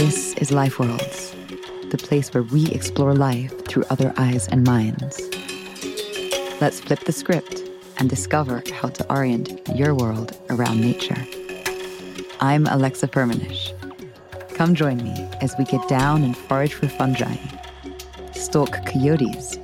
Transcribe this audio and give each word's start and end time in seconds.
This 0.00 0.32
is 0.36 0.50
Life 0.50 0.78
Worlds, 0.78 1.36
the 1.90 1.98
place 1.98 2.32
where 2.32 2.42
we 2.42 2.70
explore 2.70 3.12
life 3.12 3.66
through 3.66 3.84
other 3.90 4.14
eyes 4.16 4.48
and 4.48 4.66
minds. 4.66 5.20
Let's 6.58 6.80
flip 6.80 7.00
the 7.00 7.12
script 7.12 7.60
and 7.98 8.08
discover 8.08 8.62
how 8.72 8.88
to 8.88 9.12
orient 9.12 9.60
your 9.76 9.94
world 9.94 10.40
around 10.48 10.80
nature. 10.80 11.22
I'm 12.40 12.66
Alexa 12.68 13.08
Firmenich. 13.08 13.74
Come 14.54 14.74
join 14.74 15.04
me 15.04 15.28
as 15.42 15.54
we 15.58 15.66
get 15.66 15.86
down 15.86 16.24
and 16.24 16.34
forage 16.34 16.72
for 16.72 16.88
fungi, 16.88 17.36
stalk 18.32 18.86
coyotes, 18.86 19.58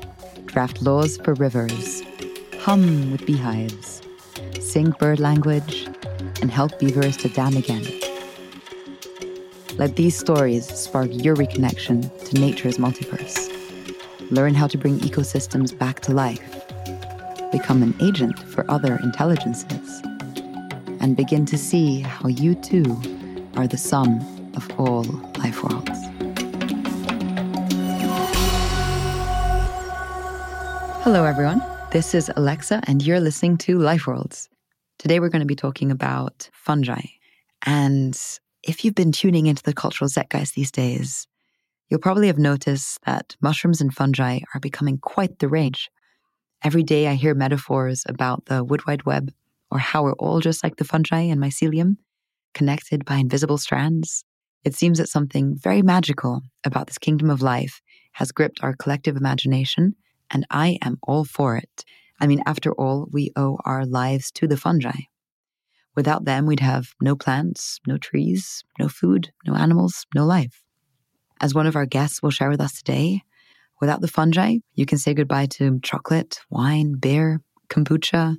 draft 0.45 0.83
laws 0.83 1.17
for 1.17 1.33
rivers, 1.33 2.03
hum 2.59 3.11
with 3.11 3.25
beehives, 3.25 4.03
sing 4.61 4.91
bird 5.01 5.19
language, 5.19 5.89
and 6.43 6.51
help 6.51 6.79
beavers 6.79 7.17
to 7.17 7.31
dam 7.31 7.57
again. 7.57 7.96
Let 9.79 9.97
these 9.97 10.17
stories 10.17 10.67
spark 10.67 11.11
your 11.13 11.37
reconnection 11.37 12.09
to 12.25 12.41
nature's 12.41 12.79
multiverse. 12.79 13.53
Learn 14.31 14.55
how 14.55 14.67
to 14.69 14.79
bring 14.79 14.99
ecosystems 15.01 15.79
back 15.79 16.01
to 16.01 16.15
life. 16.15 16.67
Become 17.53 17.83
an 17.83 17.95
agent 18.01 18.39
for 18.39 18.65
other 18.71 18.99
intelligences. 19.03 20.01
And 20.99 21.15
begin 21.15 21.45
to 21.45 21.59
see 21.59 22.01
how 22.01 22.31
you 22.31 22.55
too 22.55 22.85
are 23.57 23.67
the 23.67 23.77
sum 23.77 24.21
of 24.57 24.67
all 24.81 25.05
life 25.37 25.63
worlds. 25.63 25.91
Hello, 31.03 31.25
everyone. 31.25 31.63
This 31.91 32.15
is 32.15 32.31
Alexa, 32.35 32.81
and 32.87 33.03
you're 33.03 33.21
listening 33.21 33.59
to 33.59 33.79
Life 33.79 34.07
Worlds. 34.07 34.49
Today, 34.99 35.21
we're 35.21 35.29
going 35.29 35.41
to 35.41 35.47
be 35.47 35.55
talking 35.55 35.91
about 35.91 36.49
fungi. 36.55 37.03
And 37.67 38.19
if 38.67 38.85
you've 38.85 38.97
been 38.97 39.13
tuning 39.13 39.47
into 39.47 39.63
the 39.63 39.73
cultural 39.73 40.09
zeitgeist 40.09 40.55
these 40.55 40.73
days, 40.73 41.27
you'll 41.89 42.01
probably 42.01 42.27
have 42.27 42.39
noticed 42.39 42.99
that 43.07 43.37
mushrooms 43.41 43.81
and 43.81 43.95
fungi 43.95 44.41
are 44.55 44.61
becoming 44.61 44.99
quite 44.99 45.39
the 45.39 45.49
rage. 45.49 45.89
Every 46.65 46.83
day 46.83 47.07
I 47.07 47.15
hear 47.15 47.35
metaphors 47.35 48.03
about 48.09 48.47
the 48.47 48.65
wood 48.65 48.85
wide 48.87 49.05
web 49.05 49.33
or 49.71 49.79
how 49.79 50.03
we're 50.03 50.15
all 50.15 50.41
just 50.41 50.65
like 50.65 50.77
the 50.77 50.85
fungi 50.85 51.21
and 51.21 51.41
mycelium, 51.41 51.97
connected 52.55 53.05
by 53.05 53.17
invisible 53.17 53.59
strands. 53.59 54.25
It 54.65 54.75
seems 54.75 54.99
that 54.99 55.09
something 55.09 55.57
very 55.57 55.83
magical 55.83 56.43
about 56.65 56.89
this 56.89 56.99
kingdom 56.99 57.31
of 57.31 57.43
life 57.43 57.81
has 58.13 58.33
gripped 58.33 58.65
our 58.65 58.75
collective 58.75 59.17
imagination, 59.17 59.95
and 60.31 60.45
I 60.51 60.79
am 60.83 60.99
all 61.05 61.25
for 61.25 61.57
it. 61.57 61.85
I 62.21 62.27
mean, 62.27 62.43
after 62.47 62.73
all, 62.73 63.09
we 63.13 63.31
owe 63.37 63.59
our 63.65 63.87
lives 63.87 64.33
to 64.33 64.49
the 64.49 64.57
fungi. 64.57 65.03
Without 65.97 66.27
them, 66.27 66.47
we'd 66.47 66.61
have 66.61 66.95
no 67.01 67.17
plants, 67.17 67.81
no 67.87 67.97
trees, 67.97 68.63
no 68.79 68.89
food, 68.89 69.33
no 69.47 69.55
animals, 69.55 70.07
no 70.15 70.27
life. 70.27 70.63
As 71.41 71.55
one 71.55 71.67
of 71.67 71.75
our 71.75 71.87
guests 71.87 72.23
will 72.23 72.31
share 72.31 72.51
with 72.51 72.61
us 72.61 72.75
today, 72.75 73.23
without 73.81 74.03
the 74.03 74.09
fungi, 74.09 74.59
you 74.75 74.87
can 74.87 74.99
say 74.99 75.15
goodbye 75.15 75.47
to 75.47 75.81
chocolate, 75.81 76.39
wine, 76.51 76.95
beer, 76.95 77.41
kombucha, 77.69 78.37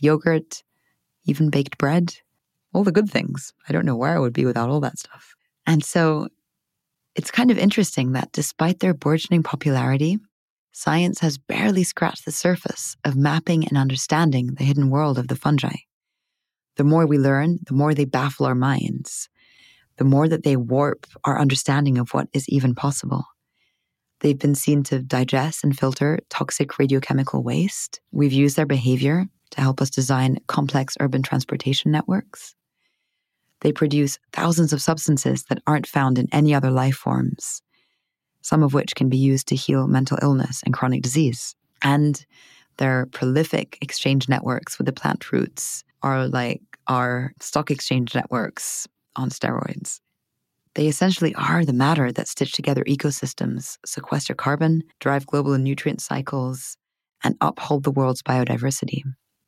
yogurt, 0.00 0.62
even 1.24 1.50
baked 1.50 1.76
bread, 1.76 2.14
all 2.72 2.84
the 2.84 2.92
good 2.92 3.10
things. 3.10 3.52
I 3.68 3.72
don't 3.72 3.86
know 3.86 3.96
where 3.96 4.16
I 4.16 4.20
would 4.20 4.32
be 4.32 4.44
without 4.44 4.70
all 4.70 4.80
that 4.80 4.98
stuff. 4.98 5.34
And 5.66 5.84
so 5.84 6.28
it's 7.14 7.30
kind 7.30 7.50
of 7.50 7.58
interesting 7.58 8.12
that 8.12 8.32
despite 8.32 8.80
their 8.80 8.94
burgeoning 8.94 9.42
popularity, 9.42 10.18
science 10.72 11.20
has 11.20 11.36
barely 11.36 11.84
scratched 11.84 12.24
the 12.24 12.32
surface 12.32 12.96
of 13.04 13.16
mapping 13.16 13.66
and 13.66 13.76
understanding 13.76 14.54
the 14.54 14.64
hidden 14.64 14.88
world 14.88 15.18
of 15.18 15.28
the 15.28 15.36
fungi. 15.36 15.76
The 16.76 16.84
more 16.84 17.06
we 17.06 17.18
learn, 17.18 17.58
the 17.66 17.74
more 17.74 17.94
they 17.94 18.04
baffle 18.04 18.46
our 18.46 18.54
minds, 18.54 19.28
the 19.96 20.04
more 20.04 20.28
that 20.28 20.42
they 20.42 20.56
warp 20.56 21.06
our 21.24 21.38
understanding 21.38 21.98
of 21.98 22.10
what 22.10 22.28
is 22.32 22.48
even 22.48 22.74
possible. 22.74 23.24
They've 24.20 24.38
been 24.38 24.54
seen 24.54 24.82
to 24.84 25.02
digest 25.02 25.64
and 25.64 25.78
filter 25.78 26.20
toxic 26.30 26.70
radiochemical 26.70 27.42
waste. 27.42 28.00
We've 28.12 28.32
used 28.32 28.56
their 28.56 28.66
behavior 28.66 29.26
to 29.50 29.60
help 29.60 29.82
us 29.82 29.90
design 29.90 30.38
complex 30.46 30.96
urban 31.00 31.22
transportation 31.22 31.90
networks. 31.90 32.54
They 33.60 33.72
produce 33.72 34.18
thousands 34.32 34.72
of 34.72 34.82
substances 34.82 35.44
that 35.44 35.62
aren't 35.66 35.86
found 35.86 36.18
in 36.18 36.28
any 36.32 36.54
other 36.54 36.70
life 36.70 36.96
forms, 36.96 37.62
some 38.40 38.62
of 38.62 38.74
which 38.74 38.94
can 38.94 39.08
be 39.08 39.16
used 39.16 39.48
to 39.48 39.56
heal 39.56 39.86
mental 39.86 40.18
illness 40.22 40.62
and 40.64 40.74
chronic 40.74 41.02
disease. 41.02 41.54
And 41.82 42.24
their 42.78 43.06
prolific 43.06 43.78
exchange 43.80 44.28
networks 44.28 44.78
with 44.78 44.86
the 44.86 44.92
plant 44.92 45.32
roots 45.32 45.84
are 46.02 46.26
like 46.28 46.62
our 46.88 47.32
stock 47.40 47.70
exchange 47.70 48.14
networks 48.14 48.88
on 49.16 49.30
steroids. 49.30 50.00
They 50.74 50.86
essentially 50.86 51.34
are 51.34 51.64
the 51.64 51.72
matter 51.72 52.10
that 52.12 52.28
stitch 52.28 52.52
together 52.52 52.82
ecosystems, 52.84 53.76
sequester 53.84 54.34
carbon, 54.34 54.82
drive 55.00 55.26
global 55.26 55.56
nutrient 55.58 56.00
cycles, 56.00 56.76
and 57.22 57.36
uphold 57.40 57.84
the 57.84 57.90
world's 57.90 58.22
biodiversity. 58.22 59.02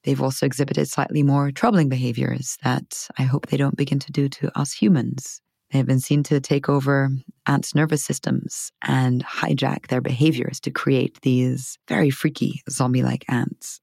They've 0.04 0.20
also 0.20 0.44
exhibited 0.44 0.88
slightly 0.88 1.22
more 1.22 1.50
troubling 1.50 1.88
behaviors 1.88 2.58
that 2.62 3.08
I 3.18 3.22
hope 3.22 3.46
they 3.46 3.56
don't 3.56 3.76
begin 3.76 3.98
to 4.00 4.12
do 4.12 4.28
to 4.28 4.58
us 4.58 4.72
humans. 4.72 5.40
They 5.74 5.78
have 5.78 5.88
been 5.88 5.98
seen 5.98 6.22
to 6.24 6.38
take 6.38 6.68
over 6.68 7.10
ants' 7.48 7.74
nervous 7.74 8.04
systems 8.04 8.70
and 8.82 9.24
hijack 9.24 9.88
their 9.88 10.00
behaviors 10.00 10.60
to 10.60 10.70
create 10.70 11.20
these 11.22 11.78
very 11.88 12.10
freaky 12.10 12.62
zombie 12.70 13.02
like 13.02 13.24
ants. 13.28 13.80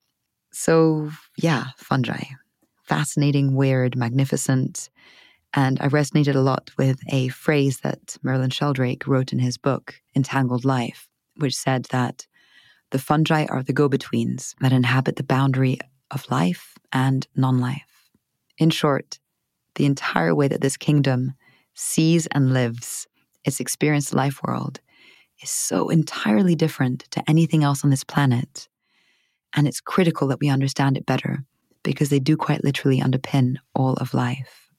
So, 0.53 1.11
yeah, 1.35 1.65
fungi 1.75 2.23
fascinating, 2.85 3.55
weird, 3.55 3.97
magnificent. 3.97 4.89
And 5.53 5.81
I 5.81 5.89
resonated 5.89 6.35
a 6.35 6.39
lot 6.39 6.71
with 6.77 6.99
a 7.09 7.27
phrase 7.27 7.81
that 7.81 8.17
Merlin 8.23 8.51
Sheldrake 8.51 9.05
wrote 9.05 9.33
in 9.33 9.39
his 9.39 9.57
book, 9.57 9.95
Entangled 10.15 10.63
Life, 10.63 11.09
which 11.35 11.55
said 11.55 11.87
that 11.91 12.25
the 12.91 12.99
fungi 12.99 13.47
are 13.47 13.63
the 13.63 13.73
go 13.73 13.89
betweens 13.89 14.55
that 14.61 14.71
inhabit 14.71 15.17
the 15.17 15.23
boundary 15.23 15.77
of 16.09 16.31
life 16.31 16.77
and 16.93 17.27
non 17.35 17.59
life. 17.59 18.09
In 18.57 18.69
short, 18.69 19.19
the 19.75 19.85
entire 19.85 20.33
way 20.33 20.47
that 20.47 20.61
this 20.61 20.77
kingdom 20.77 21.33
sees 21.81 22.27
and 22.27 22.53
lives 22.53 23.07
its 23.43 23.59
experienced 23.59 24.13
life 24.13 24.41
world 24.43 24.79
is 25.41 25.49
so 25.49 25.89
entirely 25.89 26.55
different 26.55 27.07
to 27.11 27.23
anything 27.27 27.63
else 27.63 27.83
on 27.83 27.89
this 27.89 28.03
planet. 28.03 28.69
And 29.55 29.67
it's 29.67 29.81
critical 29.81 30.27
that 30.27 30.39
we 30.39 30.49
understand 30.49 30.95
it 30.95 31.05
better 31.05 31.43
because 31.83 32.09
they 32.09 32.19
do 32.19 32.37
quite 32.37 32.63
literally 32.63 33.01
underpin 33.01 33.55
all 33.73 33.93
of 33.95 34.13
life. 34.13 34.69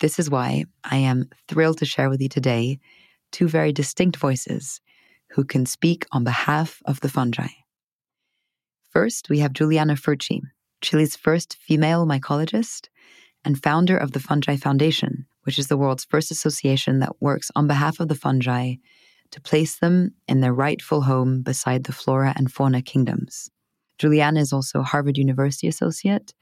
This 0.00 0.18
is 0.18 0.28
why 0.28 0.66
I 0.84 0.96
am 0.96 1.30
thrilled 1.48 1.78
to 1.78 1.86
share 1.86 2.10
with 2.10 2.20
you 2.20 2.28
today 2.28 2.78
two 3.32 3.48
very 3.48 3.72
distinct 3.72 4.18
voices 4.18 4.80
who 5.30 5.44
can 5.44 5.64
speak 5.64 6.04
on 6.12 6.24
behalf 6.24 6.82
of 6.84 7.00
the 7.00 7.08
fungi. 7.08 7.48
First, 8.90 9.30
we 9.30 9.38
have 9.38 9.54
Giuliana 9.54 9.94
Furci, 9.94 10.42
Chile's 10.82 11.16
first 11.16 11.56
female 11.56 12.06
mycologist 12.06 12.88
and 13.44 13.62
founder 13.62 13.96
of 13.96 14.12
the 14.12 14.20
Fungi 14.20 14.56
Foundation, 14.56 15.26
which 15.42 15.58
is 15.58 15.68
the 15.68 15.76
world's 15.76 16.04
first 16.04 16.30
association 16.30 17.00
that 17.00 17.20
works 17.20 17.50
on 17.54 17.66
behalf 17.66 18.00
of 18.00 18.08
the 18.08 18.14
fungi 18.14 18.74
to 19.30 19.40
place 19.40 19.76
them 19.76 20.12
in 20.28 20.40
their 20.40 20.54
rightful 20.54 21.02
home 21.02 21.42
beside 21.42 21.84
the 21.84 21.92
flora 21.92 22.32
and 22.36 22.52
fauna 22.52 22.80
kingdoms. 22.80 23.50
Giuliana 23.98 24.40
is 24.40 24.52
also 24.52 24.82
Harvard 24.82 25.18
University 25.18 25.68
Associate, 25.68 26.32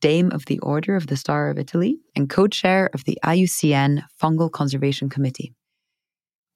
Dame 0.00 0.30
of 0.32 0.46
the 0.46 0.58
Order 0.60 0.96
of 0.96 1.08
the 1.08 1.16
Star 1.16 1.50
of 1.50 1.58
Italy, 1.58 1.98
and 2.16 2.30
co 2.30 2.46
chair 2.46 2.90
of 2.94 3.04
the 3.04 3.18
IUCN 3.24 4.02
Fungal 4.20 4.50
Conservation 4.50 5.08
Committee. 5.08 5.52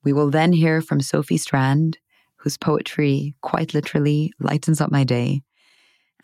We 0.03 0.13
will 0.13 0.31
then 0.31 0.53
hear 0.53 0.81
from 0.81 1.01
Sophie 1.01 1.39
Strand, 1.39 1.99
whose 2.37 2.57
poetry 2.57 3.35
quite 3.41 3.75
literally 3.75 4.33
lightens 4.39 4.81
up 4.81 4.91
my 4.91 5.05
day. 5.05 5.43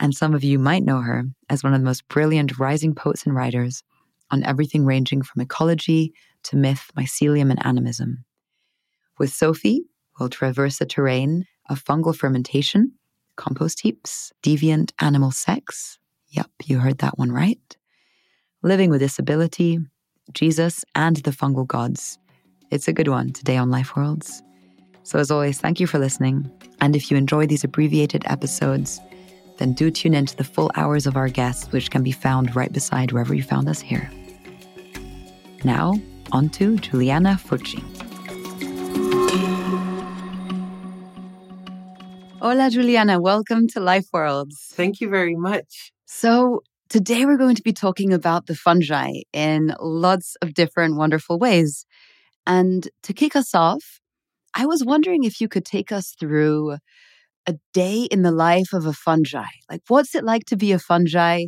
And 0.01 0.15
some 0.15 0.35
of 0.35 0.43
you 0.43 0.59
might 0.59 0.83
know 0.83 1.03
her 1.03 1.25
as 1.49 1.63
one 1.63 1.75
of 1.75 1.81
the 1.81 1.85
most 1.85 2.09
brilliant 2.09 2.59
rising 2.59 2.95
poets 2.95 3.25
and 3.25 3.35
writers 3.35 3.83
on 4.31 4.43
everything 4.45 4.85
ranging 4.85 5.23
from 5.23 5.43
ecology 5.43 6.13
to 6.45 6.57
myth, 6.57 6.91
mycelium, 6.97 7.51
and 7.51 7.65
animism. 7.65 8.25
With 9.19 9.31
Sophie, 9.31 9.85
we'll 10.19 10.31
traverse 10.31 10.79
the 10.79 10.87
terrain 10.87 11.45
of 11.69 11.85
fungal 11.85 12.17
fermentation 12.17 12.93
compost 13.37 13.81
heaps, 13.81 14.33
deviant 14.43 14.93
animal 15.01 15.31
sex. 15.31 15.99
Yep, 16.29 16.51
you 16.67 16.79
heard 16.79 16.99
that 16.99 17.19
one 17.19 17.33
right. 17.33 17.77
Living 18.63 18.91
with 18.91 19.01
disability, 19.01 19.79
Jesus, 20.33 20.85
and 20.95 21.17
the 21.17 21.31
fungal 21.31 21.67
gods. 21.67 22.19
It's 22.71 22.87
a 22.87 22.93
good 22.93 23.09
one 23.09 23.33
today 23.33 23.57
on 23.57 23.71
Life 23.71 23.97
Worlds. 23.97 24.43
So, 25.05 25.19
as 25.19 25.31
always, 25.31 25.59
thank 25.59 25.81
you 25.81 25.87
for 25.87 25.99
listening. 25.99 26.51
And 26.83 26.95
if 26.95 27.11
you 27.11 27.17
enjoy 27.17 27.47
these 27.47 27.65
abbreviated 27.65 28.25
episodes, 28.27 29.01
then 29.61 29.75
do 29.75 29.91
tune 29.91 30.15
in 30.15 30.25
to 30.27 30.37
the 30.37 30.43
full 30.43 30.71
hours 30.75 31.07
of 31.07 31.17
our 31.17 31.29
guests, 31.29 31.71
which 31.71 31.91
can 31.91 32.03
be 32.03 32.11
found 32.11 32.57
right 32.57 32.73
beside 32.73 33.13
wherever 33.13 33.35
you 33.35 33.43
found 33.43 33.69
us 33.69 33.81
here. 33.81 34.11
Now, 35.65 35.95
on 36.33 36.49
to 36.51 36.77
Giuliana 36.77 37.39
Furci. 37.39 37.83
Hola, 42.41 42.71
Giuliana. 42.71 43.21
Welcome 43.21 43.69
to 43.69 43.81
Life 43.81 44.07
Worlds. 44.15 44.57
Thank 44.73 45.03
you 45.03 45.11
very 45.11 45.37
much. 45.37 45.93
So, 46.07 46.63
today 46.89 47.27
we're 47.27 47.37
going 47.37 47.57
to 47.57 47.63
be 47.63 47.75
talking 47.75 48.15
about 48.15 48.47
the 48.47 48.55
fungi 48.55 49.11
in 49.35 49.75
lots 49.79 50.37
of 50.41 50.55
different 50.55 50.97
wonderful 50.97 51.39
ways. 51.39 51.85
And 52.47 52.89
to 53.03 53.13
kick 53.13 53.37
us 53.37 53.55
off, 53.55 54.01
I 54.55 54.65
was 54.65 54.83
wondering 54.83 55.25
if 55.25 55.39
you 55.39 55.49
could 55.49 55.67
take 55.67 55.93
us 55.93 56.15
through 56.19 56.79
a 57.47 57.55
day 57.73 58.05
in 58.11 58.23
the 58.23 58.31
life 58.31 58.73
of 58.73 58.87
a 58.87 58.93
fungi. 58.93 59.45
Like, 59.71 59.83
what's 59.89 60.15
it 60.15 60.25
like 60.25 60.45
to 60.47 60.57
be 60.57 60.73
a 60.73 60.79
fungi? 60.79 61.47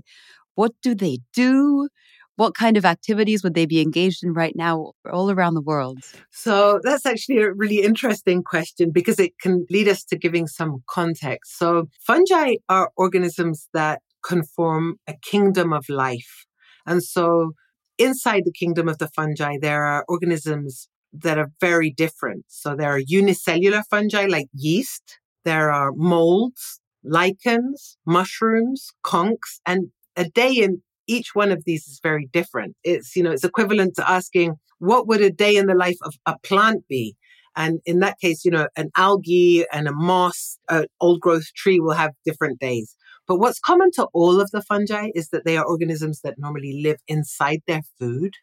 What 0.54 0.72
do 0.82 0.94
they 0.94 1.18
do? 1.34 1.88
What 2.36 2.54
kind 2.54 2.76
of 2.76 2.84
activities 2.84 3.44
would 3.44 3.54
they 3.54 3.66
be 3.66 3.80
engaged 3.80 4.24
in 4.24 4.32
right 4.32 4.54
now 4.56 4.92
all 5.12 5.30
around 5.30 5.54
the 5.54 5.60
world? 5.60 5.98
So 6.30 6.80
that's 6.82 7.04
actually 7.04 7.42
a 7.42 7.52
really 7.52 7.82
interesting 7.82 8.42
question 8.42 8.90
because 8.90 9.18
it 9.18 9.38
can 9.38 9.66
lead 9.70 9.86
us 9.86 10.02
to 10.04 10.16
giving 10.16 10.46
some 10.46 10.82
context. 10.88 11.58
So 11.58 11.88
fungi 12.00 12.54
are 12.68 12.90
organisms 12.96 13.68
that 13.74 14.00
conform 14.24 14.96
a 15.06 15.14
kingdom 15.22 15.72
of 15.72 15.88
life. 15.88 16.46
And 16.86 17.02
so 17.02 17.52
inside 17.98 18.44
the 18.44 18.52
kingdom 18.52 18.88
of 18.88 18.98
the 18.98 19.08
fungi, 19.08 19.58
there 19.60 19.84
are 19.84 20.04
organisms 20.08 20.88
that 21.12 21.38
are 21.38 21.50
very 21.60 21.90
different. 21.90 22.44
So 22.48 22.74
there 22.74 22.90
are 22.90 22.98
unicellular 22.98 23.82
fungi 23.90 24.26
like 24.26 24.46
yeast. 24.54 25.18
There 25.44 25.70
are 25.70 25.92
molds, 25.94 26.80
lichens, 27.04 27.96
mushrooms, 28.06 28.90
conks, 29.04 29.60
and 29.66 29.90
a 30.16 30.28
day 30.28 30.52
in 30.52 30.82
each 31.06 31.34
one 31.34 31.50
of 31.50 31.64
these 31.64 31.86
is 31.88 32.00
very 32.02 32.28
different. 32.32 32.76
It's, 32.84 33.16
you 33.16 33.22
know, 33.22 33.32
it's 33.32 33.44
equivalent 33.44 33.96
to 33.96 34.08
asking, 34.08 34.54
what 34.78 35.06
would 35.08 35.20
a 35.20 35.30
day 35.30 35.56
in 35.56 35.66
the 35.66 35.74
life 35.74 35.98
of 36.02 36.14
a 36.26 36.38
plant 36.42 36.86
be? 36.88 37.16
And 37.56 37.80
in 37.84 37.98
that 37.98 38.18
case, 38.18 38.44
you 38.44 38.50
know, 38.50 38.68
an 38.76 38.90
algae 38.96 39.64
and 39.72 39.88
a 39.88 39.92
moss, 39.92 40.58
an 40.70 40.86
old 41.00 41.20
growth 41.20 41.52
tree 41.54 41.80
will 41.80 41.92
have 41.92 42.12
different 42.24 42.60
days. 42.60 42.96
But 43.28 43.38
what's 43.38 43.58
common 43.58 43.90
to 43.92 44.06
all 44.12 44.40
of 44.40 44.50
the 44.52 44.62
fungi 44.62 45.10
is 45.14 45.28
that 45.28 45.44
they 45.44 45.56
are 45.56 45.64
organisms 45.64 46.20
that 46.22 46.38
normally 46.38 46.80
live 46.82 46.98
inside 47.08 47.60
their 47.66 47.82
food. 47.98 48.34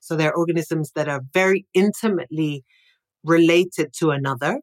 So 0.00 0.16
they're 0.16 0.34
organisms 0.34 0.92
that 0.94 1.08
are 1.08 1.22
very 1.32 1.66
intimately 1.74 2.64
related 3.24 3.92
to 3.98 4.10
another. 4.10 4.60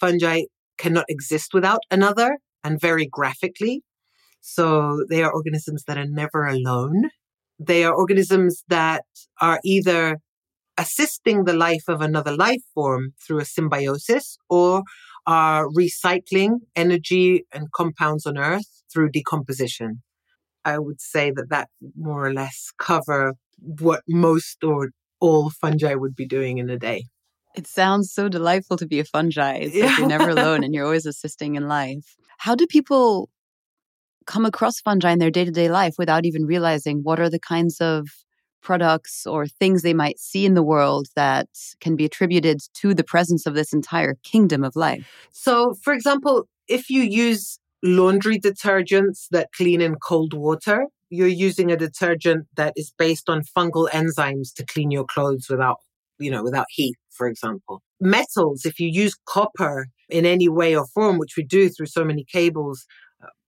Fungi 0.00 0.42
cannot 0.80 1.04
exist 1.08 1.52
without 1.52 1.82
another 1.90 2.38
and 2.64 2.80
very 2.80 3.06
graphically. 3.06 3.82
So 4.40 5.04
they 5.10 5.22
are 5.22 5.32
organisms 5.32 5.84
that 5.86 5.98
are 5.98 6.08
never 6.08 6.46
alone. 6.46 7.10
They 7.58 7.84
are 7.84 7.94
organisms 7.94 8.64
that 8.68 9.04
are 9.40 9.60
either 9.64 10.18
assisting 10.78 11.44
the 11.44 11.52
life 11.52 11.84
of 11.88 12.00
another 12.00 12.34
life 12.34 12.62
form 12.74 13.12
through 13.22 13.40
a 13.40 13.44
symbiosis 13.44 14.38
or 14.48 14.82
are 15.26 15.68
recycling 15.68 16.60
energy 16.74 17.44
and 17.52 17.70
compounds 17.72 18.24
on 18.24 18.38
earth 18.38 18.82
through 18.90 19.10
decomposition. 19.10 20.02
I 20.64 20.78
would 20.78 21.00
say 21.00 21.30
that 21.36 21.50
that 21.50 21.68
more 21.96 22.24
or 22.26 22.32
less 22.32 22.72
cover 22.78 23.34
what 23.58 24.02
most 24.08 24.64
or 24.64 24.90
all 25.20 25.50
fungi 25.50 25.94
would 25.94 26.16
be 26.16 26.26
doing 26.26 26.56
in 26.56 26.70
a 26.70 26.78
day. 26.78 27.04
It 27.56 27.66
sounds 27.66 28.12
so 28.12 28.28
delightful 28.28 28.76
to 28.76 28.86
be 28.86 29.00
a 29.00 29.04
fungi. 29.04 29.54
It's 29.54 29.74
yeah. 29.74 29.86
like 29.86 29.98
you're 29.98 30.08
never 30.08 30.30
alone 30.30 30.62
and 30.64 30.74
you're 30.74 30.84
always 30.84 31.06
assisting 31.06 31.56
in 31.56 31.68
life. 31.68 32.16
How 32.38 32.54
do 32.54 32.66
people 32.66 33.28
come 34.26 34.46
across 34.46 34.80
fungi 34.80 35.10
in 35.10 35.18
their 35.18 35.30
day 35.30 35.44
to 35.44 35.50
day 35.50 35.68
life 35.68 35.94
without 35.98 36.24
even 36.24 36.46
realizing 36.46 37.00
what 37.02 37.18
are 37.18 37.30
the 37.30 37.40
kinds 37.40 37.80
of 37.80 38.08
products 38.62 39.26
or 39.26 39.46
things 39.46 39.82
they 39.82 39.94
might 39.94 40.18
see 40.18 40.44
in 40.44 40.54
the 40.54 40.62
world 40.62 41.08
that 41.16 41.48
can 41.80 41.96
be 41.96 42.04
attributed 42.04 42.60
to 42.74 42.94
the 42.94 43.04
presence 43.04 43.46
of 43.46 43.54
this 43.54 43.72
entire 43.72 44.16
kingdom 44.22 44.62
of 44.62 44.76
life. 44.76 45.28
So, 45.32 45.74
for 45.82 45.92
example, 45.92 46.46
if 46.68 46.90
you 46.90 47.02
use 47.02 47.58
laundry 47.82 48.38
detergents 48.38 49.26
that 49.30 49.48
clean 49.52 49.80
in 49.80 49.96
cold 49.96 50.34
water, 50.34 50.86
you're 51.08 51.26
using 51.26 51.72
a 51.72 51.76
detergent 51.76 52.46
that 52.56 52.72
is 52.76 52.92
based 52.96 53.28
on 53.28 53.42
fungal 53.42 53.88
enzymes 53.90 54.54
to 54.54 54.64
clean 54.64 54.90
your 54.90 55.04
clothes 55.04 55.48
without, 55.48 55.78
you 56.20 56.30
know, 56.30 56.42
without 56.42 56.66
heat, 56.70 56.94
for 57.10 57.26
example. 57.26 57.82
Metals, 58.00 58.64
if 58.64 58.78
you 58.78 58.88
use 58.88 59.14
copper 59.26 59.86
in 60.08 60.26
any 60.26 60.48
way 60.48 60.76
or 60.76 60.86
form, 60.86 61.18
which 61.18 61.36
we 61.36 61.42
do 61.42 61.68
through 61.68 61.86
so 61.86 62.04
many 62.04 62.24
cables, 62.24 62.86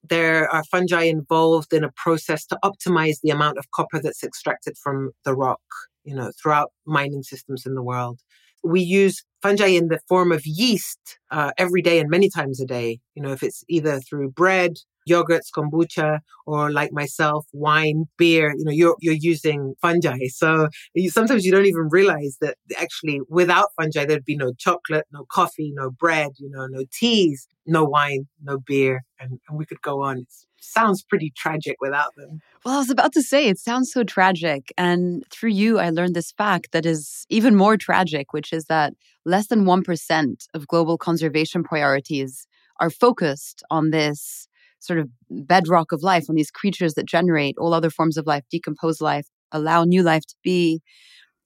there 0.09 0.49
are 0.53 0.65
fungi 0.65 1.05
involved 1.05 1.73
in 1.73 1.85
a 1.85 1.93
process 1.97 2.45
to 2.47 2.59
optimize 2.65 3.17
the 3.23 3.31
amount 3.31 3.59
of 3.59 3.71
copper 3.73 4.01
that's 4.01 4.25
extracted 4.25 4.77
from 4.77 5.13
the 5.25 5.35
rock, 5.35 5.61
you 6.05 6.15
know, 6.15 6.33
throughout 6.41 6.73
mining 6.87 7.23
systems 7.23 7.65
in 7.67 7.75
the 7.75 7.83
world. 7.83 8.21
We 8.65 8.81
use 8.81 9.25
fungi 9.43 9.69
in 9.69 9.89
the 9.89 10.01
form 10.09 10.33
of 10.33 10.43
yeast 10.45 11.19
uh, 11.31 11.53
every 11.59 11.83
day 11.83 11.99
and 11.99 12.11
many 12.11 12.29
times 12.29 12.61
a 12.61 12.67
day. 12.67 13.01
You 13.15 13.23
know, 13.23 13.33
if 13.33 13.43
it's 13.43 13.65
either 13.69 14.01
through 14.01 14.31
bread, 14.31 14.77
yogurts, 15.09 15.51
kombucha, 15.57 16.21
or 16.47 16.71
like 16.71 16.93
myself, 16.93 17.47
wine, 17.53 18.05
beer, 18.17 18.55
you 18.57 18.65
know, 18.65 18.73
you're, 18.73 18.97
you're 19.01 19.15
using 19.15 19.75
fungi. 19.81 20.27
So 20.29 20.69
you, 20.95 21.11
sometimes 21.11 21.45
you 21.45 21.53
don't 21.53 21.67
even 21.67 21.89
realize 21.91 22.39
that 22.41 22.57
actually 22.79 23.21
without 23.29 23.69
fungi, 23.81 24.05
there'd 24.05 24.25
be 24.25 24.37
no 24.37 24.53
chocolate, 24.59 25.07
no 25.13 25.25
coffee, 25.31 25.73
no 25.75 25.91
bread, 25.91 26.33
you 26.39 26.51
know, 26.51 26.67
no 26.67 26.85
teas, 26.93 27.47
no 27.67 27.85
wine, 27.85 28.29
no 28.43 28.59
beer. 28.59 29.03
And, 29.21 29.39
and 29.49 29.59
we 29.59 29.67
could 29.67 29.83
go 29.83 30.03
on. 30.03 30.19
It 30.19 30.27
sounds 30.61 31.03
pretty 31.03 31.33
tragic 31.37 31.77
without 31.81 32.15
them. 32.17 32.41
Well, 32.65 32.77
I 32.77 32.79
was 32.79 32.91
about 32.91 33.13
to 33.15 33.23
say, 33.23 33.49
it 33.49 33.59
sounds 33.59 33.93
so 33.93 34.05
tragic. 34.05 34.73
And 34.79 35.25
through 35.31 35.51
you, 35.51 35.79
I 35.79 35.91
learned 35.91 36.15
this 36.15 36.33
fact 36.33 36.73
that 36.73 36.87
is 36.87 37.27
even 37.29 37.55
more 37.57 37.77
tragic, 37.77 38.33
which 38.33 38.53
is 38.53 38.67
that 38.67 38.95
less 39.25 39.49
than 39.49 39.65
1% 39.65 40.49
of 40.55 40.67
global 40.69 40.99
conservation 40.99 41.63
priorities 41.63 42.47
are 42.81 42.91
focused 42.91 43.63
on 43.71 43.91
this 43.91 44.49
sort 44.83 44.99
of 44.99 45.09
bedrock 45.31 45.93
of 45.93 46.03
life, 46.03 46.25
on 46.29 46.35
these 46.35 46.51
creatures 46.51 46.95
that 46.95 47.07
generate 47.07 47.57
all 47.59 47.73
other 47.73 47.91
forms 47.91 48.17
of 48.17 48.27
life, 48.27 48.43
decompose 48.51 49.01
life, 49.01 49.27
allow 49.53 49.85
new 49.85 50.03
life 50.03 50.27
to 50.27 50.35
be. 50.43 50.81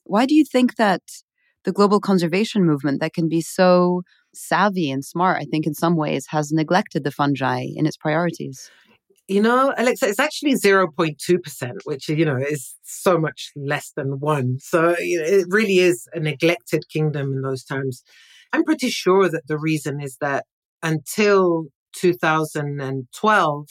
Why 0.05 0.27
do 0.27 0.35
you 0.35 0.44
think 0.44 0.77
that 0.77 1.03
the 1.65 1.73
global 1.73 2.00
conservation 2.00 2.65
movement 2.65 3.00
that 3.00 3.12
can 3.12 3.29
be 3.29 3.41
so 3.41 4.03
savvy 4.35 4.91
and 4.91 5.05
smart, 5.05 5.41
I 5.41 5.44
think 5.44 5.67
in 5.67 5.75
some 5.75 5.97
ways, 5.97 6.27
has 6.29 6.53
neglected 6.53 7.05
the 7.05 7.11
fungi 7.11 7.67
in 7.75 7.87
its 7.87 7.97
priorities? 7.97 8.71
You 9.29 9.43
know, 9.43 9.75
Alexa, 9.77 10.09
it's 10.09 10.21
actually 10.21 10.55
0.2%, 10.55 11.73
which, 11.85 12.09
you 12.09 12.25
know, 12.25 12.37
is 12.37 12.77
so 12.85 13.19
much 13.19 13.50
less 13.56 13.93
than 13.97 14.21
one. 14.21 14.59
So 14.61 14.97
you 14.99 15.19
know, 15.19 15.27
it 15.27 15.47
really 15.50 15.79
is 15.79 16.06
a 16.15 16.21
neglected 16.21 16.88
kingdom 16.88 17.33
in 17.33 17.43
those 17.43 17.65
terms. 17.65 18.05
I'm 18.53 18.62
pretty 18.62 18.88
sure 18.88 19.29
that 19.29 19.49
the 19.49 19.59
reason 19.59 20.00
is 20.00 20.17
that 20.21 20.47
until 20.83 21.67
2012, 21.96 23.66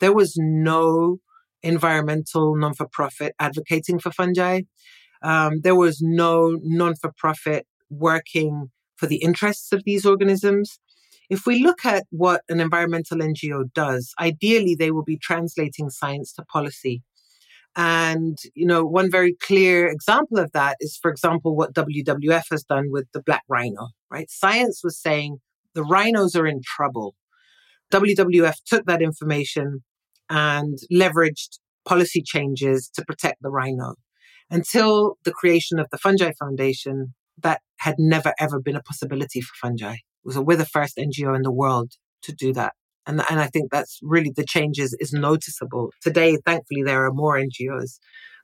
there 0.00 0.12
was 0.12 0.34
no 0.36 1.18
environmental 1.62 2.56
non 2.56 2.74
for 2.74 2.86
profit 2.90 3.34
advocating 3.38 3.98
for 3.98 4.10
fungi. 4.10 4.62
Um, 5.22 5.60
there 5.62 5.76
was 5.76 6.00
no 6.02 6.58
non 6.62 6.94
for 6.96 7.12
profit 7.16 7.66
working 7.90 8.70
for 8.96 9.06
the 9.06 9.16
interests 9.16 9.72
of 9.72 9.84
these 9.84 10.04
organisms. 10.04 10.78
If 11.30 11.46
we 11.46 11.62
look 11.62 11.86
at 11.86 12.04
what 12.10 12.42
an 12.48 12.60
environmental 12.60 13.18
NGO 13.18 13.72
does, 13.72 14.12
ideally 14.20 14.74
they 14.74 14.90
will 14.90 15.04
be 15.04 15.16
translating 15.16 15.88
science 15.88 16.32
to 16.34 16.44
policy. 16.44 17.02
And, 17.74 18.38
you 18.54 18.66
know, 18.66 18.84
one 18.84 19.10
very 19.10 19.34
clear 19.34 19.88
example 19.88 20.38
of 20.38 20.52
that 20.52 20.76
is, 20.80 20.98
for 21.00 21.10
example, 21.10 21.56
what 21.56 21.72
WWF 21.72 22.44
has 22.50 22.64
done 22.64 22.90
with 22.90 23.06
the 23.14 23.22
black 23.22 23.44
rhino, 23.48 23.88
right? 24.10 24.30
Science 24.30 24.82
was 24.84 25.00
saying 25.00 25.38
the 25.74 25.84
rhinos 25.84 26.36
are 26.36 26.46
in 26.46 26.60
trouble. 26.62 27.14
WWF 27.92 28.56
took 28.66 28.86
that 28.86 29.02
information 29.02 29.82
and 30.30 30.78
leveraged 30.92 31.58
policy 31.86 32.22
changes 32.24 32.90
to 32.94 33.04
protect 33.04 33.42
the 33.42 33.50
rhino. 33.50 33.94
Until 34.50 35.16
the 35.24 35.32
creation 35.32 35.78
of 35.78 35.88
the 35.90 35.98
Fungi 35.98 36.32
Foundation, 36.38 37.14
that 37.42 37.60
had 37.78 37.96
never 37.98 38.32
ever 38.38 38.60
been 38.60 38.76
a 38.76 38.82
possibility 38.82 39.40
for 39.40 39.52
fungi. 39.60 39.96
Was 40.24 40.38
we're 40.38 40.56
the 40.56 40.66
first 40.66 40.96
NGO 40.96 41.34
in 41.34 41.42
the 41.42 41.52
world 41.52 41.92
to 42.22 42.32
do 42.32 42.52
that. 42.52 42.74
And, 43.06 43.22
and 43.28 43.40
I 43.40 43.46
think 43.46 43.72
that's 43.72 43.98
really 44.02 44.32
the 44.34 44.44
changes 44.44 44.96
is 45.00 45.12
noticeable. 45.12 45.90
Today, 46.02 46.38
thankfully, 46.46 46.82
there 46.84 47.04
are 47.04 47.12
more 47.12 47.36
NGOs 47.36 47.98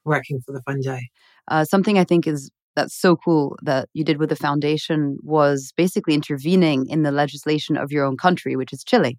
working 0.04 0.40
for 0.44 0.52
the 0.52 0.62
fungi. 0.62 1.00
Uh, 1.46 1.64
something 1.64 1.98
I 1.98 2.04
think 2.04 2.26
is 2.26 2.50
that's 2.78 2.98
so 2.98 3.16
cool 3.16 3.56
that 3.62 3.88
you 3.92 4.04
did 4.04 4.18
with 4.18 4.28
the 4.28 4.36
foundation 4.36 5.16
was 5.24 5.72
basically 5.76 6.14
intervening 6.14 6.86
in 6.88 7.02
the 7.02 7.10
legislation 7.10 7.76
of 7.76 7.90
your 7.90 8.04
own 8.04 8.16
country, 8.16 8.54
which 8.54 8.72
is 8.72 8.84
Chile, 8.84 9.18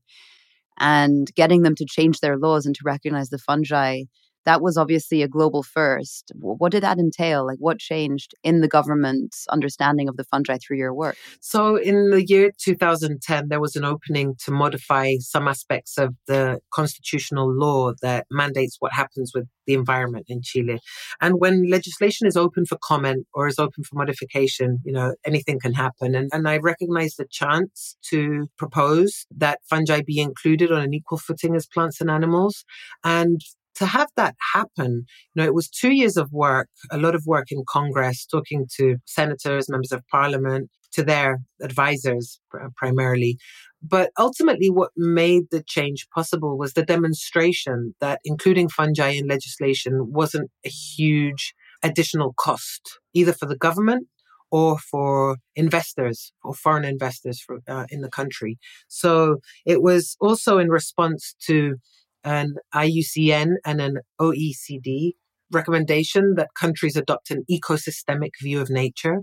and 0.80 1.28
getting 1.36 1.64
them 1.64 1.76
to 1.76 1.86
change 1.86 2.20
their 2.20 2.38
laws 2.38 2.66
and 2.66 2.74
to 2.76 2.82
recognize 2.86 3.30
the 3.30 3.38
fungi 3.38 4.04
that 4.46 4.62
was 4.62 4.78
obviously 4.78 5.22
a 5.22 5.28
global 5.28 5.64
first. 5.64 6.32
What 6.36 6.72
did 6.72 6.84
that 6.84 6.98
entail? 6.98 7.46
Like, 7.46 7.60
what 7.60 7.80
changed 7.80 8.34
in 8.44 8.62
the 8.62 8.68
government's 8.68 9.46
understanding 9.50 10.08
of 10.08 10.18
the 10.18 10.24
fungi 10.24 10.58
through 10.58 10.78
your 10.78 10.94
work? 10.94 11.18
So, 11.42 11.76
in 11.76 12.10
the 12.10 12.26
year 12.26 12.52
2010, 12.58 13.50
there 13.50 13.60
was 13.60 13.76
an 13.76 13.86
opening 13.86 14.36
to 14.46 14.52
modify 14.52 15.16
some 15.20 15.48
aspects 15.48 15.98
of 15.98 16.16
the 16.28 16.60
constitutional 16.74 17.54
law 17.54 17.94
that 18.02 18.26
mandates 18.32 18.78
what 18.80 18.94
happens 18.94 19.32
with 19.34 19.48
the 19.70 19.76
environment 19.76 20.26
in 20.28 20.42
Chile. 20.42 20.80
And 21.22 21.36
when 21.38 21.70
legislation 21.70 22.26
is 22.26 22.36
open 22.36 22.66
for 22.66 22.78
comment 22.82 23.28
or 23.34 23.48
is 23.48 23.60
open 23.60 23.84
for 23.84 23.96
modification, 23.96 24.80
you 24.84 24.92
know, 24.92 25.14
anything 25.26 25.60
can 25.60 25.74
happen. 25.74 26.16
And, 26.16 26.30
and 26.34 26.48
I 26.48 26.58
recognize 26.58 27.16
the 27.16 27.28
chance 27.30 27.96
to 28.10 28.48
propose 28.58 29.28
that 29.38 29.60
fungi 29.70 30.02
be 30.02 30.20
included 30.20 30.72
on 30.72 30.82
an 30.82 30.94
equal 30.94 31.20
footing 31.20 31.56
as 31.56 31.68
plants 31.68 32.02
and 32.02 32.10
animals. 32.10 32.66
And 33.04 33.42
to 33.80 33.86
have 33.86 34.10
that 34.16 34.36
happen, 34.54 35.06
you 35.34 35.42
know, 35.42 35.46
it 35.46 35.54
was 35.54 35.70
two 35.70 35.92
years 35.92 36.18
of 36.18 36.32
work, 36.32 36.70
a 36.92 36.98
lot 36.98 37.16
of 37.16 37.24
work 37.26 37.48
in 37.50 37.64
Congress, 37.68 38.26
talking 38.26 38.68
to 38.78 38.98
senators, 39.06 39.70
members 39.70 39.92
of 39.92 40.04
parliament, 40.12 40.70
to 40.92 41.04
their 41.04 41.40
advisors 41.62 42.40
primarily. 42.76 43.38
But 43.82 44.12
ultimately, 44.20 44.70
what 44.70 44.92
made 44.98 45.44
the 45.52 45.64
change 45.64 46.08
possible 46.14 46.58
was 46.58 46.74
the 46.74 46.84
demonstration 46.84 47.96
that 48.02 48.20
including 48.26 48.70
fungi 48.70 49.10
in 49.10 49.28
legislation 49.28 50.12
wasn't 50.12 50.52
a 50.66 50.70
huge 50.70 51.54
additional 51.82 52.34
cost, 52.38 53.00
either 53.14 53.32
for 53.32 53.46
the 53.46 53.56
government 53.56 54.08
or 54.52 54.78
for 54.80 55.38
investors 55.56 56.34
or 56.44 56.54
foreign 56.54 56.84
investors 56.84 57.40
for, 57.40 57.60
uh, 57.68 57.86
in 57.90 58.02
the 58.02 58.10
country. 58.10 58.58
So 58.88 59.38
it 59.66 59.82
was 59.82 60.18
also 60.20 60.58
in 60.58 60.70
response 60.70 61.36
to 61.46 61.76
an 62.24 62.56
IUCN 62.74 63.56
and 63.66 63.82
an 63.82 64.00
OECD 64.20 65.14
recommendation 65.52 66.36
that 66.36 66.54
countries 66.60 66.96
adopt 66.96 67.32
an 67.32 67.44
ecosystemic 67.50 68.32
view 68.42 68.62
of 68.62 68.70
nature. 68.70 69.22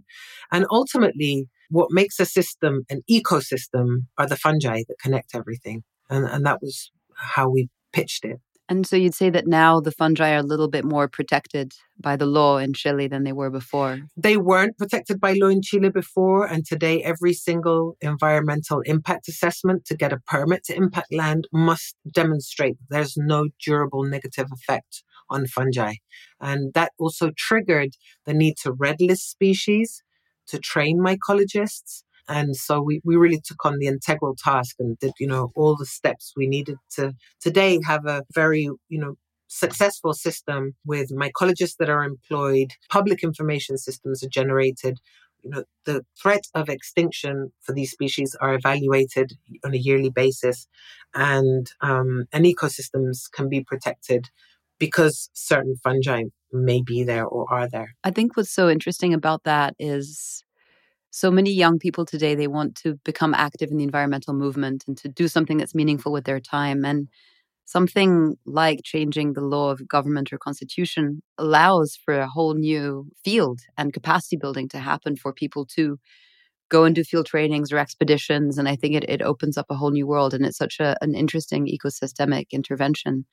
And 0.51 0.67
ultimately, 0.71 1.49
what 1.71 1.89
makes 1.91 2.19
a 2.21 2.27
system 2.27 2.85
an 2.91 3.03
ecosystem 3.11 4.07
are 4.19 4.27
the 4.27 4.37
fungi 4.37 4.83
that 4.89 4.99
connect 5.01 5.35
everything. 5.35 5.83
And, 6.11 6.27
and 6.27 6.45
that 6.47 6.61
was 6.63 6.91
how 7.17 7.49
we 7.49 7.69
pitched 7.93 8.25
it. 8.25 8.41
And 8.69 8.87
so 8.87 8.97
you'd 8.97 9.15
say 9.15 9.31
that 9.31 9.47
now 9.47 9.81
the 9.81 9.93
fungi 9.93 10.35
are 10.35 10.39
a 10.39 10.43
little 10.43 10.69
bit 10.69 10.85
more 10.85 11.07
protected 11.09 11.75
by 12.01 12.17
the 12.17 12.27
law 12.27 12.59
in 12.59 12.73
Chile 12.73 13.07
than 13.07 13.23
they 13.23 13.33
were 13.33 13.51
before? 13.51 14.01
They 14.17 14.37
weren't 14.37 14.77
protected 14.77 15.21
by 15.21 15.35
law 15.35 15.49
in 15.49 15.63
Chile 15.63 15.89
before. 15.89 16.47
And 16.47 16.67
today, 16.67 17.03
every 17.03 17.33
single 17.33 17.97
environmental 18.01 18.81
impact 18.81 19.29
assessment 19.29 19.85
to 19.87 19.97
get 19.97 20.13
a 20.13 20.19
permit 20.19 20.65
to 20.65 20.77
impact 20.77 21.15
land 21.15 21.47
must 21.53 21.97
demonstrate 22.13 22.77
there's 22.91 23.17
no 23.17 23.49
durable 23.65 24.03
negative 24.03 24.49
effect 24.53 25.05
on 25.31 25.47
fungi. 25.47 25.95
And 26.41 26.75
that 26.75 26.93
also 26.99 27.31
triggered 27.37 27.91
the 28.25 28.35
need 28.35 28.57
to 28.63 28.73
red 28.73 29.01
list 29.01 29.31
species, 29.31 30.03
to 30.49 30.59
train 30.59 30.99
mycologists, 30.99 32.03
and 32.29 32.57
so 32.57 32.81
we, 32.81 33.01
we 33.05 33.17
really 33.17 33.41
took 33.45 33.65
on 33.65 33.79
the 33.79 33.87
integral 33.87 34.35
task 34.37 34.77
and 34.79 34.99
did, 34.99 35.13
you 35.19 35.27
know, 35.27 35.53
all 35.55 35.77
the 35.77 35.87
steps 35.87 36.33
we 36.37 36.47
needed 36.47 36.77
to 36.93 37.15
today 37.41 37.79
have 37.87 38.07
a 38.07 38.25
very, 38.35 38.63
you 38.89 38.99
know, 38.99 39.15
successful 39.49 40.13
system 40.13 40.75
with 40.85 41.11
mycologists 41.11 41.77
that 41.79 41.89
are 41.89 42.05
employed, 42.05 42.73
public 42.91 43.23
information 43.23 43.79
systems 43.79 44.23
are 44.23 44.29
generated. 44.29 44.99
You 45.43 45.51
know, 45.51 45.65
the 45.85 46.05
threat 46.21 46.45
of 46.55 46.69
extinction 46.69 47.53
for 47.63 47.73
these 47.73 47.93
species 47.93 48.37
are 48.41 48.55
evaluated 48.55 49.35
on 49.65 49.75
a 49.75 49.79
yearly 49.79 50.11
basis, 50.11 50.67
and 51.15 51.71
um, 51.81 52.25
and 52.33 52.45
ecosystems 52.45 53.31
can 53.33 53.49
be 53.49 53.63
protected 53.63 54.29
because 54.79 55.31
certain 55.35 55.77
fungi 55.83 56.25
may 56.53 56.83
be 56.83 57.05
there 57.05 57.25
or 57.25 57.47
are 57.53 57.69
there. 57.69 57.95
I 58.03 58.11
think 58.11 58.37
what's 58.37 58.51
so 58.51 58.69
interesting 58.69 59.15
about 59.15 59.45
that 59.45 59.75
is 59.79 60.43
so 61.17 61.31
many 61.31 61.51
young 61.51 61.79
people 61.79 62.05
today 62.05 62.35
they 62.35 62.47
want 62.47 62.75
to 62.75 62.97
become 63.03 63.33
active 63.33 63.71
in 63.71 63.79
the 63.79 63.85
environmental 63.85 64.35
movement 64.35 64.85
and 64.87 64.99
to 64.99 65.09
do 65.09 65.29
something 65.29 65.57
that's 65.57 65.75
meaningful 65.75 66.13
with 66.13 66.25
their 66.25 66.41
time 66.41 66.85
and 66.85 67.09
something 67.65 68.37
like 68.45 68.81
changing 68.85 69.33
the 69.33 69.41
law 69.41 69.71
of 69.71 69.89
government 69.89 70.31
or 70.31 70.37
constitution 70.37 71.23
allows 71.39 71.99
for 72.05 72.19
a 72.21 72.29
whole 72.29 72.53
new 72.53 73.07
field 73.25 73.61
and 73.79 73.95
capacity 73.95 74.37
building 74.37 74.69
to 74.69 74.79
happen 74.79 75.17
for 75.17 75.33
people 75.33 75.65
to 75.65 75.99
go 76.69 76.85
and 76.85 76.95
do 76.95 77.03
field 77.03 77.25
trainings 77.25 77.73
or 77.73 77.79
expeditions 77.79 78.59
and 78.59 78.69
i 78.69 78.77
think 78.77 78.95
it, 78.95 79.09
it 79.09 79.23
opens 79.23 79.57
up 79.57 79.67
a 79.71 79.75
whole 79.75 79.93
new 79.93 80.07
world 80.07 80.35
and 80.35 80.45
it's 80.45 80.59
such 80.59 80.79
a, 80.81 80.97
an 81.01 81.15
interesting 81.15 81.67
ecosystemic 81.67 82.45
intervention. 82.51 83.25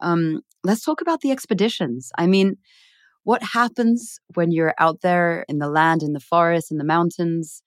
Um, 0.00 0.42
let's 0.62 0.84
talk 0.84 1.00
about 1.00 1.22
the 1.22 1.32
expeditions. 1.32 2.12
I 2.16 2.28
mean 2.28 2.58
what 3.28 3.42
happens 3.42 4.18
when 4.36 4.50
you're 4.50 4.74
out 4.78 5.02
there 5.02 5.44
in 5.50 5.58
the 5.58 5.68
land, 5.68 6.02
in 6.02 6.14
the 6.14 6.26
forest, 6.32 6.70
in 6.70 6.78
the 6.78 6.92
mountains? 6.96 7.62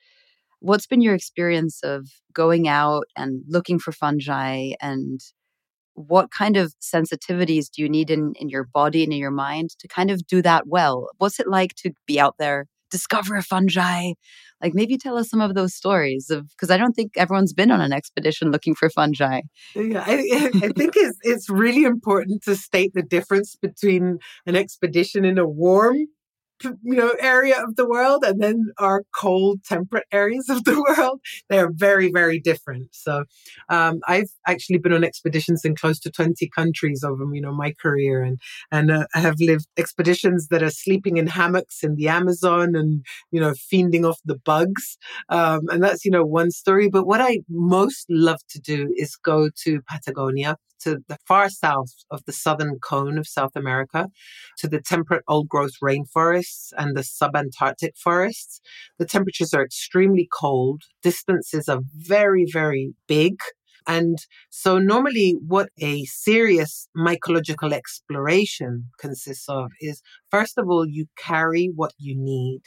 What's 0.60 0.88
been 0.88 1.01
your 1.01 1.13
experience 1.13 1.82
of 1.84 2.08
going 2.34 2.68
out 2.68 3.03
and 3.15 3.44
looking 3.48 3.77
for 3.77 3.91
fungi 3.91 4.72
and 4.82 5.20
what 5.94 6.32
kind 6.32 6.58
of 6.58 6.74
sensitivities 6.82 7.70
do 7.70 7.84
you 7.84 7.89
need 7.89 8.10
in, 8.10 8.34
in 8.39 8.50
your 8.50 8.63
body 8.63 9.03
and 9.03 9.13
in 9.13 9.20
your 9.20 9.30
mind 9.30 9.70
to 9.77 9.88
kind 9.88 10.10
of 10.10 10.25
do 10.25 10.41
that 10.41 10.65
well? 10.65 11.10
What's 11.20 11.39
it 11.39 11.48
like 11.48 11.75
to 11.75 11.91
be 12.08 12.20
out 12.20 12.38
there, 12.39 12.65
discover 12.91 13.36
a 13.36 13.41
fungi? 13.41 14.13
Like 14.62 14.74
maybe 14.75 14.98
tell 14.98 15.17
us 15.17 15.29
some 15.29 15.41
of 15.41 15.55
those 15.55 15.74
stories 15.74 16.29
of 16.29 16.48
because 16.50 16.69
I 16.69 16.77
don't 16.77 16.93
think 16.93 17.13
everyone's 17.17 17.53
been 17.53 17.71
on 17.71 17.81
an 17.81 17.93
expedition 17.93 18.51
looking 18.51 18.75
for 18.75 18.89
fungi. 18.89 19.41
Yeah, 19.75 20.03
I, 20.05 20.50
I 20.53 20.67
think 20.77 20.93
it's 20.95 21.17
it's 21.24 21.50
really 21.50 21.83
important 21.83 22.43
to 22.43 22.55
state 22.55 22.91
the 22.93 23.01
difference 23.01 23.55
between 23.55 24.19
an 24.45 24.55
expedition 24.55 25.25
in 25.25 25.38
a 25.38 25.48
warm 25.48 26.05
you 26.63 26.96
know 26.96 27.13
area 27.20 27.62
of 27.63 27.75
the 27.75 27.88
world 27.88 28.24
and 28.24 28.41
then 28.41 28.72
our 28.77 29.03
cold 29.15 29.63
temperate 29.63 30.06
areas 30.12 30.50
of 30.50 30.63
the 30.63 30.80
world 30.98 31.20
they're 31.50 31.72
very 31.72 32.12
very 32.12 32.39
different. 32.39 32.89
So 32.91 33.25
um, 33.70 34.00
i've 34.08 34.30
actually 34.48 34.77
been 34.80 34.94
on 34.94 35.03
expeditions 35.03 35.63
in 35.65 35.75
close 35.75 36.00
to 36.00 36.12
20 36.12 36.50
countries 36.56 37.03
over 37.03 37.24
you 37.34 37.41
know 37.41 37.53
my 37.53 37.74
career 37.82 38.24
and 38.24 38.39
and 38.72 38.91
uh, 38.91 39.06
i 39.15 39.20
have 39.20 39.36
lived 39.39 39.68
expeditions 39.77 40.48
that 40.50 40.63
are 40.63 40.70
sleeping 40.70 41.18
in 41.18 41.27
hammocks 41.27 41.84
in 41.84 41.96
the 41.96 42.08
amazon 42.08 42.75
and 42.75 43.06
you 43.32 43.39
know 43.39 43.53
feeding 43.53 44.06
off 44.06 44.20
the 44.25 44.36
bugs. 44.36 44.98
Um, 45.30 45.62
and 45.70 45.84
that's 45.84 46.06
you 46.06 46.12
know 46.12 46.25
one 46.25 46.51
story. 46.51 46.89
But 46.89 47.06
what 47.06 47.22
i 47.22 47.39
most 47.50 48.06
love 48.10 48.39
to 48.50 48.60
do 48.60 48.94
is 48.98 49.15
go 49.15 49.50
to 49.63 49.82
patagonia 49.89 50.58
to 50.83 51.00
the 51.07 51.17
far 51.25 51.50
south 51.50 51.93
of 52.09 52.23
the 52.25 52.31
southern 52.31 52.79
cone 52.79 53.17
of 53.17 53.27
South 53.27 53.55
America, 53.55 54.07
to 54.57 54.67
the 54.67 54.81
temperate 54.81 55.23
old 55.27 55.47
growth 55.47 55.73
rainforests 55.83 56.71
and 56.77 56.95
the 56.95 57.01
subantarctic 57.01 57.97
forests. 57.97 58.61
The 59.00 59.05
temperatures 59.05 59.53
are 59.53 59.63
extremely 59.63 60.27
cold, 60.31 60.83
distances 61.01 61.67
are 61.67 61.81
very, 61.95 62.45
very 62.51 62.93
big. 63.07 63.35
And 63.88 64.19
so, 64.51 64.77
normally, 64.77 65.38
what 65.47 65.69
a 65.79 66.05
serious 66.05 66.88
mycological 66.95 67.73
exploration 67.73 68.85
consists 69.00 69.50
of 69.50 69.71
is 69.79 70.03
first 70.29 70.59
of 70.59 70.69
all, 70.69 70.85
you 70.88 71.07
carry 71.17 71.71
what 71.75 71.93
you 71.97 72.15
need 72.15 72.61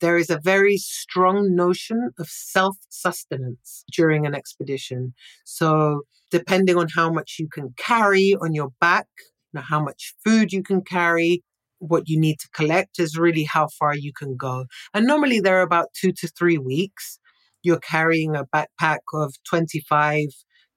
there 0.00 0.16
is 0.16 0.30
a 0.30 0.40
very 0.42 0.76
strong 0.76 1.54
notion 1.54 2.10
of 2.18 2.28
self 2.28 2.76
sustenance 2.88 3.84
during 3.92 4.26
an 4.26 4.34
expedition. 4.34 5.14
So, 5.44 6.02
depending 6.30 6.76
on 6.76 6.88
how 6.94 7.12
much 7.12 7.36
you 7.38 7.48
can 7.48 7.74
carry 7.76 8.36
on 8.40 8.54
your 8.54 8.70
back, 8.80 9.06
you 9.52 9.58
know, 9.58 9.62
how 9.62 9.82
much 9.82 10.14
food 10.24 10.52
you 10.52 10.62
can 10.62 10.82
carry, 10.82 11.42
what 11.78 12.08
you 12.08 12.18
need 12.18 12.38
to 12.40 12.48
collect 12.50 12.98
is 12.98 13.18
really 13.18 13.44
how 13.44 13.68
far 13.78 13.94
you 13.96 14.12
can 14.12 14.36
go. 14.36 14.66
And 14.94 15.06
normally, 15.06 15.40
they're 15.40 15.62
about 15.62 15.88
two 15.94 16.12
to 16.12 16.28
three 16.28 16.58
weeks. 16.58 17.18
You're 17.62 17.80
carrying 17.80 18.34
a 18.36 18.46
backpack 18.46 19.00
of 19.12 19.34
25 19.48 20.28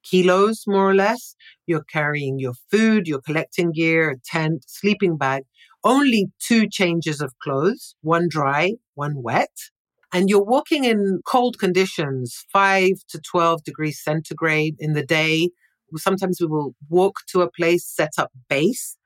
kilos, 0.02 0.64
more 0.66 0.90
or 0.90 0.94
less. 0.94 1.34
You're 1.66 1.84
carrying 1.84 2.38
your 2.38 2.52
food, 2.70 3.08
your 3.08 3.22
collecting 3.22 3.72
gear, 3.72 4.10
a 4.10 4.16
tent, 4.18 4.64
sleeping 4.66 5.16
bag 5.16 5.44
only 5.84 6.30
two 6.40 6.66
changes 6.68 7.20
of 7.20 7.34
clothes, 7.42 7.94
one 8.00 8.26
dry, 8.28 8.72
one 8.94 9.22
wet. 9.22 9.56
And 10.12 10.28
you're 10.30 10.44
walking 10.44 10.84
in 10.84 11.20
cold 11.26 11.58
conditions, 11.58 12.44
five 12.52 12.92
to 13.08 13.20
12 13.20 13.64
degrees 13.64 14.00
centigrade 14.02 14.76
in 14.78 14.92
the 14.92 15.04
day. 15.04 15.50
Sometimes 15.96 16.38
we 16.40 16.46
will 16.46 16.74
walk 16.88 17.16
to 17.28 17.42
a 17.42 17.50
place, 17.50 17.86
set 17.86 18.12
up 18.18 18.30
base, 18.48 18.96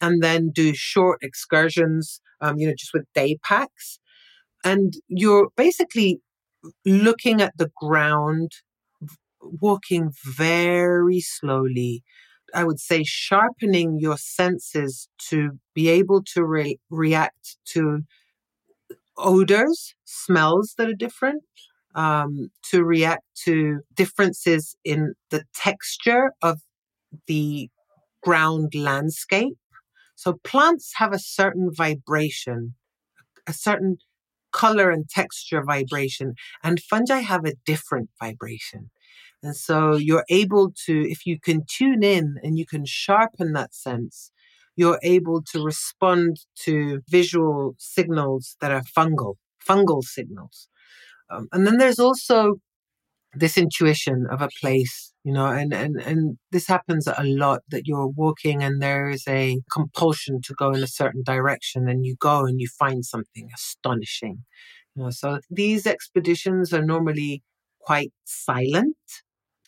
and 0.00 0.22
then 0.22 0.50
do 0.50 0.74
short 0.74 1.18
excursions, 1.22 2.20
um, 2.40 2.58
you 2.58 2.66
know, 2.66 2.74
just 2.76 2.92
with 2.94 3.04
day 3.14 3.38
packs. 3.42 3.98
And 4.64 4.94
you're 5.08 5.48
basically 5.56 6.20
looking 6.84 7.40
at 7.40 7.56
the 7.56 7.70
ground, 7.76 8.52
walking 9.40 10.12
very 10.24 11.20
slowly, 11.20 12.02
I 12.54 12.64
would 12.64 12.80
say, 12.80 13.04
sharpening 13.04 13.98
your 14.00 14.16
senses 14.16 15.08
to 15.28 15.58
be 15.74 15.88
able 15.88 16.22
to 16.34 16.44
re- 16.44 16.78
react 16.90 17.56
to 17.72 18.00
odors, 19.18 19.94
smells 20.04 20.74
that 20.78 20.88
are 20.88 20.94
different, 20.94 21.42
um, 21.94 22.50
to 22.70 22.84
react 22.84 23.24
to 23.44 23.80
differences 23.94 24.76
in 24.84 25.14
the 25.30 25.44
texture 25.54 26.32
of 26.42 26.60
the 27.26 27.70
ground 28.22 28.74
landscape. 28.74 29.56
So 30.14 30.38
plants 30.44 30.92
have 30.96 31.12
a 31.12 31.18
certain 31.18 31.70
vibration, 31.74 32.74
a 33.46 33.52
certain 33.52 33.98
color 34.52 34.90
and 34.90 35.08
texture 35.08 35.62
vibration, 35.62 36.34
and 36.62 36.80
fungi 36.80 37.20
have 37.20 37.44
a 37.44 37.54
different 37.64 38.10
vibration. 38.20 38.90
And 39.42 39.54
so 39.54 39.96
you're 39.96 40.24
able 40.30 40.72
to, 40.86 41.08
if 41.08 41.26
you 41.26 41.38
can 41.38 41.64
tune 41.68 42.02
in 42.02 42.36
and 42.42 42.58
you 42.58 42.66
can 42.66 42.84
sharpen 42.84 43.52
that 43.52 43.74
sense, 43.74 44.32
you're 44.76 45.00
able 45.02 45.42
to 45.52 45.62
respond 45.62 46.36
to 46.64 47.00
visual 47.08 47.74
signals 47.78 48.56
that 48.60 48.70
are 48.70 48.82
fungal, 48.96 49.34
fungal 49.66 50.02
signals. 50.02 50.68
Um, 51.30 51.48
and 51.52 51.66
then 51.66 51.78
there's 51.78 51.98
also 51.98 52.56
this 53.34 53.58
intuition 53.58 54.26
of 54.30 54.40
a 54.40 54.48
place, 54.60 55.12
you 55.24 55.32
know, 55.32 55.46
and, 55.46 55.72
and, 55.72 55.96
and 56.00 56.38
this 56.52 56.66
happens 56.66 57.06
a 57.06 57.24
lot 57.24 57.60
that 57.70 57.86
you're 57.86 58.06
walking 58.06 58.62
and 58.62 58.80
there 58.80 59.08
is 59.08 59.24
a 59.28 59.58
compulsion 59.72 60.40
to 60.42 60.54
go 60.54 60.70
in 60.70 60.82
a 60.82 60.88
certain 60.88 61.22
direction 61.22 61.88
and 61.88 62.06
you 62.06 62.16
go 62.18 62.46
and 62.46 62.60
you 62.60 62.68
find 62.78 63.04
something 63.04 63.48
astonishing. 63.54 64.44
You 64.94 65.04
know, 65.04 65.10
so 65.10 65.40
these 65.50 65.86
expeditions 65.86 66.72
are 66.72 66.84
normally 66.84 67.42
quite 67.80 68.12
silent. 68.24 68.96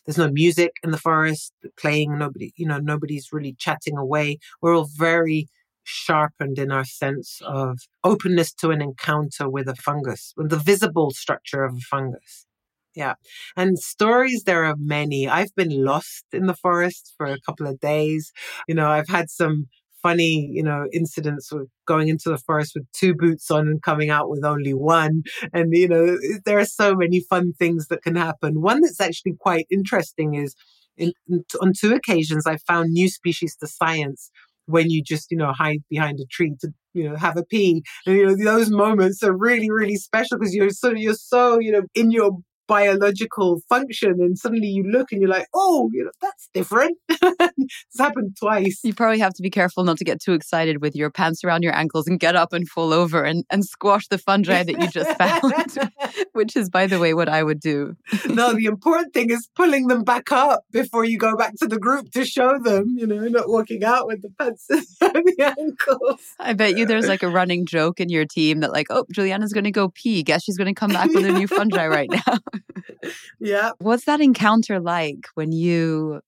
There's 0.08 0.16
no 0.16 0.30
music 0.30 0.72
in 0.82 0.90
the 0.90 0.96
forest 0.96 1.52
playing. 1.78 2.16
Nobody, 2.16 2.54
you 2.56 2.66
know, 2.66 2.78
nobody's 2.78 3.28
really 3.30 3.54
chatting 3.58 3.98
away. 3.98 4.38
We're 4.62 4.74
all 4.74 4.88
very 4.96 5.48
sharpened 5.84 6.58
in 6.58 6.72
our 6.72 6.86
sense 6.86 7.42
of 7.44 7.80
openness 8.02 8.54
to 8.54 8.70
an 8.70 8.80
encounter 8.80 9.50
with 9.50 9.68
a 9.68 9.74
fungus, 9.74 10.32
with 10.34 10.48
the 10.48 10.56
visible 10.56 11.10
structure 11.10 11.62
of 11.62 11.74
a 11.74 11.80
fungus. 11.80 12.46
Yeah. 12.94 13.16
And 13.54 13.78
stories, 13.78 14.44
there 14.44 14.64
are 14.64 14.76
many. 14.78 15.28
I've 15.28 15.54
been 15.54 15.84
lost 15.84 16.24
in 16.32 16.46
the 16.46 16.54
forest 16.54 17.12
for 17.18 17.26
a 17.26 17.40
couple 17.44 17.66
of 17.66 17.78
days. 17.78 18.32
You 18.66 18.76
know, 18.76 18.88
I've 18.88 19.08
had 19.08 19.28
some 19.28 19.68
funny, 20.02 20.48
you 20.52 20.62
know, 20.62 20.86
incidents 20.92 21.52
of 21.52 21.68
going 21.86 22.08
into 22.08 22.28
the 22.28 22.38
forest 22.38 22.72
with 22.74 22.86
two 22.92 23.14
boots 23.14 23.50
on 23.50 23.68
and 23.68 23.82
coming 23.82 24.10
out 24.10 24.28
with 24.28 24.44
only 24.44 24.74
one. 24.74 25.22
And, 25.52 25.72
you 25.72 25.88
know, 25.88 26.18
there 26.44 26.58
are 26.58 26.64
so 26.64 26.94
many 26.94 27.20
fun 27.20 27.52
things 27.58 27.88
that 27.88 28.02
can 28.02 28.16
happen. 28.16 28.60
One 28.60 28.80
that's 28.80 29.00
actually 29.00 29.34
quite 29.38 29.66
interesting 29.70 30.34
is 30.34 30.54
in, 30.96 31.12
on 31.60 31.72
two 31.78 31.94
occasions, 31.94 32.46
I 32.46 32.56
found 32.66 32.90
new 32.90 33.08
species 33.08 33.56
to 33.56 33.66
science 33.66 34.30
when 34.66 34.90
you 34.90 35.02
just, 35.02 35.30
you 35.30 35.36
know, 35.36 35.52
hide 35.52 35.82
behind 35.88 36.20
a 36.20 36.26
tree 36.26 36.54
to, 36.60 36.68
you 36.92 37.08
know, 37.08 37.16
have 37.16 37.36
a 37.36 37.44
pee. 37.44 37.82
And, 38.06 38.16
you 38.16 38.26
know, 38.26 38.36
those 38.36 38.70
moments 38.70 39.22
are 39.22 39.36
really, 39.36 39.70
really 39.70 39.96
special 39.96 40.38
because 40.38 40.54
you're 40.54 40.70
so, 40.70 40.90
you're 40.90 41.14
so, 41.14 41.58
you 41.58 41.72
know, 41.72 41.82
in 41.94 42.10
your 42.10 42.32
biological 42.68 43.60
function 43.68 44.16
and 44.20 44.38
suddenly 44.38 44.68
you 44.68 44.84
look 44.84 45.10
and 45.10 45.20
you're 45.20 45.30
like 45.30 45.48
oh 45.54 45.90
you 45.92 46.04
know 46.04 46.10
that's 46.20 46.48
different. 46.54 46.98
It's 47.90 47.98
happened 47.98 48.36
twice. 48.38 48.80
You 48.82 48.94
probably 48.94 49.18
have 49.18 49.34
to 49.34 49.42
be 49.42 49.50
careful 49.50 49.84
not 49.84 49.98
to 49.98 50.04
get 50.04 50.20
too 50.20 50.32
excited 50.32 50.80
with 50.80 50.94
your 50.94 51.10
pants 51.10 51.44
around 51.44 51.62
your 51.62 51.74
ankles 51.74 52.06
and 52.06 52.18
get 52.18 52.36
up 52.36 52.52
and 52.52 52.68
fall 52.68 52.92
over 52.92 53.24
and, 53.24 53.44
and 53.50 53.64
squash 53.64 54.08
the 54.08 54.18
fungi 54.18 54.62
that 54.62 54.80
you 54.80 54.88
just 54.88 55.16
found 55.18 55.92
which 56.32 56.56
is 56.56 56.70
by 56.70 56.86
the 56.86 56.98
way 56.98 57.14
what 57.14 57.28
i 57.28 57.42
would 57.42 57.60
do. 57.60 57.94
No 58.28 58.52
the 58.52 58.66
important 58.66 59.14
thing 59.14 59.30
is 59.30 59.48
pulling 59.54 59.88
them 59.88 60.04
back 60.04 60.30
up 60.32 60.64
before 60.70 61.04
you 61.04 61.18
go 61.18 61.36
back 61.36 61.54
to 61.60 61.66
the 61.66 61.78
group 61.78 62.10
to 62.12 62.24
show 62.24 62.58
them 62.58 62.94
you 62.96 63.06
know 63.06 63.26
not 63.28 63.48
walking 63.48 63.84
out 63.84 64.06
with 64.06 64.22
the 64.22 64.30
pants 64.38 64.68
around 64.70 65.24
the 65.24 65.54
ankles. 65.58 66.20
I 66.38 66.52
bet 66.52 66.76
you 66.76 66.86
there's 66.86 67.08
like 67.08 67.22
a 67.22 67.28
running 67.28 67.66
joke 67.66 68.00
in 68.00 68.08
your 68.08 68.26
team 68.26 68.60
that 68.60 68.72
like 68.72 68.86
oh 68.90 69.04
giuliana's 69.12 69.52
going 69.52 69.64
to 69.64 69.70
go 69.70 69.88
pee. 69.88 70.22
Guess 70.22 70.44
she's 70.44 70.56
going 70.56 70.72
to 70.72 70.78
come 70.78 70.90
back 70.90 71.10
with 71.10 71.26
a 71.26 71.32
new 71.32 71.46
fungi 71.46 71.86
right 71.86 72.10
now 72.10 72.38
yeah. 73.40 73.72
What's 73.78 74.04
that 74.04 74.20
encounter 74.20 74.80
like 74.80 75.28
when 75.34 75.52
you 75.52 76.20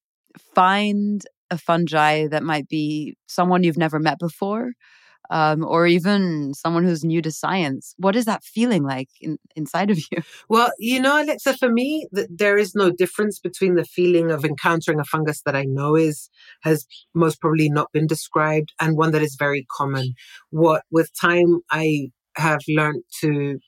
find 0.55 1.25
a 1.51 1.59
fungi 1.59 2.29
that 2.29 2.43
might 2.43 2.69
be 2.69 3.17
someone 3.27 3.65
you've 3.65 3.77
never 3.79 3.99
met 3.99 4.19
before? 4.19 4.73
Um, 5.33 5.65
or 5.65 5.87
even 5.87 6.55
someone 6.55 6.83
who's 6.83 7.05
new 7.05 7.23
to 7.23 7.31
science. 7.31 7.95
What 7.99 8.17
is 8.17 8.25
that 8.25 8.43
feeling 8.43 8.83
like 8.83 9.11
in, 9.21 9.39
inside 9.55 9.89
of 9.91 9.99
you? 10.11 10.23
Well, 10.49 10.73
you 10.81 11.01
know, 11.01 11.23
Alexa, 11.23 11.57
for 11.57 11.71
me, 11.71 12.09
th- 12.13 12.27
there 12.29 12.59
is 12.59 12.75
no 12.75 12.91
difference 12.91 13.39
between 13.39 13.77
the 13.77 13.85
feeling 13.85 14.33
of 14.33 14.45
encountering 14.45 14.99
a 14.99 15.05
fungus 15.05 15.43
that 15.43 15.55
I 15.55 15.67
know 15.67 15.95
is 15.95 16.29
has 16.63 16.85
most 17.15 17.41
probably 17.41 17.71
not 17.71 17.93
been 17.93 18.09
described 18.09 18.73
and 18.81 18.97
one 18.97 19.13
that 19.13 19.23
is 19.23 19.37
very 19.39 19.65
common. 19.71 20.15
What 20.51 20.83
with 20.91 21.11
time 21.21 21.61
I 21.71 22.11
have 22.37 22.61
learned 22.69 23.05
to 23.21 23.61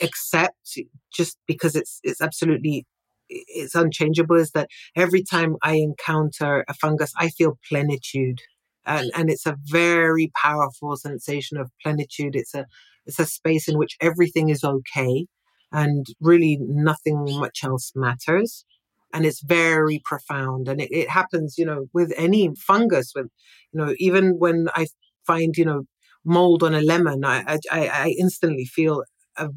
accept 0.00 0.78
just 1.12 1.38
because 1.46 1.76
it's 1.76 2.00
it's 2.02 2.20
absolutely 2.20 2.86
it's 3.28 3.74
unchangeable 3.74 4.36
is 4.36 4.52
that 4.52 4.68
every 4.94 5.22
time 5.22 5.56
I 5.62 5.74
encounter 5.74 6.64
a 6.68 6.74
fungus, 6.74 7.12
I 7.18 7.28
feel 7.30 7.58
plenitude. 7.68 8.40
And, 8.84 9.10
and 9.16 9.30
it's 9.30 9.46
a 9.46 9.56
very 9.64 10.30
powerful 10.40 10.96
sensation 10.96 11.58
of 11.58 11.70
plenitude. 11.82 12.36
It's 12.36 12.54
a 12.54 12.66
it's 13.04 13.18
a 13.18 13.26
space 13.26 13.68
in 13.68 13.78
which 13.78 13.96
everything 14.00 14.48
is 14.48 14.64
okay 14.64 15.26
and 15.72 16.06
really 16.20 16.58
nothing 16.60 17.24
much 17.38 17.62
else 17.62 17.92
matters. 17.94 18.64
And 19.12 19.24
it's 19.24 19.40
very 19.42 20.00
profound. 20.04 20.68
And 20.68 20.80
it, 20.80 20.90
it 20.90 21.08
happens, 21.08 21.56
you 21.56 21.64
know, 21.64 21.86
with 21.92 22.12
any 22.16 22.50
fungus, 22.56 23.12
with 23.14 23.26
you 23.72 23.80
know, 23.80 23.94
even 23.98 24.38
when 24.38 24.68
I 24.74 24.86
find, 25.26 25.56
you 25.56 25.64
know, 25.64 25.82
mold 26.24 26.62
on 26.62 26.74
a 26.74 26.80
lemon, 26.80 27.24
I 27.24 27.58
I, 27.70 27.88
I 27.88 28.14
instantly 28.18 28.64
feel 28.64 29.02
a 29.38 29.50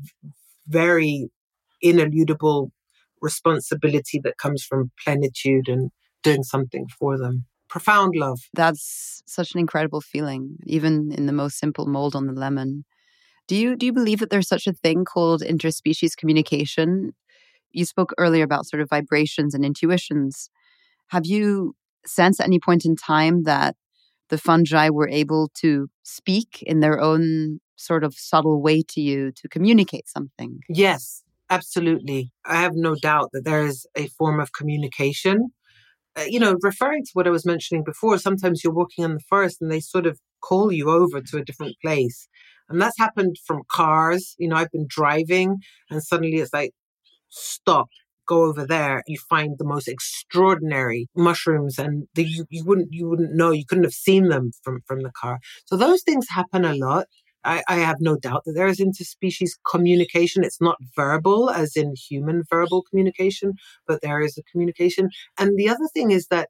very 0.67 1.29
ineludible 1.81 2.71
responsibility 3.21 4.19
that 4.23 4.37
comes 4.37 4.63
from 4.63 4.91
plenitude 5.03 5.67
and 5.67 5.91
doing 6.23 6.43
something 6.43 6.87
for 6.87 7.17
them. 7.17 7.45
Profound 7.69 8.15
love. 8.15 8.39
That's 8.53 9.21
such 9.25 9.53
an 9.53 9.59
incredible 9.59 10.01
feeling, 10.01 10.57
even 10.65 11.11
in 11.11 11.25
the 11.27 11.33
most 11.33 11.59
simple 11.59 11.85
mold 11.85 12.15
on 12.15 12.25
the 12.25 12.33
lemon. 12.33 12.85
Do 13.47 13.55
you 13.55 13.75
do 13.75 13.85
you 13.85 13.93
believe 13.93 14.19
that 14.19 14.29
there's 14.29 14.47
such 14.47 14.67
a 14.67 14.73
thing 14.73 15.05
called 15.05 15.41
interspecies 15.41 16.15
communication? 16.15 17.13
You 17.71 17.85
spoke 17.85 18.13
earlier 18.17 18.43
about 18.43 18.65
sort 18.65 18.81
of 18.81 18.89
vibrations 18.89 19.53
and 19.53 19.63
intuitions. 19.63 20.49
Have 21.07 21.25
you 21.25 21.75
sensed 22.05 22.39
at 22.39 22.47
any 22.47 22.59
point 22.59 22.85
in 22.85 22.95
time 22.95 23.43
that 23.43 23.75
the 24.29 24.37
fungi 24.37 24.89
were 24.89 25.09
able 25.09 25.49
to 25.55 25.89
speak 26.03 26.63
in 26.63 26.79
their 26.79 26.99
own 26.99 27.59
sort 27.79 28.03
of 28.03 28.13
subtle 28.15 28.61
way 28.61 28.83
to 28.89 29.01
you 29.01 29.31
to 29.33 29.47
communicate 29.47 30.07
something. 30.07 30.59
Yes, 30.67 31.23
absolutely. 31.49 32.31
I 32.45 32.61
have 32.61 32.75
no 32.75 32.95
doubt 32.95 33.29
that 33.33 33.45
there 33.45 33.65
is 33.65 33.87
a 33.95 34.07
form 34.09 34.39
of 34.39 34.51
communication. 34.51 35.49
Uh, 36.15 36.25
you 36.27 36.39
know, 36.39 36.55
referring 36.61 37.03
to 37.05 37.11
what 37.13 37.27
I 37.27 37.31
was 37.31 37.45
mentioning 37.45 37.83
before, 37.83 38.17
sometimes 38.17 38.63
you're 38.63 38.73
walking 38.73 39.05
in 39.05 39.13
the 39.13 39.23
forest 39.29 39.61
and 39.61 39.71
they 39.71 39.79
sort 39.79 40.05
of 40.05 40.19
call 40.41 40.71
you 40.71 40.89
over 40.89 41.21
to 41.21 41.37
a 41.37 41.43
different 41.43 41.75
place. 41.81 42.27
And 42.67 42.81
that's 42.81 42.97
happened 42.97 43.37
from 43.45 43.61
cars. 43.71 44.35
You 44.37 44.49
know, 44.49 44.55
I've 44.55 44.71
been 44.71 44.87
driving 44.87 45.57
and 45.89 46.03
suddenly 46.03 46.37
it's 46.37 46.53
like, 46.53 46.71
stop, 47.29 47.87
go 48.27 48.43
over 48.43 48.65
there. 48.65 49.03
You 49.07 49.17
find 49.29 49.55
the 49.57 49.65
most 49.65 49.87
extraordinary 49.87 51.07
mushrooms 51.15 51.79
and 51.79 52.07
the, 52.15 52.23
you, 52.23 52.45
you 52.49 52.63
wouldn't, 52.65 52.89
you 52.91 53.07
wouldn't 53.07 53.35
know, 53.35 53.51
you 53.51 53.65
couldn't 53.65 53.85
have 53.85 53.93
seen 53.93 54.29
them 54.29 54.51
from, 54.63 54.81
from 54.85 55.03
the 55.03 55.11
car. 55.11 55.39
So 55.65 55.77
those 55.77 56.03
things 56.03 56.27
happen 56.29 56.65
a 56.65 56.75
lot. 56.75 57.07
I, 57.43 57.63
I, 57.67 57.75
have 57.75 57.97
no 58.02 58.17
doubt 58.17 58.43
that 58.45 58.54
there 58.54 58.67
is 58.67 58.80
interspecies 58.80 59.52
communication. 59.69 60.43
It's 60.43 60.60
not 60.60 60.78
verbal, 60.95 61.49
as 61.49 61.75
in 61.75 61.93
human 61.95 62.43
verbal 62.49 62.84
communication, 62.84 63.54
but 63.88 64.02
there 64.02 64.21
is 64.21 64.38
a 64.38 64.43
communication. 64.43 65.10
And 65.38 65.58
the 65.58 65.69
other 65.69 65.88
thing 65.93 66.12
is 66.12 66.28
that, 66.28 66.49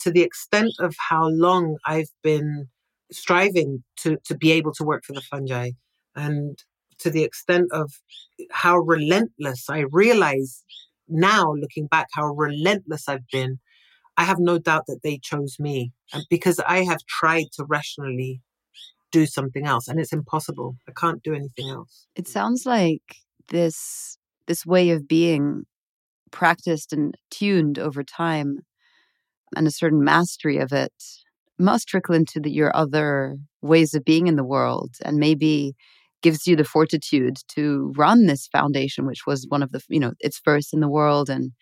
to 0.00 0.10
the 0.10 0.22
extent 0.22 0.72
of 0.78 0.94
how 1.08 1.28
long 1.28 1.76
I've 1.86 2.10
been 2.22 2.68
striving 3.10 3.82
to, 3.98 4.18
to 4.26 4.36
be 4.36 4.52
able 4.52 4.72
to 4.74 4.84
work 4.84 5.04
for 5.04 5.14
the 5.14 5.22
fungi, 5.22 5.70
and 6.14 6.58
to 6.98 7.10
the 7.10 7.24
extent 7.24 7.68
of 7.72 7.92
how 8.50 8.76
relentless 8.78 9.70
I 9.70 9.84
realize 9.90 10.64
now, 11.08 11.54
looking 11.54 11.86
back, 11.86 12.08
how 12.12 12.26
relentless 12.26 13.08
I've 13.08 13.26
been, 13.32 13.58
I 14.16 14.24
have 14.24 14.38
no 14.38 14.58
doubt 14.58 14.86
that 14.88 15.00
they 15.02 15.18
chose 15.18 15.56
me 15.58 15.92
because 16.28 16.60
I 16.60 16.84
have 16.84 16.98
tried 17.06 17.46
to 17.52 17.64
rationally 17.64 18.42
do 19.10 19.26
something 19.26 19.66
else 19.66 19.88
and 19.88 19.98
it's 19.98 20.12
impossible 20.12 20.76
i 20.88 20.92
can't 20.96 21.22
do 21.22 21.34
anything 21.34 21.68
else. 21.70 22.06
It 22.14 22.28
sounds 22.28 22.66
like 22.66 23.02
this 23.48 24.18
this 24.46 24.64
way 24.66 24.90
of 24.90 25.08
being 25.08 25.64
practiced 26.30 26.92
and 26.92 27.14
tuned 27.30 27.78
over 27.78 28.02
time 28.02 28.60
and 29.56 29.66
a 29.66 29.70
certain 29.70 30.04
mastery 30.04 30.58
of 30.58 30.72
it 30.72 30.92
must 31.58 31.88
trickle 31.88 32.14
into 32.14 32.38
the, 32.38 32.50
your 32.50 32.74
other 32.76 33.36
ways 33.62 33.94
of 33.94 34.04
being 34.04 34.26
in 34.26 34.36
the 34.36 34.44
world 34.44 34.90
and 35.04 35.18
maybe 35.18 35.74
gives 36.22 36.46
you 36.46 36.56
the 36.56 36.64
fortitude 36.64 37.36
to 37.48 37.92
run 37.96 38.26
this 38.26 38.48
foundation 38.48 39.06
which 39.06 39.26
was 39.26 39.46
one 39.48 39.62
of 39.62 39.72
the 39.72 39.80
you 39.88 40.00
know 40.00 40.12
it's 40.20 40.38
first 40.38 40.74
in 40.74 40.80
the 40.80 40.88
world 40.88 41.30
and 41.30 41.52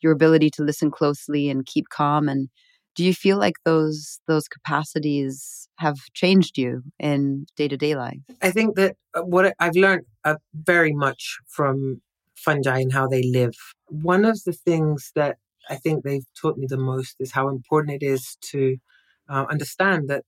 your 0.00 0.12
ability 0.12 0.50
to 0.50 0.62
listen 0.62 0.90
closely 0.90 1.50
and 1.50 1.66
keep 1.66 1.88
calm 1.90 2.28
and 2.28 2.48
do 2.94 3.04
you 3.04 3.14
feel 3.14 3.38
like 3.38 3.54
those 3.64 4.20
those 4.26 4.48
capacities 4.48 5.68
have 5.76 5.98
changed 6.14 6.58
you 6.58 6.82
in 6.98 7.46
day-to-day 7.56 7.94
life? 7.96 8.20
I 8.42 8.50
think 8.50 8.76
that 8.76 8.96
uh, 9.14 9.22
what 9.22 9.54
i've 9.58 9.76
learned 9.76 10.04
uh, 10.24 10.36
very 10.54 10.92
much 10.92 11.38
from 11.46 12.00
fungi 12.34 12.78
and 12.80 12.92
how 12.92 13.06
they 13.06 13.22
live. 13.22 13.54
One 13.88 14.24
of 14.24 14.42
the 14.44 14.52
things 14.52 15.12
that 15.14 15.36
i 15.68 15.76
think 15.76 16.02
they've 16.02 16.26
taught 16.40 16.58
me 16.58 16.66
the 16.68 16.84
most 16.92 17.16
is 17.20 17.32
how 17.32 17.48
important 17.48 18.02
it 18.02 18.06
is 18.14 18.36
to 18.50 18.76
uh, 19.28 19.46
understand 19.48 20.08
that 20.08 20.24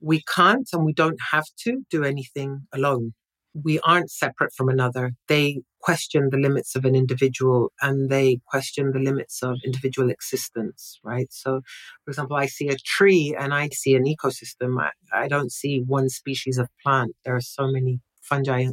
we 0.00 0.22
can't 0.22 0.68
and 0.72 0.84
we 0.84 0.92
don't 0.92 1.20
have 1.30 1.44
to 1.64 1.84
do 1.90 2.04
anything 2.04 2.66
alone. 2.72 3.12
We 3.52 3.80
aren't 3.80 4.10
separate 4.10 4.52
from 4.54 4.68
another. 4.68 5.12
They 5.28 5.60
question 5.80 6.28
the 6.30 6.38
limits 6.38 6.76
of 6.76 6.84
an 6.84 6.94
individual 6.94 7.72
and 7.80 8.10
they 8.10 8.40
question 8.46 8.92
the 8.92 8.98
limits 8.98 9.42
of 9.42 9.56
individual 9.64 10.10
existence, 10.10 10.98
right? 11.02 11.28
So, 11.30 11.62
for 12.04 12.10
example, 12.10 12.36
I 12.36 12.46
see 12.46 12.68
a 12.68 12.76
tree 12.76 13.36
and 13.38 13.52
I 13.54 13.68
see 13.72 13.94
an 13.94 14.04
ecosystem. 14.04 14.80
I, 14.80 14.90
I 15.12 15.28
don't 15.28 15.52
see 15.52 15.82
one 15.86 16.08
species 16.08 16.58
of 16.58 16.68
plant. 16.82 17.12
There 17.24 17.34
are 17.34 17.40
so 17.40 17.66
many 17.68 18.00
fungi 18.20 18.66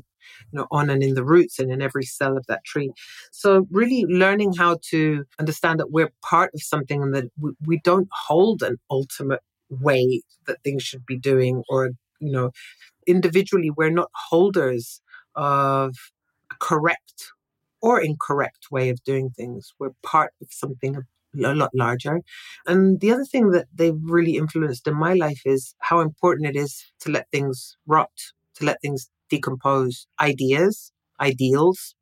you 0.52 0.60
know, 0.60 0.68
on 0.72 0.90
and 0.90 1.04
in 1.04 1.14
the 1.14 1.24
roots 1.24 1.60
and 1.60 1.72
in 1.72 1.82
every 1.82 2.04
cell 2.04 2.38
of 2.38 2.46
that 2.48 2.64
tree. 2.66 2.92
So 3.32 3.66
really 3.72 4.06
learning 4.06 4.54
how 4.54 4.78
to 4.90 5.24
understand 5.40 5.80
that 5.80 5.92
we're 5.92 6.12
part 6.22 6.52
of 6.54 6.62
something 6.62 7.02
and 7.02 7.14
that 7.14 7.26
we, 7.40 7.52
we 7.66 7.82
don't 7.84 8.10
hold 8.28 8.62
an 8.62 8.78
ultimate 8.90 9.42
way 9.70 10.22
that 10.46 10.64
things 10.64 10.84
should 10.84 11.06
be 11.06 11.18
doing 11.18 11.64
or, 11.70 11.92
you 12.20 12.32
know, 12.32 12.52
individually, 13.06 13.70
we're 13.70 13.90
not 13.90 14.10
holders 14.30 15.02
of 15.36 15.96
correct 16.60 17.32
or 17.82 18.02
incorrect 18.02 18.68
way 18.72 18.90
of 18.90 19.04
doing 19.04 19.30
things. 19.30 19.74
We're 19.80 19.92
part 20.04 20.34
of 20.42 20.48
something 20.52 20.96
a 20.96 21.54
lot 21.54 21.72
larger. 21.74 22.22
And 22.66 23.00
the 23.00 23.12
other 23.12 23.26
thing 23.26 23.52
that 23.52 23.68
they've 23.74 24.00
really 24.02 24.36
influenced 24.38 24.88
in 24.88 24.96
my 24.96 25.14
life 25.14 25.42
is 25.46 25.76
how 25.80 26.00
important 26.00 26.48
it 26.48 26.56
is 26.56 26.84
to 27.02 27.12
let 27.12 27.30
things 27.32 27.78
rot, 27.86 28.12
to 28.56 28.66
let 28.66 28.82
things 28.82 29.10
decompose. 29.30 30.08
Ideas, 30.20 30.92
ideals, 31.20 31.96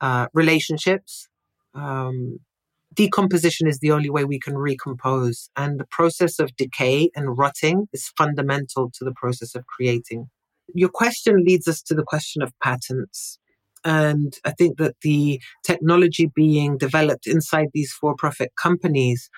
uh, 0.00 0.26
relationships. 0.34 1.28
Um, 1.74 2.40
decomposition 2.94 3.66
is 3.66 3.78
the 3.78 3.92
only 3.92 4.10
way 4.10 4.24
we 4.24 4.40
can 4.40 4.58
recompose. 4.58 5.50
And 5.56 5.78
the 5.78 5.86
process 5.90 6.38
of 6.38 6.56
decay 6.56 7.10
and 7.14 7.38
rotting 7.38 7.86
is 7.92 8.12
fundamental 8.16 8.90
to 8.94 9.04
the 9.04 9.14
process 9.14 9.54
of 9.54 9.66
creating. 9.66 10.28
Your 10.74 10.90
question 10.90 11.44
leads 11.44 11.66
us 11.66 11.80
to 11.82 11.94
the 11.94 12.02
question 12.02 12.42
of 12.42 12.52
patents. 12.62 13.38
And 13.88 14.34
I 14.44 14.50
think 14.50 14.76
that 14.76 14.96
the 15.00 15.40
technology 15.64 16.30
being 16.34 16.76
developed 16.76 17.26
inside 17.26 17.68
these 17.72 17.90
for 17.90 18.14
profit 18.14 18.52
companies 18.62 19.30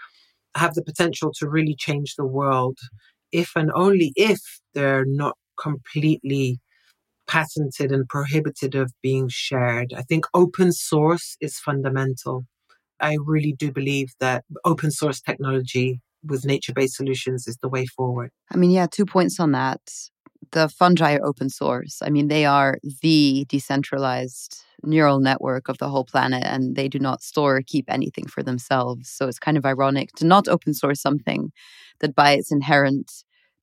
have 0.57 0.75
the 0.75 0.83
potential 0.83 1.31
to 1.37 1.49
really 1.49 1.77
change 1.79 2.17
the 2.17 2.27
world 2.27 2.77
if 3.31 3.53
and 3.55 3.71
only 3.77 4.13
if 4.17 4.41
they're 4.75 5.05
not 5.07 5.37
completely 5.57 6.59
patented 7.29 7.93
and 7.93 8.09
prohibited 8.09 8.75
of 8.75 8.93
being 9.05 9.29
shared. 9.29 9.93
I 9.97 10.03
think 10.03 10.25
open 10.35 10.73
source 10.73 11.37
is 11.41 11.61
fundamental. 11.61 12.45
I 12.99 13.19
really 13.25 13.53
do 13.53 13.71
believe 13.71 14.09
that 14.19 14.45
open 14.65 14.91
source 14.91 15.21
technology 15.21 16.01
with 16.25 16.45
nature 16.45 16.73
based 16.73 16.97
solutions 16.97 17.47
is 17.47 17.57
the 17.63 17.69
way 17.69 17.87
forward. 17.87 18.33
I 18.53 18.57
mean, 18.57 18.73
yeah, 18.73 18.89
two 18.91 19.07
points 19.07 19.39
on 19.39 19.53
that 19.53 19.81
the 20.53 20.69
fungi 20.69 21.15
are 21.17 21.25
open 21.25 21.49
source. 21.49 21.99
I 22.03 22.11
mean, 22.11 22.29
they 22.29 22.45
are 22.45 22.79
the 23.03 23.47
decentralized 23.49 24.63
neural 24.83 25.21
network 25.21 25.69
of 25.69 25.79
the 25.79 25.89
whole 25.89 26.05
planet, 26.05 26.45
and 26.45 26.77
they 26.77 26.89
do 26.89 26.99
not 26.99 27.23
store 27.23 27.59
or 27.59 27.63
keep 27.63 27.87
anything 27.89 28.27
for 28.27 28.43
themselves. 28.43 29.09
So 29.11 29.29
it's 29.29 29.39
kind 29.39 29.57
of 29.57 29.67
ironic 29.67 30.13
to 30.17 30.27
not 30.27 30.49
open 30.49 30.75
source 30.75 31.01
something 31.01 31.53
that, 32.01 32.15
by 32.15 32.33
its 32.33 32.51
inherent 32.53 33.13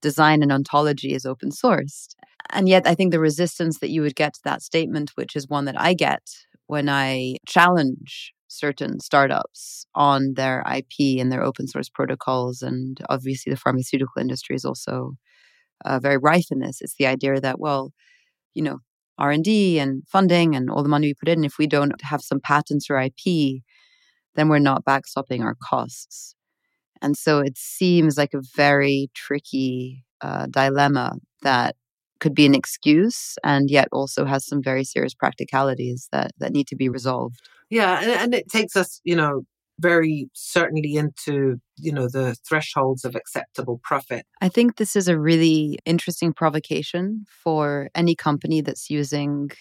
design 0.02 0.43
and 0.43 0.52
ontology, 0.52 1.13
is 1.13 1.26
open 1.26 1.52
sourced. 1.52 2.10
And 2.52 2.69
yet, 2.69 2.88
I 2.88 2.95
think 2.95 3.12
the 3.12 3.19
resistance 3.19 3.80
that 3.80 3.89
you 3.89 4.02
would 4.02 4.15
get 4.15 4.34
to 4.36 4.41
that 4.45 4.62
statement, 4.62 5.12
which 5.15 5.36
is 5.36 5.47
one 5.50 5.65
that 5.65 5.80
I 5.80 5.93
get 5.93 6.21
when 6.67 6.88
I 6.89 7.38
challenge 7.47 8.34
certain 8.50 9.00
startups 9.02 9.86
on 9.95 10.36
their 10.36 10.63
IP 10.73 11.19
and 11.19 11.32
their 11.32 11.43
open 11.43 11.67
source 11.67 11.89
protocols, 11.89 12.62
and 12.62 13.00
obviously 13.10 13.52
the 13.52 13.58
pharmaceutical 13.58 14.21
industry 14.21 14.56
is 14.56 14.63
also 14.65 15.13
uh, 15.85 15.99
very 15.99 16.17
rife 16.17 16.47
in 16.51 16.59
this. 16.59 16.81
It's 16.81 16.95
the 16.97 17.07
idea 17.07 17.39
that, 17.39 17.59
well, 17.59 17.91
you 18.53 18.63
know, 18.63 18.79
R 19.17 19.31
and 19.31 19.43
D 19.43 19.79
and 19.79 20.03
funding 20.07 20.55
and 20.55 20.69
all 20.69 20.83
the 20.83 20.89
money 20.89 21.07
we 21.07 21.13
put 21.13 21.29
in, 21.29 21.43
if 21.43 21.57
we 21.57 21.67
don't 21.67 21.99
have 22.03 22.21
some 22.21 22.39
patents 22.39 22.89
or 22.89 22.99
IP, 22.99 23.61
then 24.35 24.49
we're 24.49 24.59
not 24.59 24.85
backstopping 24.85 25.41
our 25.43 25.55
costs. 25.61 26.35
And 27.01 27.17
so 27.17 27.39
it 27.39 27.57
seems 27.57 28.17
like 28.17 28.33
a 28.33 28.41
very 28.55 29.09
tricky 29.13 30.03
uh, 30.21 30.47
dilemma 30.47 31.15
that 31.41 31.75
could 32.19 32.33
be 32.33 32.45
an 32.45 32.55
excuse 32.55 33.35
and 33.43 33.69
yet 33.69 33.87
also 33.91 34.25
has 34.25 34.45
some 34.45 34.61
very 34.63 34.83
serious 34.83 35.13
practicalities 35.13 36.07
that 36.11 36.31
that 36.39 36.51
need 36.51 36.67
to 36.67 36.75
be 36.75 36.89
resolved. 36.89 37.39
Yeah, 37.69 37.99
and, 38.01 38.11
and 38.11 38.33
it 38.33 38.49
takes 38.49 38.75
us, 38.75 39.01
you 39.03 39.15
know, 39.15 39.43
very 39.79 40.29
certainly 40.33 40.95
into 40.95 41.59
you 41.77 41.91
know 41.91 42.07
the 42.07 42.35
thresholds 42.47 43.05
of 43.05 43.15
acceptable 43.15 43.79
profit. 43.83 44.25
I 44.41 44.49
think 44.49 44.77
this 44.77 44.95
is 44.95 45.07
a 45.07 45.19
really 45.19 45.77
interesting 45.85 46.33
provocation 46.33 47.25
for 47.43 47.89
any 47.95 48.15
company 48.15 48.61
that's 48.61 48.89
using 48.89 49.51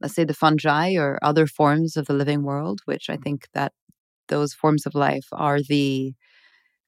let's 0.00 0.14
say 0.14 0.24
the 0.24 0.34
fungi 0.34 0.94
or 0.94 1.18
other 1.22 1.46
forms 1.46 1.96
of 1.96 2.06
the 2.06 2.14
living 2.14 2.42
world 2.42 2.80
which 2.84 3.10
i 3.10 3.16
think 3.16 3.48
that 3.54 3.72
those 4.28 4.54
forms 4.54 4.86
of 4.86 4.94
life 4.94 5.26
are 5.32 5.60
the 5.60 6.14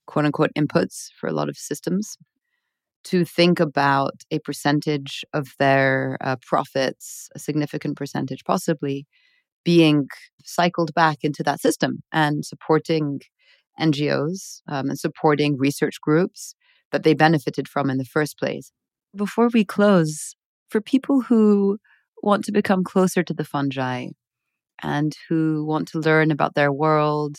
quote 0.07 0.25
unquote 0.25 0.51
inputs 0.57 1.09
for 1.19 1.29
a 1.29 1.33
lot 1.33 1.49
of 1.49 1.57
systems 1.57 2.17
to 3.03 3.25
think 3.25 3.61
about 3.61 4.23
a 4.31 4.39
percentage 4.41 5.25
of 5.33 5.55
their 5.59 6.19
uh, 6.21 6.37
profits 6.43 7.29
a 7.35 7.39
significant 7.39 7.97
percentage 7.97 8.45
possibly 8.45 9.07
being 9.65 10.09
cycled 10.45 10.93
back 10.95 11.19
into 11.23 11.43
that 11.43 11.61
system 11.61 12.03
and 12.13 12.45
supporting 12.45 13.21
NGOs 13.81 14.63
um, 14.69 14.91
and 14.91 14.99
supporting 14.99 15.57
research 15.57 16.01
groups 16.01 16.55
that 16.93 17.03
they 17.03 17.15
benefited 17.15 17.69
from 17.69 17.91
in 17.91 17.99
the 17.99 18.05
first 18.05 18.39
place. 18.39 18.73
Before 19.15 19.49
we 19.53 19.65
close, 19.65 20.35
for 20.69 20.81
people 20.81 21.23
who 21.23 21.79
want 22.23 22.45
to 22.45 22.53
become 22.53 22.85
closer 22.85 23.23
to 23.23 23.35
the 23.35 23.45
fungi 23.45 24.09
and 24.83 25.15
who 25.29 25.65
want 25.65 25.89
to 25.89 25.99
learn 25.99 26.31
about 26.31 26.55
their 26.55 26.73
world, 26.73 27.37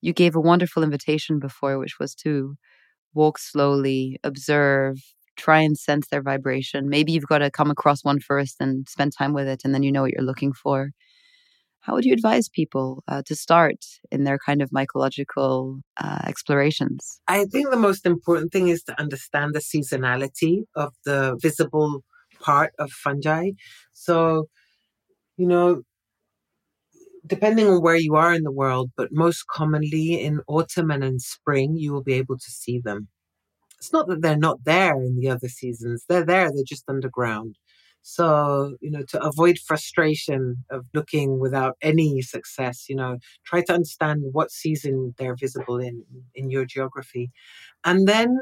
you 0.00 0.12
gave 0.12 0.36
a 0.36 0.40
wonderful 0.40 0.82
invitation 0.82 1.38
before, 1.38 1.78
which 1.78 1.98
was 1.98 2.14
to 2.16 2.54
walk 3.14 3.38
slowly, 3.38 4.18
observe, 4.22 4.98
try 5.36 5.60
and 5.60 5.76
sense 5.76 6.08
their 6.08 6.22
vibration. 6.22 6.88
Maybe 6.88 7.12
you've 7.12 7.26
got 7.26 7.38
to 7.38 7.50
come 7.50 7.70
across 7.70 8.04
one 8.04 8.20
first 8.20 8.56
and 8.60 8.88
spend 8.88 9.12
time 9.16 9.32
with 9.32 9.48
it, 9.48 9.62
and 9.64 9.74
then 9.74 9.82
you 9.82 9.90
know 9.90 10.02
what 10.02 10.12
you're 10.12 10.22
looking 10.22 10.52
for 10.52 10.90
how 11.80 11.94
would 11.94 12.04
you 12.04 12.12
advise 12.12 12.48
people 12.48 13.02
uh, 13.08 13.22
to 13.26 13.34
start 13.34 13.84
in 14.10 14.24
their 14.24 14.38
kind 14.38 14.60
of 14.62 14.70
mycological 14.70 15.80
uh, 16.02 16.20
explorations? 16.26 17.20
I 17.28 17.44
think 17.44 17.70
the 17.70 17.76
most 17.76 18.04
important 18.04 18.52
thing 18.52 18.68
is 18.68 18.82
to 18.84 19.00
understand 19.00 19.54
the 19.54 19.60
seasonality 19.60 20.64
of 20.74 20.92
the 21.04 21.38
visible 21.40 22.02
part 22.40 22.72
of 22.78 22.90
fungi. 22.90 23.50
So, 23.92 24.48
you 25.36 25.46
know, 25.46 25.82
depending 27.26 27.68
on 27.68 27.82
where 27.82 27.96
you 27.96 28.16
are 28.16 28.34
in 28.34 28.42
the 28.42 28.52
world, 28.52 28.90
but 28.96 29.08
most 29.12 29.46
commonly 29.46 30.20
in 30.20 30.40
autumn 30.48 30.90
and 30.90 31.04
in 31.04 31.18
spring, 31.18 31.76
you 31.76 31.92
will 31.92 32.02
be 32.02 32.14
able 32.14 32.38
to 32.38 32.50
see 32.50 32.80
them. 32.80 33.08
It's 33.78 33.92
not 33.92 34.08
that 34.08 34.22
they're 34.22 34.36
not 34.36 34.64
there 34.64 34.94
in 34.94 35.18
the 35.20 35.28
other 35.30 35.48
seasons, 35.48 36.04
they're 36.08 36.24
there, 36.24 36.50
they're 36.52 36.64
just 36.66 36.88
underground. 36.88 37.56
So, 38.02 38.76
you 38.80 38.90
know, 38.90 39.02
to 39.08 39.22
avoid 39.22 39.58
frustration 39.58 40.64
of 40.70 40.86
looking 40.94 41.38
without 41.38 41.76
any 41.82 42.22
success, 42.22 42.86
you 42.88 42.96
know, 42.96 43.18
try 43.44 43.62
to 43.62 43.74
understand 43.74 44.22
what 44.32 44.50
season 44.50 45.14
they're 45.18 45.36
visible 45.36 45.78
in 45.78 46.04
in 46.34 46.50
your 46.50 46.64
geography. 46.64 47.30
And 47.84 48.08
then 48.08 48.38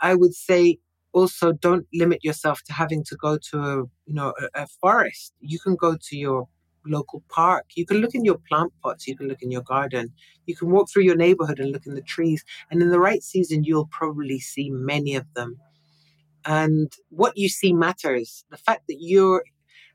I 0.00 0.14
would 0.14 0.34
say 0.34 0.78
also 1.12 1.52
don't 1.52 1.86
limit 1.92 2.24
yourself 2.24 2.62
to 2.64 2.72
having 2.72 3.04
to 3.04 3.16
go 3.16 3.38
to 3.50 3.58
a, 3.60 3.76
you 4.06 4.14
know, 4.14 4.32
a, 4.54 4.62
a 4.62 4.66
forest. 4.80 5.32
You 5.40 5.58
can 5.58 5.76
go 5.76 5.96
to 6.00 6.16
your 6.16 6.48
local 6.86 7.22
park. 7.28 7.66
You 7.74 7.86
can 7.86 7.98
look 7.98 8.14
in 8.14 8.24
your 8.24 8.38
plant 8.48 8.72
pots, 8.82 9.06
you 9.06 9.16
can 9.16 9.28
look 9.28 9.42
in 9.42 9.50
your 9.50 9.62
garden, 9.62 10.12
you 10.46 10.56
can 10.56 10.70
walk 10.70 10.90
through 10.90 11.02
your 11.02 11.16
neighborhood 11.16 11.60
and 11.60 11.72
look 11.72 11.86
in 11.86 11.94
the 11.94 12.02
trees. 12.02 12.44
And 12.70 12.80
in 12.82 12.90
the 12.90 13.00
right 13.00 13.22
season, 13.22 13.64
you'll 13.64 13.88
probably 13.90 14.40
see 14.40 14.70
many 14.70 15.14
of 15.14 15.26
them. 15.34 15.58
And 16.44 16.92
what 17.10 17.36
you 17.36 17.48
see 17.48 17.72
matters. 17.72 18.44
The 18.50 18.56
fact 18.56 18.82
that 18.88 18.96
you're 18.98 19.44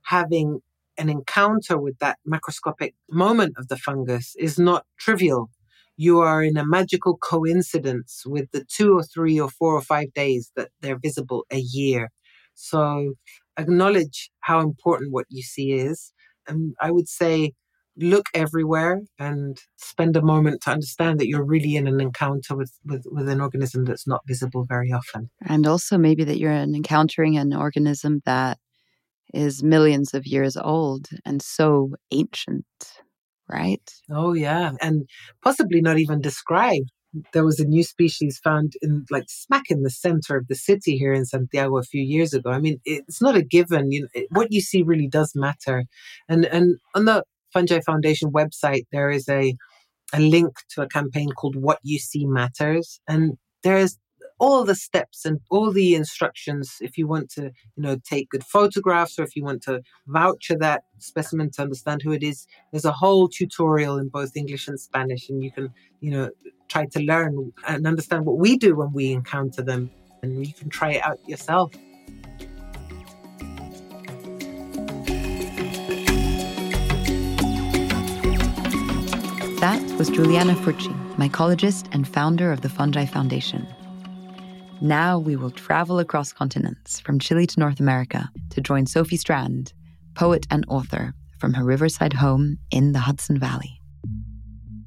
having 0.03 0.59
an 0.97 1.09
encounter 1.09 1.77
with 1.77 1.97
that 1.99 2.17
macroscopic 2.27 2.93
moment 3.09 3.53
of 3.57 3.67
the 3.67 3.77
fungus 3.77 4.35
is 4.37 4.57
not 4.57 4.85
trivial. 4.99 5.49
You 5.97 6.19
are 6.19 6.43
in 6.43 6.57
a 6.57 6.65
magical 6.65 7.17
coincidence 7.17 8.23
with 8.25 8.51
the 8.51 8.65
two 8.65 8.97
or 8.97 9.03
three 9.03 9.39
or 9.39 9.49
four 9.49 9.75
or 9.75 9.81
five 9.81 10.13
days 10.13 10.51
that 10.55 10.69
they're 10.81 10.99
visible 10.99 11.45
a 11.51 11.59
year. 11.59 12.11
So 12.53 13.13
acknowledge 13.57 14.29
how 14.41 14.59
important 14.59 15.13
what 15.13 15.25
you 15.29 15.41
see 15.41 15.71
is. 15.73 16.13
And 16.47 16.75
I 16.81 16.91
would 16.91 17.07
say 17.07 17.53
look 17.97 18.25
everywhere 18.33 19.01
and 19.19 19.57
spend 19.77 20.17
a 20.17 20.21
moment 20.21 20.61
to 20.61 20.71
understand 20.71 21.19
that 21.19 21.27
you're 21.27 21.45
really 21.45 21.75
in 21.75 21.87
an 21.87 22.01
encounter 22.01 22.55
with, 22.55 22.71
with, 22.85 23.03
with 23.11 23.29
an 23.29 23.41
organism 23.41 23.85
that's 23.85 24.07
not 24.07 24.21
visible 24.27 24.65
very 24.67 24.91
often. 24.91 25.29
And 25.45 25.65
also 25.65 25.97
maybe 25.97 26.23
that 26.25 26.37
you're 26.37 26.51
encountering 26.51 27.37
an 27.37 27.53
organism 27.53 28.21
that 28.25 28.57
is 29.33 29.63
millions 29.63 30.13
of 30.13 30.25
years 30.25 30.57
old 30.57 31.07
and 31.25 31.41
so 31.41 31.91
ancient, 32.11 32.65
right? 33.49 33.89
Oh, 34.09 34.33
yeah. 34.33 34.71
And 34.81 35.07
possibly 35.43 35.81
not 35.81 35.97
even 35.97 36.21
described. 36.21 36.91
There 37.31 37.45
was 37.45 37.61
a 37.61 37.65
new 37.65 37.83
species 37.83 38.39
found 38.43 38.73
in 38.81 39.05
like 39.09 39.25
smack 39.29 39.63
in 39.69 39.83
the 39.83 39.89
center 39.89 40.35
of 40.35 40.47
the 40.47 40.55
city 40.55 40.97
here 40.97 41.13
in 41.13 41.25
Santiago 41.25 41.77
a 41.77 41.83
few 41.83 42.03
years 42.03 42.33
ago. 42.33 42.49
I 42.49 42.59
mean, 42.59 42.79
it's 42.83 43.21
not 43.21 43.37
a 43.37 43.41
given. 43.41 43.89
You 43.91 44.01
know, 44.01 44.23
what 44.31 44.51
you 44.51 44.59
see 44.59 44.83
really 44.83 45.07
does 45.07 45.31
matter. 45.33 45.85
And 46.27 46.45
and 46.45 46.77
on 46.93 47.05
the 47.05 47.23
Fungi 47.55 47.79
Foundation 47.79 48.31
website, 48.31 48.83
there 48.91 49.09
is 49.09 49.29
a, 49.29 49.55
a 50.13 50.19
link 50.19 50.53
to 50.71 50.81
a 50.81 50.89
campaign 50.89 51.29
called 51.31 51.55
What 51.55 51.79
You 51.83 51.99
See 51.99 52.25
Matters. 52.25 52.99
And 53.07 53.37
there's 53.63 53.97
all 54.39 54.65
the 54.65 54.75
steps 54.75 55.23
and 55.23 55.39
all 55.49 55.71
the 55.71 55.95
instructions 55.95 56.75
if 56.81 56.97
you 56.97 57.07
want 57.07 57.29
to, 57.31 57.43
you 57.43 57.83
know, 57.83 57.97
take 58.03 58.29
good 58.29 58.43
photographs 58.43 59.17
or 59.17 59.23
if 59.23 59.37
you 59.37 59.45
want 59.45 59.63
to 59.63 59.81
voucher 60.07 60.57
that 60.57 60.83
specimen 60.99 61.49
to 61.51 61.61
understand 61.61 62.01
who 62.01 62.11
it 62.11 62.23
is. 62.23 62.45
There's 62.71 62.83
a 62.83 62.91
whole 62.91 63.29
tutorial 63.29 63.97
in 63.99 64.09
both 64.09 64.35
English 64.35 64.67
and 64.67 64.77
Spanish, 64.77 65.29
and 65.29 65.41
you 65.41 65.49
can, 65.49 65.73
you 66.01 66.11
know, 66.11 66.29
try 66.67 66.87
to 66.87 66.99
learn 66.99 67.53
and 67.69 67.87
understand 67.87 68.25
what 68.25 68.37
we 68.37 68.57
do 68.57 68.75
when 68.75 68.91
we 68.91 69.13
encounter 69.13 69.61
them, 69.61 69.89
and 70.21 70.45
you 70.45 70.53
can 70.53 70.67
try 70.67 70.95
it 70.95 71.05
out 71.05 71.19
yourself. 71.25 71.71
That 79.65 79.81
was 79.97 80.11
Giuliana 80.11 80.53
Furci, 80.53 80.93
mycologist 81.15 81.87
and 81.91 82.07
founder 82.07 82.51
of 82.51 82.61
the 82.61 82.69
Fungi 82.69 83.07
Foundation. 83.07 83.65
Now 84.79 85.17
we 85.17 85.35
will 85.35 85.49
travel 85.49 85.97
across 85.97 86.31
continents, 86.31 86.99
from 86.99 87.17
Chile 87.17 87.47
to 87.47 87.59
North 87.59 87.79
America, 87.79 88.29
to 88.51 88.61
join 88.61 88.85
Sophie 88.85 89.17
Strand, 89.17 89.73
poet 90.13 90.45
and 90.51 90.65
author, 90.67 91.15
from 91.39 91.55
her 91.55 91.65
riverside 91.65 92.13
home 92.13 92.59
in 92.69 92.91
the 92.91 92.99
Hudson 92.99 93.39
Valley. 93.39 93.81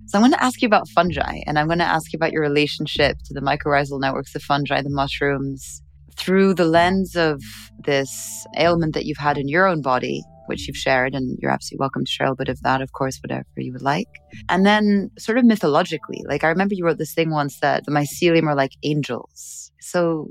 So 0.06 0.16
I'm 0.16 0.22
going 0.22 0.30
to 0.30 0.40
ask 0.44 0.62
you 0.62 0.66
about 0.66 0.88
fungi, 0.90 1.40
and 1.44 1.58
I'm 1.58 1.66
going 1.66 1.80
to 1.80 1.84
ask 1.84 2.12
you 2.12 2.16
about 2.16 2.30
your 2.30 2.42
relationship 2.42 3.18
to 3.24 3.34
the 3.34 3.40
mycorrhizal 3.40 4.00
networks 4.00 4.36
of 4.36 4.42
fungi, 4.42 4.80
the 4.80 4.90
mushrooms, 4.90 5.82
through 6.14 6.54
the 6.54 6.66
lens 6.66 7.16
of 7.16 7.42
this 7.84 8.46
ailment 8.56 8.94
that 8.94 9.06
you've 9.06 9.18
had 9.18 9.38
in 9.38 9.48
your 9.48 9.66
own 9.66 9.82
body 9.82 10.22
which 10.48 10.66
you've 10.66 10.76
shared, 10.76 11.14
and 11.14 11.38
you're 11.40 11.50
absolutely 11.50 11.82
welcome 11.82 12.04
to 12.04 12.10
share 12.10 12.26
a 12.28 12.34
bit 12.34 12.48
of 12.48 12.60
that, 12.62 12.80
of 12.80 12.92
course, 12.92 13.18
whatever 13.22 13.44
you 13.56 13.72
would 13.72 13.82
like. 13.82 14.08
And 14.48 14.66
then, 14.66 15.10
sort 15.18 15.38
of 15.38 15.44
mythologically, 15.44 16.24
like 16.28 16.44
I 16.44 16.48
remember 16.48 16.74
you 16.74 16.84
wrote 16.84 16.98
this 16.98 17.14
thing 17.14 17.30
once 17.30 17.60
that 17.60 17.84
the 17.84 17.92
mycelium 17.92 18.46
are 18.46 18.54
like 18.54 18.72
angels. 18.82 19.72
So, 19.80 20.28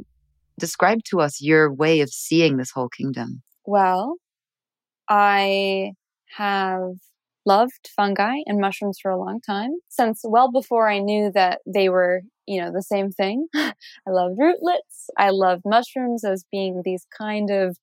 describe 0.60 1.04
to 1.06 1.22
us 1.22 1.42
your 1.42 1.74
way 1.74 2.02
of 2.02 2.10
seeing 2.10 2.58
this 2.58 2.72
whole 2.72 2.90
kingdom. 2.90 3.44
Well, 3.66 4.16
I 5.10 5.94
have 6.36 6.92
loved 7.48 7.90
fungi 7.96 8.36
and 8.46 8.60
mushrooms 8.60 9.00
for 9.02 9.10
a 9.10 9.18
long 9.18 9.40
time, 9.40 9.72
since 9.90 10.22
well 10.24 10.52
before 10.52 10.90
I 10.90 11.00
knew 11.00 11.32
that 11.34 11.62
they 11.66 11.88
were, 11.90 12.22
you 12.46 12.62
know, 12.62 12.72
the 12.72 12.84
same 12.84 13.12
thing. 13.12 13.48
I 13.56 13.74
loved 14.08 14.36
rootlets. 14.38 15.10
I 15.18 15.30
loved 15.30 15.64
mushrooms 15.66 16.26
as 16.26 16.46
being 16.52 16.82
these 16.84 17.08
kind 17.18 17.50
of 17.50 17.78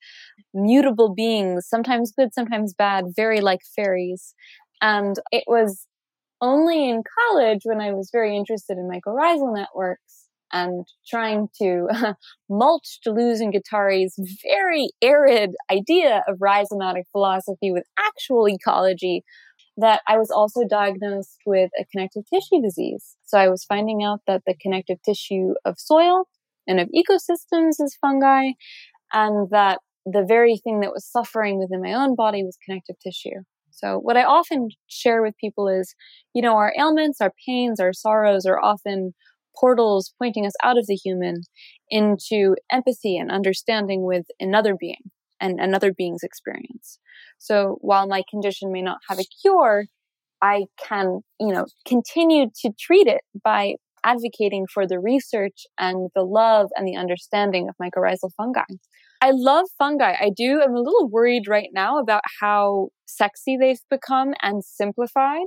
mutable 0.53 1.15
beings, 1.15 1.67
sometimes 1.67 2.13
good, 2.17 2.35
sometimes 2.35 2.75
bad, 2.75 3.07
very 3.17 3.41
like 3.41 3.61
fairies. 3.75 4.35
And 4.83 5.17
it 5.33 5.45
was 5.47 5.87
only 6.41 6.91
in 6.91 7.03
college 7.19 7.61
when 7.65 7.81
I 7.81 7.93
was 7.93 8.11
very 8.13 8.37
interested 8.37 8.77
in 8.77 8.89
mycorrhizal 8.89 9.55
networks 9.55 10.29
and 10.53 10.87
trying 11.09 11.49
to 11.61 11.89
mulch 12.49 13.01
Deleuze 13.07 13.41
and 13.41 13.53
Guattari's 13.53 14.15
very 14.43 14.91
arid 15.03 15.51
idea 15.71 16.23
of 16.29 16.39
rhizomatic 16.39 17.05
philosophy 17.11 17.73
with 17.73 17.85
actual 17.99 18.49
ecology 18.49 19.25
that 19.77 20.03
I 20.07 20.19
was 20.19 20.31
also 20.31 20.63
diagnosed 20.69 21.39
with 21.47 21.71
a 21.79 21.85
connective 21.91 22.25
tissue 22.33 22.63
disease. 22.63 23.17
So 23.25 23.39
I 23.39 23.49
was 23.49 23.65
finding 23.65 24.05
out 24.05 24.21
that 24.27 24.43
the 24.47 24.55
connective 24.61 24.99
tissue 25.05 25.55
of 25.65 25.79
soil 25.79 26.29
and 26.67 26.81
of 26.81 26.89
ecosystems 26.89 27.81
is 27.81 27.97
fungi, 28.01 28.53
and 29.13 29.51
that 29.51 29.81
the 30.07 30.25
very 30.27 30.57
thing 30.57 30.81
that 30.81 30.93
was 30.93 31.07
suffering 31.07 31.59
within 31.59 31.83
my 31.83 31.93
own 31.93 32.15
body 32.15 32.43
was 32.43 32.59
connective 32.65 32.97
tissue. 33.03 33.43
So 33.71 33.99
what 33.99 34.17
I 34.17 34.25
often 34.25 34.69
share 34.89 35.23
with 35.23 35.37
people 35.39 35.69
is, 35.69 35.95
you 36.35 36.43
know, 36.43 36.55
our 36.55 36.73
ailments, 36.79 37.21
our 37.21 37.33
pains, 37.47 37.81
our 37.81 37.93
sorrows 37.93 38.47
are 38.47 38.63
often 38.63 39.15
portals 39.59 40.15
pointing 40.19 40.47
us 40.47 40.53
out 40.63 40.79
of 40.79 40.87
the 40.87 40.95
human 40.95 41.43
into 41.91 42.55
empathy 42.71 43.17
and 43.17 43.31
understanding 43.31 44.05
with 44.05 44.27
another 44.41 44.75
being 44.79 45.11
and 45.41 45.61
another 45.61 45.93
being's 45.93 46.23
experience. 46.23 46.99
So 47.39 47.79
while 47.81 48.07
my 48.07 48.23
condition 48.29 48.73
may 48.73 48.83
not 48.83 48.99
have 49.09 49.19
a 49.19 49.25
cure, 49.43 49.85
I 50.43 50.65
can, 50.83 51.21
you 51.41 51.53
know, 51.53 51.67
continue 51.87 52.47
to 52.63 52.71
treat 52.79 53.07
it 53.07 53.23
by 53.43 53.75
advocating 54.05 54.67
for 54.73 54.87
the 54.87 55.01
research 55.01 55.65
and 55.79 56.11
the 56.15 56.23
love 56.23 56.69
and 56.77 56.87
the 56.87 56.97
understanding 56.97 57.69
of 57.69 57.75
mycorrhizal 57.83 58.31
fungi. 58.37 58.65
I 59.23 59.31
love 59.33 59.67
fungi. 59.79 60.13
I 60.21 60.31
do. 60.37 60.61
I'm 60.63 60.75
a 60.75 60.81
little 60.81 61.09
worried 61.09 61.49
right 61.49 61.71
now 61.73 61.99
about 61.99 62.21
how 62.41 62.89
sexy 63.07 63.57
they've 63.57 63.81
become 63.91 64.35
and 64.43 64.63
simplified. 64.63 65.47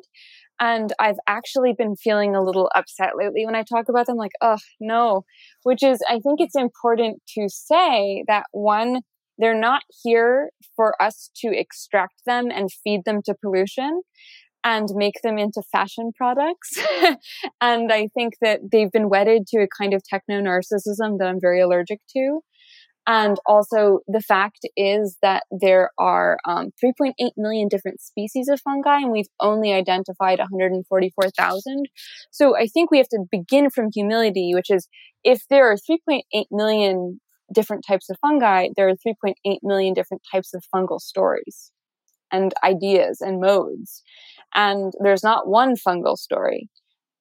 And 0.59 0.91
I've 0.99 1.19
actually 1.27 1.73
been 1.77 1.95
feeling 1.95 2.35
a 2.35 2.41
little 2.41 2.71
upset 2.73 3.11
lately 3.15 3.45
when 3.45 3.55
I 3.55 3.61
talk 3.61 3.89
about 3.89 4.07
them, 4.07 4.17
like, 4.17 4.31
oh, 4.41 4.57
no. 4.79 5.25
Which 5.61 5.83
is, 5.83 5.99
I 6.09 6.13
think 6.13 6.39
it's 6.39 6.55
important 6.55 7.21
to 7.37 7.47
say 7.49 8.23
that 8.27 8.45
one, 8.51 9.01
they're 9.37 9.59
not 9.59 9.83
here 10.03 10.51
for 10.75 11.01
us 11.01 11.29
to 11.37 11.49
extract 11.51 12.21
them 12.25 12.49
and 12.51 12.71
feed 12.71 13.01
them 13.05 13.21
to 13.25 13.33
pollution 13.33 14.01
and 14.63 14.89
make 14.93 15.21
them 15.23 15.37
into 15.37 15.61
fashion 15.71 16.11
products. 16.15 16.77
and 17.61 17.91
I 17.91 18.09
think 18.13 18.33
that 18.41 18.59
they've 18.71 18.91
been 18.91 19.09
wedded 19.09 19.47
to 19.47 19.61
a 19.61 19.67
kind 19.67 19.93
of 19.93 20.03
techno 20.03 20.41
narcissism 20.41 21.19
that 21.19 21.27
I'm 21.27 21.39
very 21.39 21.61
allergic 21.61 21.99
to. 22.15 22.41
And 23.09 23.37
also, 23.45 23.99
the 24.05 24.19
fact 24.19 24.67
is 24.75 25.17
that 25.21 25.43
there 25.49 25.91
are 25.97 26.37
um, 26.45 26.71
3.8 26.83 27.13
million 27.37 27.69
different 27.69 28.01
species 28.01 28.49
of 28.49 28.59
fungi, 28.59 28.97
and 28.97 29.13
we've 29.13 29.29
only 29.39 29.71
identified 29.71 30.39
144,000. 30.39 31.85
So 32.31 32.57
I 32.57 32.67
think 32.67 32.91
we 32.91 32.97
have 32.97 33.07
to 33.09 33.23
begin 33.31 33.69
from 33.69 33.91
humility, 33.93 34.51
which 34.53 34.69
is 34.69 34.89
if 35.23 35.43
there 35.49 35.71
are 35.71 35.77
3.8 35.77 36.19
million 36.51 37.21
different 37.53 37.85
types 37.87 38.09
of 38.09 38.17
fungi, 38.19 38.69
there 38.75 38.87
are 38.89 38.93
3.8 38.93 39.33
million 39.63 39.93
different 39.93 40.23
types 40.31 40.53
of 40.53 40.63
fungal 40.73 40.99
stories 40.99 41.71
and 42.31 42.53
ideas 42.63 43.21
and 43.21 43.39
modes. 43.39 44.03
And 44.53 44.93
there's 45.01 45.23
not 45.23 45.47
one 45.47 45.75
fungal 45.75 46.17
story. 46.17 46.69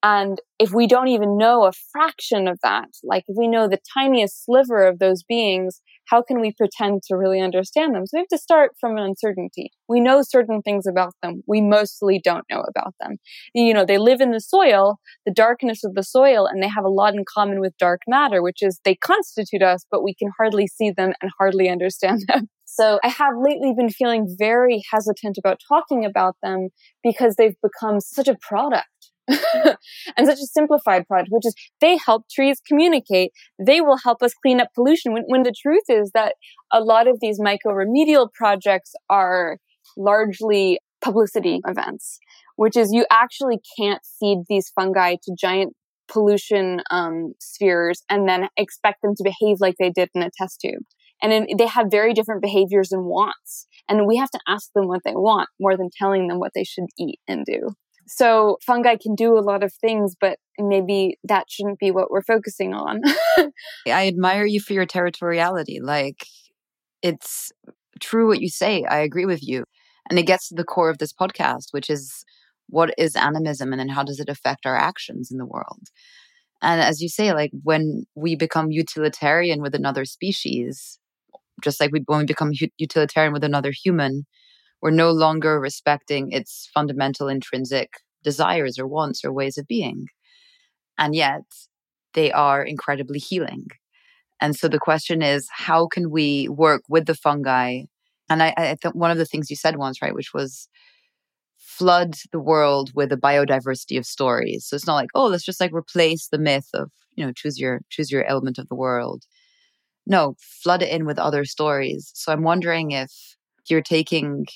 And 0.02 0.40
if 0.58 0.72
we 0.72 0.86
don't 0.86 1.08
even 1.08 1.36
know 1.36 1.64
a 1.64 1.72
fraction 1.90 2.46
of 2.48 2.58
that, 2.62 2.88
like 3.02 3.24
if 3.28 3.36
we 3.36 3.48
know 3.48 3.68
the 3.68 3.80
tiniest 3.96 4.44
sliver 4.44 4.86
of 4.86 4.98
those 4.98 5.22
beings, 5.22 5.80
how 6.06 6.22
can 6.22 6.40
we 6.40 6.52
pretend 6.52 7.02
to 7.04 7.16
really 7.16 7.40
understand 7.40 7.94
them? 7.94 8.06
So 8.06 8.16
we 8.16 8.20
have 8.20 8.28
to 8.28 8.38
start 8.38 8.72
from 8.80 8.96
an 8.96 9.04
uncertainty. 9.04 9.70
We 9.88 10.00
know 10.00 10.22
certain 10.22 10.62
things 10.62 10.86
about 10.86 11.14
them. 11.22 11.42
We 11.46 11.60
mostly 11.60 12.20
don't 12.22 12.44
know 12.50 12.64
about 12.68 12.94
them. 13.00 13.16
You 13.54 13.74
know, 13.74 13.84
they 13.84 13.98
live 13.98 14.20
in 14.20 14.30
the 14.30 14.40
soil, 14.40 14.98
the 15.24 15.32
darkness 15.32 15.84
of 15.84 15.94
the 15.94 16.02
soil, 16.02 16.46
and 16.46 16.62
they 16.62 16.68
have 16.68 16.84
a 16.84 16.88
lot 16.88 17.14
in 17.14 17.24
common 17.32 17.60
with 17.60 17.76
dark 17.78 18.02
matter, 18.06 18.42
which 18.42 18.62
is 18.62 18.80
they 18.84 18.94
constitute 18.94 19.62
us, 19.62 19.84
but 19.90 20.02
we 20.02 20.14
can 20.14 20.30
hardly 20.38 20.66
see 20.66 20.90
them 20.90 21.12
and 21.20 21.30
hardly 21.38 21.68
understand 21.68 22.22
them. 22.28 22.48
So 22.68 22.98
I 23.02 23.08
have 23.08 23.34
lately 23.40 23.72
been 23.74 23.88
feeling 23.88 24.34
very 24.38 24.82
hesitant 24.92 25.38
about 25.38 25.60
talking 25.66 26.04
about 26.04 26.36
them 26.42 26.68
because 27.02 27.36
they've 27.36 27.54
become 27.62 28.00
such 28.00 28.28
a 28.28 28.36
product 28.42 28.88
and 30.16 30.26
such 30.26 30.38
a 30.38 30.46
simplified 30.46 31.06
product, 31.06 31.28
which 31.30 31.46
is 31.46 31.54
they 31.80 31.96
help 31.96 32.28
trees 32.30 32.60
communicate. 32.66 33.32
They 33.64 33.80
will 33.80 33.98
help 33.98 34.22
us 34.22 34.32
clean 34.40 34.60
up 34.60 34.68
pollution. 34.74 35.12
When, 35.12 35.24
when 35.26 35.42
the 35.42 35.54
truth 35.60 35.84
is 35.88 36.10
that 36.14 36.34
a 36.72 36.80
lot 36.80 37.08
of 37.08 37.18
these 37.20 37.40
myco-remedial 37.40 38.30
projects 38.34 38.92
are 39.10 39.58
largely 39.96 40.78
publicity 41.02 41.60
events, 41.66 42.18
which 42.56 42.76
is 42.76 42.90
you 42.92 43.06
actually 43.10 43.58
can't 43.78 44.02
feed 44.18 44.44
these 44.48 44.70
fungi 44.74 45.16
to 45.22 45.36
giant 45.38 45.74
pollution 46.08 46.82
um, 46.90 47.34
spheres 47.40 48.02
and 48.08 48.28
then 48.28 48.48
expect 48.56 49.02
them 49.02 49.14
to 49.16 49.24
behave 49.24 49.58
like 49.60 49.74
they 49.78 49.90
did 49.90 50.08
in 50.14 50.22
a 50.22 50.30
test 50.36 50.60
tube. 50.60 50.82
And 51.22 51.48
they 51.58 51.66
have 51.66 51.86
very 51.90 52.12
different 52.12 52.42
behaviors 52.42 52.92
and 52.92 53.04
wants. 53.04 53.66
And 53.88 54.06
we 54.06 54.16
have 54.16 54.30
to 54.30 54.40
ask 54.46 54.70
them 54.74 54.86
what 54.86 55.00
they 55.04 55.14
want 55.14 55.48
more 55.58 55.76
than 55.76 55.88
telling 55.96 56.28
them 56.28 56.38
what 56.38 56.52
they 56.54 56.64
should 56.64 56.84
eat 56.98 57.20
and 57.26 57.44
do. 57.44 57.70
So 58.06 58.58
fungi 58.64 58.96
can 58.96 59.14
do 59.14 59.36
a 59.36 59.40
lot 59.40 59.64
of 59.64 59.72
things, 59.74 60.14
but 60.20 60.38
maybe 60.58 61.18
that 61.24 61.50
shouldn't 61.50 61.78
be 61.78 61.90
what 61.90 62.10
we're 62.10 62.22
focusing 62.22 62.72
on. 62.72 63.02
I 63.86 64.06
admire 64.06 64.46
you 64.46 64.60
for 64.60 64.72
your 64.72 64.86
territoriality. 64.86 65.78
Like, 65.82 66.26
it's 67.02 67.52
true 68.00 68.28
what 68.28 68.40
you 68.40 68.48
say. 68.48 68.84
I 68.84 68.98
agree 68.98 69.26
with 69.26 69.46
you. 69.46 69.64
And 70.08 70.18
it 70.18 70.26
gets 70.26 70.48
to 70.48 70.54
the 70.54 70.64
core 70.64 70.90
of 70.90 70.98
this 70.98 71.12
podcast, 71.12 71.72
which 71.72 71.90
is 71.90 72.24
what 72.68 72.94
is 72.98 73.16
animism 73.16 73.72
and 73.72 73.80
then 73.80 73.88
how 73.88 74.02
does 74.02 74.20
it 74.20 74.28
affect 74.28 74.66
our 74.66 74.76
actions 74.76 75.30
in 75.30 75.38
the 75.38 75.46
world? 75.46 75.88
And 76.62 76.80
as 76.80 77.00
you 77.00 77.08
say, 77.08 77.32
like 77.32 77.50
when 77.62 78.06
we 78.14 78.34
become 78.34 78.70
utilitarian 78.70 79.60
with 79.60 79.74
another 79.74 80.04
species, 80.04 80.98
just 81.62 81.80
like 81.80 81.90
we, 81.92 82.02
when 82.06 82.20
we 82.20 82.24
become 82.24 82.52
utilitarian 82.78 83.32
with 83.32 83.44
another 83.44 83.72
human, 83.72 84.26
we're 84.86 84.90
no 84.92 85.10
longer 85.10 85.58
respecting 85.58 86.30
its 86.30 86.70
fundamental 86.72 87.26
intrinsic 87.26 87.94
desires 88.22 88.78
or 88.78 88.86
wants 88.86 89.24
or 89.24 89.32
ways 89.32 89.58
of 89.58 89.66
being. 89.66 90.06
And 90.96 91.12
yet 91.12 91.42
they 92.14 92.30
are 92.30 92.62
incredibly 92.62 93.18
healing. 93.18 93.66
And 94.40 94.54
so 94.54 94.68
the 94.68 94.78
question 94.78 95.22
is, 95.22 95.48
how 95.50 95.88
can 95.88 96.08
we 96.08 96.48
work 96.48 96.82
with 96.88 97.06
the 97.06 97.16
fungi? 97.16 97.80
And 98.30 98.44
I, 98.44 98.54
I 98.56 98.76
think 98.80 98.94
one 98.94 99.10
of 99.10 99.18
the 99.18 99.24
things 99.24 99.50
you 99.50 99.56
said 99.56 99.76
once, 99.76 100.00
right, 100.00 100.14
which 100.14 100.32
was 100.32 100.68
flood 101.58 102.14
the 102.30 102.38
world 102.38 102.92
with 102.94 103.10
a 103.10 103.16
biodiversity 103.16 103.98
of 103.98 104.06
stories. 104.06 104.66
So 104.68 104.76
it's 104.76 104.86
not 104.86 104.94
like, 104.94 105.10
oh, 105.16 105.26
let's 105.26 105.44
just 105.44 105.60
like 105.60 105.74
replace 105.74 106.28
the 106.28 106.38
myth 106.38 106.68
of 106.74 106.92
you 107.16 107.26
know, 107.26 107.32
choose 107.32 107.58
your 107.58 107.80
choose 107.90 108.12
your 108.12 108.24
element 108.26 108.56
of 108.56 108.68
the 108.68 108.76
world. 108.76 109.24
No, 110.06 110.36
flood 110.38 110.82
it 110.82 110.90
in 110.90 111.06
with 111.06 111.18
other 111.18 111.44
stories. 111.44 112.12
So 112.14 112.30
I'm 112.30 112.44
wondering 112.44 112.92
if 112.92 113.10
you're 113.68 113.82
taking 113.82 114.46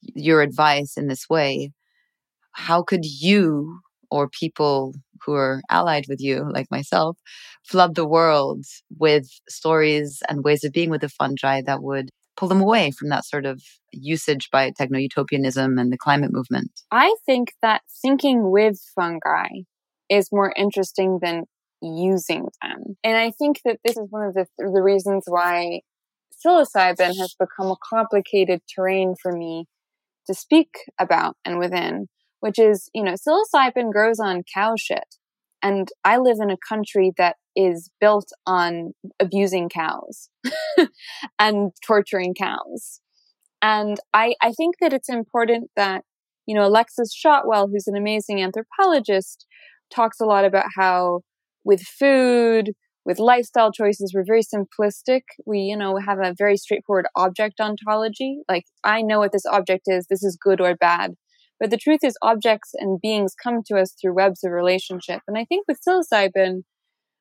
your 0.00 0.42
advice 0.42 0.96
in 0.96 1.08
this 1.08 1.28
way, 1.28 1.72
how 2.52 2.82
could 2.82 3.04
you 3.04 3.80
or 4.10 4.28
people 4.28 4.94
who 5.24 5.34
are 5.34 5.60
allied 5.70 6.06
with 6.08 6.20
you, 6.20 6.48
like 6.50 6.70
myself, 6.70 7.18
flood 7.64 7.94
the 7.94 8.06
world 8.06 8.64
with 8.98 9.28
stories 9.48 10.22
and 10.28 10.44
ways 10.44 10.64
of 10.64 10.72
being 10.72 10.90
with 10.90 11.02
the 11.02 11.08
fungi 11.08 11.60
that 11.62 11.82
would 11.82 12.10
pull 12.36 12.48
them 12.48 12.60
away 12.60 12.90
from 12.90 13.08
that 13.08 13.24
sort 13.24 13.44
of 13.44 13.60
usage 13.92 14.48
by 14.50 14.70
techno 14.70 14.98
utopianism 14.98 15.78
and 15.78 15.92
the 15.92 15.98
climate 15.98 16.32
movement? 16.32 16.70
I 16.90 17.14
think 17.26 17.52
that 17.62 17.82
thinking 18.00 18.50
with 18.50 18.80
fungi 18.94 19.48
is 20.08 20.28
more 20.32 20.52
interesting 20.56 21.18
than 21.20 21.44
using 21.82 22.48
them. 22.62 22.96
And 23.04 23.16
I 23.16 23.30
think 23.30 23.60
that 23.64 23.78
this 23.84 23.96
is 23.96 24.06
one 24.10 24.26
of 24.26 24.34
the, 24.34 24.46
the 24.58 24.82
reasons 24.82 25.24
why 25.26 25.80
psilocybin 26.44 27.18
has 27.18 27.34
become 27.38 27.70
a 27.70 27.76
complicated 27.88 28.60
terrain 28.74 29.14
for 29.20 29.32
me 29.32 29.66
to 30.28 30.34
speak 30.34 30.70
about 31.00 31.36
and 31.44 31.58
within, 31.58 32.06
which 32.40 32.58
is, 32.58 32.88
you 32.94 33.02
know, 33.02 33.14
psilocybin 33.14 33.92
grows 33.92 34.20
on 34.20 34.42
cow 34.54 34.74
shit. 34.78 35.16
And 35.62 35.88
I 36.04 36.18
live 36.18 36.36
in 36.40 36.50
a 36.50 36.56
country 36.68 37.12
that 37.16 37.36
is 37.56 37.90
built 38.00 38.28
on 38.46 38.92
abusing 39.18 39.68
cows 39.68 40.28
and 41.38 41.72
torturing 41.84 42.34
cows. 42.34 43.00
And 43.60 43.98
I, 44.14 44.34
I 44.40 44.52
think 44.52 44.76
that 44.80 44.92
it's 44.92 45.08
important 45.08 45.70
that, 45.74 46.04
you 46.46 46.54
know, 46.54 46.64
Alexis 46.64 47.12
Shotwell, 47.12 47.68
who's 47.68 47.88
an 47.88 47.96
amazing 47.96 48.40
anthropologist, 48.40 49.46
talks 49.92 50.20
a 50.20 50.24
lot 50.24 50.44
about 50.44 50.66
how 50.76 51.22
with 51.64 51.82
food, 51.82 52.72
with 53.04 53.18
lifestyle 53.18 53.72
choices, 53.72 54.12
we're 54.14 54.24
very 54.26 54.42
simplistic. 54.42 55.22
We, 55.46 55.60
you 55.60 55.76
know, 55.76 55.98
have 55.98 56.18
a 56.18 56.34
very 56.36 56.56
straightforward 56.56 57.06
object 57.16 57.60
ontology. 57.60 58.40
Like, 58.48 58.64
I 58.84 59.02
know 59.02 59.20
what 59.20 59.32
this 59.32 59.46
object 59.46 59.84
is. 59.86 60.06
This 60.08 60.22
is 60.22 60.38
good 60.40 60.60
or 60.60 60.76
bad. 60.76 61.14
But 61.60 61.70
the 61.70 61.76
truth 61.76 62.00
is, 62.04 62.16
objects 62.22 62.70
and 62.74 63.00
beings 63.00 63.34
come 63.40 63.62
to 63.66 63.78
us 63.78 63.94
through 64.00 64.14
webs 64.14 64.44
of 64.44 64.52
relationship. 64.52 65.22
And 65.26 65.36
I 65.36 65.44
think 65.44 65.66
with 65.66 65.80
psilocybin, 65.86 66.62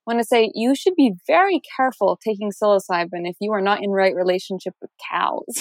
I 0.07 0.13
want 0.13 0.19
to 0.19 0.25
say 0.25 0.51
you 0.53 0.73
should 0.75 0.95
be 0.95 1.13
very 1.25 1.61
careful 1.75 2.17
taking 2.23 2.51
psilocybin 2.51 3.27
if 3.27 3.35
you 3.41 3.51
are 3.51 3.61
not 3.61 3.83
in 3.83 3.89
right 3.89 4.15
relationship 4.15 4.73
with 4.81 4.91
cows. 5.11 5.43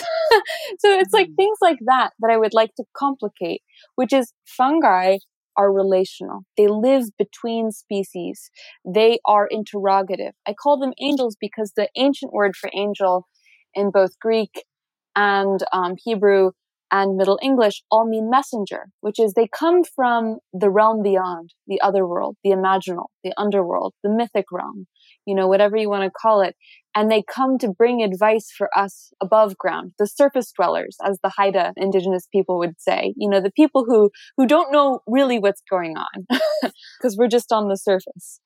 so 0.79 0.99
it's 0.99 1.13
like 1.13 1.27
mm-hmm. 1.27 1.35
things 1.35 1.59
like 1.61 1.79
that 1.87 2.13
that 2.21 2.31
I 2.31 2.37
would 2.37 2.55
like 2.55 2.75
to 2.77 2.85
complicate, 2.97 3.63
which 3.97 4.13
is 4.13 4.33
fungi 4.47 5.19
are 5.57 5.73
relational. 5.73 6.41
They 6.57 6.69
live 6.69 7.05
between 7.19 7.73
species. 7.73 8.51
They 8.85 9.19
are 9.25 9.47
interrogative. 9.47 10.35
I 10.47 10.55
call 10.55 10.79
them 10.79 10.93
angels 11.01 11.37
because 11.41 11.73
the 11.77 11.89
ancient 11.97 12.33
word 12.33 12.57
for 12.57 12.71
angel 12.75 13.27
in 13.75 13.91
both 13.91 14.19
Greek 14.21 14.65
and 15.15 15.61
um, 15.73 15.95
Hebrew 16.03 16.53
and 16.91 17.17
Middle 17.17 17.39
English 17.43 17.83
all 17.91 18.07
mean 18.07 18.31
messenger, 18.31 18.87
which 19.01 19.19
is 19.19 19.33
they 19.33 19.49
come 19.49 19.83
from 19.83 20.39
the 20.53 20.71
realm 20.71 21.03
beyond, 21.03 21.53
the 21.67 21.81
other 21.81 22.07
world, 22.07 22.37
the 22.45 22.51
imaginal, 22.51 23.07
the 23.25 23.33
underworld, 23.37 23.95
the 24.05 24.11
mythic 24.11 24.47
realm, 24.53 24.87
you 25.27 25.35
know, 25.35 25.49
whatever 25.49 25.77
you 25.77 25.91
want 25.91 26.05
to 26.05 26.11
call 26.11 26.41
it. 26.41 26.55
And 26.95 27.11
they 27.11 27.23
come 27.23 27.59
to 27.59 27.69
bring 27.69 28.03
advice 28.03 28.51
for 28.57 28.71
us 28.77 29.11
above 29.21 29.59
ground, 29.59 29.93
the 29.99 30.07
surface 30.07 30.51
dwellers, 30.53 30.97
as 31.05 31.19
the 31.23 31.33
Haida 31.37 31.75
indigenous 31.77 32.27
people 32.33 32.59
would 32.59 32.81
say, 32.81 33.13
you 33.17 33.29
know, 33.29 33.41
the 33.41 33.53
people 33.53 33.85
who, 33.87 34.11
who 34.37 34.47
don't 34.47 34.73
know 34.73 35.01
really 35.07 35.39
what's 35.39 35.63
going 35.71 35.97
on 35.97 36.27
because 36.99 37.17
we're 37.19 37.29
just 37.29 37.53
on 37.53 37.69
the 37.69 37.77
surface. 37.77 38.41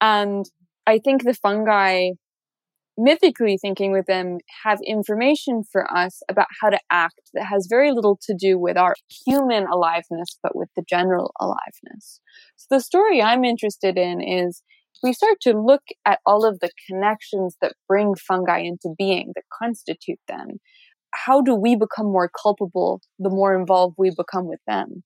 And 0.00 0.46
I 0.86 0.98
think 0.98 1.24
the 1.24 1.34
fungi 1.34 2.10
mythically 3.00 3.56
thinking 3.60 3.92
with 3.92 4.06
them 4.06 4.38
have 4.62 4.78
information 4.86 5.62
for 5.70 5.90
us 5.92 6.20
about 6.28 6.46
how 6.60 6.68
to 6.68 6.78
act 6.90 7.30
that 7.34 7.44
has 7.44 7.66
very 7.68 7.92
little 7.92 8.18
to 8.22 8.34
do 8.38 8.58
with 8.58 8.76
our 8.76 8.94
human 9.24 9.66
aliveness, 9.66 10.38
but 10.42 10.54
with 10.54 10.68
the 10.76 10.84
general 10.88 11.32
aliveness. 11.40 12.20
So 12.56 12.66
the 12.70 12.80
story 12.80 13.22
I'm 13.22 13.44
interested 13.44 13.96
in 13.96 14.20
is 14.20 14.62
we 15.02 15.12
start 15.12 15.38
to 15.42 15.52
look 15.52 15.82
at 16.04 16.20
all 16.26 16.44
of 16.44 16.60
the 16.60 16.70
connections 16.86 17.56
that 17.60 17.74
bring 17.88 18.14
fungi 18.14 18.58
into 18.58 18.94
being, 18.98 19.32
that 19.34 19.44
constitute 19.62 20.20
them. 20.28 20.60
How 21.12 21.40
do 21.40 21.54
we 21.54 21.74
become 21.74 22.06
more 22.06 22.30
culpable 22.30 23.00
the 23.18 23.30
more 23.30 23.58
involved 23.58 23.96
we 23.98 24.10
become 24.16 24.46
with 24.46 24.60
them? 24.66 25.02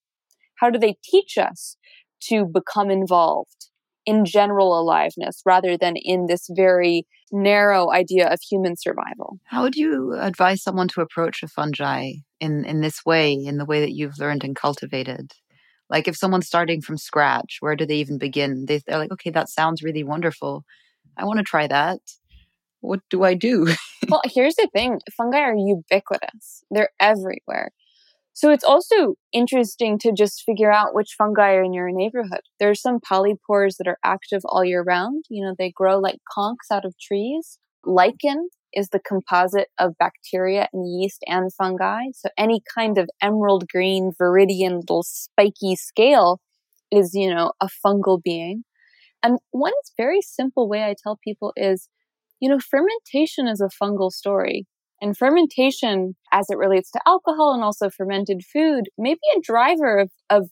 How 0.56 0.70
do 0.70 0.78
they 0.78 0.96
teach 1.02 1.38
us 1.38 1.76
to 2.24 2.44
become 2.44 2.90
involved? 2.90 3.68
in 4.06 4.24
general 4.24 4.78
aliveness 4.78 5.40
rather 5.46 5.76
than 5.76 5.94
in 5.96 6.26
this 6.26 6.48
very 6.50 7.06
narrow 7.32 7.90
idea 7.90 8.28
of 8.28 8.38
human 8.40 8.76
survival. 8.76 9.38
How 9.44 9.62
would 9.62 9.76
you 9.76 10.14
advise 10.18 10.62
someone 10.62 10.88
to 10.88 11.00
approach 11.00 11.42
a 11.42 11.48
fungi 11.48 12.12
in, 12.40 12.64
in 12.64 12.80
this 12.80 13.04
way, 13.04 13.32
in 13.32 13.56
the 13.56 13.64
way 13.64 13.80
that 13.80 13.92
you've 13.92 14.18
learned 14.18 14.44
and 14.44 14.54
cultivated? 14.54 15.32
Like 15.90 16.08
if 16.08 16.16
someone's 16.16 16.46
starting 16.46 16.80
from 16.80 16.98
scratch, 16.98 17.58
where 17.60 17.76
do 17.76 17.86
they 17.86 17.96
even 17.96 18.18
begin? 18.18 18.66
They, 18.66 18.80
they're 18.86 18.98
like, 18.98 19.12
okay, 19.12 19.30
that 19.30 19.48
sounds 19.48 19.82
really 19.82 20.04
wonderful. 20.04 20.64
I 21.16 21.24
want 21.24 21.38
to 21.38 21.44
try 21.44 21.66
that. 21.66 22.00
What 22.80 23.00
do 23.10 23.22
I 23.22 23.34
do? 23.34 23.68
well, 24.08 24.22
here's 24.24 24.56
the 24.56 24.68
thing 24.72 25.00
fungi 25.16 25.38
are 25.38 25.54
ubiquitous, 25.54 26.64
they're 26.70 26.90
everywhere. 27.00 27.70
So 28.36 28.50
it's 28.50 28.64
also 28.64 29.14
interesting 29.32 29.96
to 30.00 30.12
just 30.12 30.42
figure 30.44 30.72
out 30.72 30.92
which 30.92 31.14
fungi 31.16 31.52
are 31.52 31.62
in 31.62 31.72
your 31.72 31.90
neighborhood. 31.92 32.40
There's 32.58 32.82
some 32.82 32.98
polypores 32.98 33.76
that 33.78 33.86
are 33.86 33.98
active 34.04 34.40
all 34.44 34.64
year 34.64 34.82
round. 34.82 35.24
You 35.30 35.44
know, 35.44 35.54
they 35.56 35.70
grow 35.70 36.00
like 36.00 36.18
conks 36.36 36.72
out 36.72 36.84
of 36.84 36.98
trees. 36.98 37.58
Lichen 37.84 38.48
is 38.74 38.88
the 38.90 39.00
composite 39.00 39.68
of 39.78 39.98
bacteria 39.98 40.68
and 40.72 40.86
yeast 40.86 41.22
and 41.26 41.52
fungi. 41.52 42.02
So 42.12 42.28
any 42.36 42.60
kind 42.74 42.98
of 42.98 43.08
emerald 43.22 43.68
green, 43.68 44.12
viridian, 44.20 44.80
little 44.80 45.02
spiky 45.02 45.76
scale 45.76 46.40
is, 46.90 47.14
you 47.14 47.32
know, 47.32 47.52
a 47.60 47.68
fungal 47.84 48.22
being. 48.22 48.64
And 49.22 49.38
one 49.50 49.72
very 49.96 50.20
simple 50.20 50.68
way 50.68 50.84
I 50.84 50.94
tell 51.02 51.18
people 51.24 51.52
is, 51.56 51.88
you 52.40 52.48
know, 52.48 52.58
fermentation 52.58 53.48
is 53.48 53.60
a 53.60 53.70
fungal 53.82 54.10
story. 54.10 54.66
And 55.00 55.16
fermentation, 55.16 56.14
as 56.32 56.46
it 56.50 56.58
relates 56.58 56.90
to 56.92 57.00
alcohol 57.06 57.52
and 57.54 57.62
also 57.62 57.90
fermented 57.90 58.42
food, 58.52 58.84
may 58.96 59.14
be 59.14 59.20
a 59.36 59.40
driver 59.40 59.98
of, 59.98 60.10
of 60.30 60.48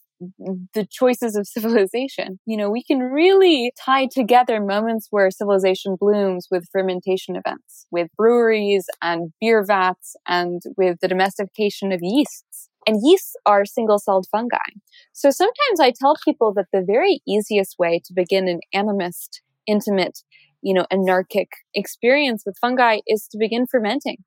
the 0.73 0.87
choices 0.89 1.35
of 1.35 1.47
civilization. 1.55 2.39
You 2.45 2.57
know, 2.57 2.69
we 2.69 2.83
can 2.83 2.99
really 2.99 3.71
tie 3.83 4.07
together 4.11 4.61
moments 4.61 5.07
where 5.09 5.29
civilization 5.31 5.95
blooms 5.99 6.47
with 6.49 6.67
fermentation 6.71 7.35
events, 7.35 7.85
with 7.91 8.09
breweries 8.17 8.85
and 9.01 9.31
beer 9.39 9.63
vats 9.65 10.15
and 10.27 10.61
with 10.77 10.97
the 11.01 11.07
domestication 11.07 11.91
of 11.91 11.99
yeasts. 12.01 12.69
And 12.85 12.99
yeasts 13.01 13.35
are 13.45 13.65
single 13.65 13.97
celled 13.97 14.27
fungi. 14.29 14.57
So 15.13 15.29
sometimes 15.29 15.79
I 15.79 15.93
tell 15.97 16.15
people 16.23 16.53
that 16.55 16.67
the 16.73 16.83
very 16.85 17.21
easiest 17.27 17.75
way 17.79 18.01
to 18.05 18.13
begin 18.13 18.47
an 18.49 18.59
animist, 18.75 19.39
intimate, 19.67 20.19
you 20.61 20.73
know, 20.73 20.85
anarchic 20.91 21.49
experience 21.73 22.43
with 22.45 22.57
fungi 22.59 22.99
is 23.07 23.27
to 23.31 23.37
begin 23.37 23.65
fermenting. 23.69 24.17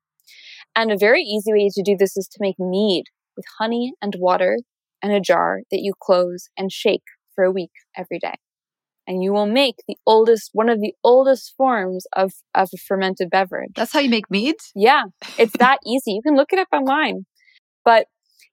And 0.75 0.91
a 0.91 0.97
very 0.97 1.21
easy 1.21 1.51
way 1.53 1.69
to 1.73 1.83
do 1.83 1.95
this 1.97 2.17
is 2.17 2.27
to 2.27 2.37
make 2.39 2.59
mead 2.59 3.05
with 3.35 3.45
honey 3.59 3.93
and 4.01 4.15
water 4.17 4.57
and 5.07 5.15
a 5.15 5.21
jar 5.21 5.61
that 5.71 5.79
you 5.79 5.93
close 5.99 6.49
and 6.57 6.71
shake 6.71 7.03
for 7.33 7.43
a 7.43 7.51
week 7.51 7.71
every 7.95 8.19
day. 8.19 8.35
And 9.07 9.23
you 9.23 9.31
will 9.31 9.45
make 9.45 9.75
the 9.87 9.95
oldest, 10.05 10.49
one 10.51 10.67
of 10.67 10.81
the 10.81 10.93
oldest 11.01 11.53
forms 11.55 12.05
of, 12.13 12.33
of 12.53 12.69
a 12.73 12.77
fermented 12.77 13.29
beverage. 13.29 13.71
That's 13.75 13.93
how 13.93 13.99
you 13.99 14.09
make 14.09 14.29
mead? 14.29 14.55
Yeah. 14.75 15.03
It's 15.37 15.53
that 15.59 15.79
easy. 15.85 16.11
You 16.11 16.21
can 16.21 16.35
look 16.35 16.51
it 16.51 16.59
up 16.59 16.67
online. 16.73 17.25
But 17.85 18.07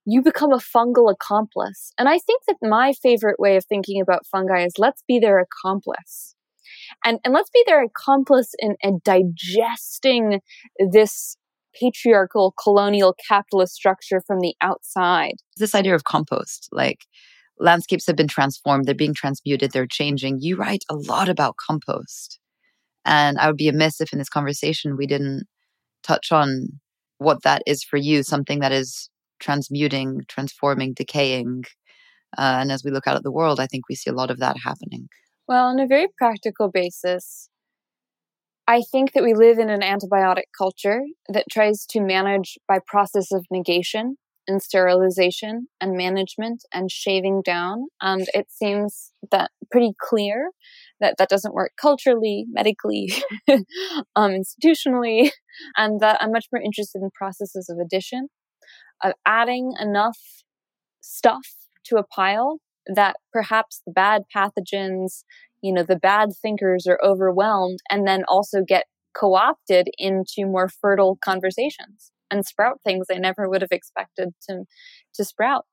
you 0.05 0.21
become 0.21 0.53
a 0.53 0.57
fungal 0.57 1.11
accomplice. 1.11 1.91
And 1.97 2.07
I 2.07 2.19
think 2.19 2.43
that 2.47 2.55
my 2.61 2.93
favorite 2.93 3.39
way 3.39 3.57
of 3.57 3.65
thinking 3.65 3.99
about 3.99 4.25
fungi 4.25 4.63
is 4.63 4.73
let's 4.77 5.03
be 5.05 5.19
their 5.19 5.39
accomplice. 5.39 6.35
And, 7.03 7.19
and 7.25 7.33
let's 7.33 7.49
be 7.49 7.63
their 7.65 7.83
accomplice 7.83 8.53
in, 8.59 8.75
in 8.81 9.01
digesting 9.03 10.39
this 10.79 11.35
patriarchal 11.79 12.53
colonial 12.61 13.15
capitalist 13.27 13.73
structure 13.73 14.21
from 14.25 14.39
the 14.39 14.55
outside. 14.61 15.35
This 15.57 15.75
idea 15.75 15.95
of 15.95 16.03
compost, 16.03 16.69
like 16.71 17.05
landscapes 17.59 18.07
have 18.07 18.15
been 18.15 18.27
transformed, 18.27 18.85
they're 18.85 18.95
being 18.95 19.13
transmuted, 19.13 19.71
they're 19.71 19.87
changing. 19.87 20.39
You 20.41 20.55
write 20.55 20.83
a 20.89 20.95
lot 20.95 21.29
about 21.29 21.55
compost. 21.57 22.39
And 23.05 23.37
I 23.37 23.47
would 23.47 23.57
be 23.57 23.67
amiss 23.67 24.01
if 24.01 24.11
in 24.11 24.19
this 24.19 24.29
conversation 24.29 24.97
we 24.97 25.05
didn't 25.05 25.45
touch 26.03 26.31
on 26.31 26.67
what 27.17 27.43
that 27.43 27.61
is 27.65 27.83
for 27.83 27.97
you, 27.97 28.23
something 28.23 28.59
that 28.59 28.71
is 28.71 29.09
transmuting, 29.39 30.21
transforming, 30.27 30.93
decaying. 30.93 31.63
Uh, 32.37 32.57
and 32.59 32.71
as 32.71 32.83
we 32.83 32.91
look 32.91 33.07
out 33.07 33.15
at 33.15 33.23
the 33.23 33.31
world, 33.31 33.59
I 33.59 33.67
think 33.67 33.87
we 33.87 33.95
see 33.95 34.09
a 34.09 34.13
lot 34.13 34.31
of 34.31 34.39
that 34.39 34.57
happening. 34.63 35.07
Well, 35.47 35.67
on 35.67 35.79
a 35.79 35.87
very 35.87 36.07
practical 36.17 36.69
basis, 36.69 37.49
I 38.67 38.81
think 38.91 39.13
that 39.13 39.23
we 39.23 39.33
live 39.33 39.59
in 39.59 39.69
an 39.69 39.81
antibiotic 39.81 40.45
culture 40.57 41.01
that 41.29 41.45
tries 41.51 41.85
to 41.87 42.01
manage 42.01 42.57
by 42.67 42.79
process 42.85 43.31
of 43.31 43.45
negation 43.51 44.17
and 44.47 44.61
sterilization 44.61 45.67
and 45.81 45.97
management 45.97 46.63
and 46.73 46.89
shaving 46.91 47.41
down. 47.43 47.87
And 48.01 48.27
it 48.33 48.47
seems 48.49 49.11
that 49.31 49.51
pretty 49.71 49.93
clear 49.99 50.51
that 50.99 51.15
that 51.17 51.29
doesn't 51.29 51.53
work 51.53 51.73
culturally, 51.79 52.45
medically, 52.49 53.11
um, 54.15 54.31
institutionally, 54.31 55.31
and 55.77 55.99
that 55.99 56.17
I'm 56.21 56.31
much 56.31 56.47
more 56.51 56.61
interested 56.61 57.01
in 57.01 57.09
processes 57.13 57.69
of 57.69 57.77
addition, 57.79 58.29
of 59.03 59.13
adding 59.25 59.73
enough 59.79 60.17
stuff 61.01 61.47
to 61.85 61.97
a 61.97 62.03
pile 62.03 62.59
that 62.87 63.17
perhaps 63.33 63.81
the 63.85 63.91
bad 63.91 64.23
pathogens, 64.35 65.23
you 65.65 65.73
know, 65.73 65.83
the 65.83 65.95
bad 65.95 66.29
thinkers 66.41 66.85
are 66.87 66.99
overwhelmed 67.03 67.79
and 67.89 68.07
then 68.07 68.23
also 68.27 68.61
get 68.65 68.85
co-opted 69.17 69.89
into 69.97 70.45
more 70.45 70.69
fertile 70.69 71.17
conversations 71.25 72.11
and 72.29 72.45
sprout 72.45 72.79
things 72.83 73.07
I 73.11 73.17
never 73.17 73.49
would 73.49 73.61
have 73.61 73.71
expected 73.71 74.29
to 74.47 74.65
to 75.15 75.25
sprout. 75.25 75.65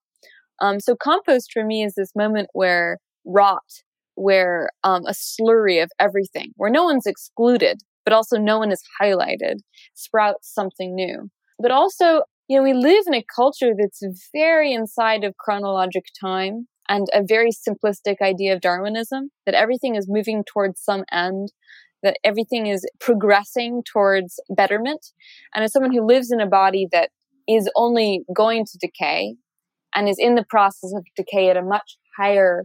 Um, 0.61 0.81
so 0.81 0.97
compost 0.97 1.51
for 1.53 1.65
me 1.65 1.85
is 1.85 1.95
this 1.95 2.13
moment 2.17 2.49
where 2.55 2.99
rot, 3.27 3.83
where 4.15 4.71
um, 4.83 5.05
a 5.07 5.13
slurry 5.13 5.83
of 5.83 5.91
everything, 5.99 6.53
where 6.57 6.71
no 6.71 6.85
one's 6.85 7.07
excluded, 7.07 7.83
but 8.05 8.15
also 8.15 8.39
no 8.39 8.59
one 8.59 8.73
is 8.73 8.83
highlighted, 9.01 9.57
sprouts 9.95 10.53
something 10.55 10.95
new. 10.95 11.29
But 11.59 11.71
also, 11.71 12.23
you 12.49 12.57
know, 12.57 12.63
we 12.63 12.73
live 12.73 13.05
in 13.07 13.15
a 13.15 13.25
culture 13.35 13.73
that's 13.79 14.03
very 14.33 14.73
inside 14.73 15.25
of 15.25 15.37
chronologic 15.37 16.05
time 16.19 16.67
and 16.93 17.07
a 17.15 17.23
very 17.27 17.51
simplistic 17.51 18.17
idea 18.21 18.53
of 18.53 18.61
Darwinism 18.61 19.31
that 19.47 19.55
everything 19.55 19.97
is 19.97 20.07
moving 20.09 20.45
towards 20.45 20.79
some 20.83 21.05
end 21.11 21.49
that 22.03 22.19
everything 22.25 22.67
is 22.67 22.85
progressing 23.01 23.83
towards 23.91 24.41
betterment. 24.51 25.07
And 25.55 25.65
as 25.65 25.73
someone 25.73 25.93
who 25.93 26.07
lives 26.07 26.33
in 26.33 26.41
a 26.41 26.49
body 26.49 26.89
that 26.93 27.11
is 27.49 27.71
only 27.77 28.25
going 28.35 28.67
to 28.67 28.79
decay 28.79 29.37
and 29.95 30.09
is 30.09 30.19
in 30.19 30.35
the 30.35 30.45
process 30.49 30.93
of 30.95 31.05
decay 31.17 31.49
at 31.49 31.57
a 31.57 31.63
much 31.63 31.97
higher, 32.19 32.65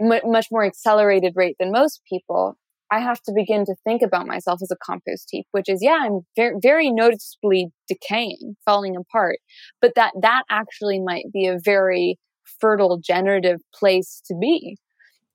much 0.00 0.46
more 0.50 0.64
accelerated 0.64 1.34
rate 1.36 1.56
than 1.60 1.70
most 1.70 2.00
people, 2.08 2.56
I 2.90 3.00
have 3.00 3.20
to 3.22 3.32
begin 3.34 3.64
to 3.66 3.74
think 3.84 4.02
about 4.02 4.26
myself 4.26 4.60
as 4.62 4.70
a 4.70 4.76
compost 4.82 5.28
heap, 5.30 5.46
which 5.50 5.68
is, 5.68 5.80
yeah, 5.82 5.98
I'm 6.02 6.20
very, 6.36 6.54
very 6.62 6.90
noticeably 6.90 7.68
decaying, 7.88 8.56
falling 8.64 8.96
apart, 8.96 9.38
but 9.80 9.92
that 9.96 10.12
that 10.22 10.44
actually 10.48 11.00
might 11.00 11.26
be 11.32 11.46
a 11.46 11.58
very 11.62 12.18
fertile, 12.60 12.98
generative 12.98 13.60
place 13.74 14.22
to 14.26 14.34
be 14.40 14.76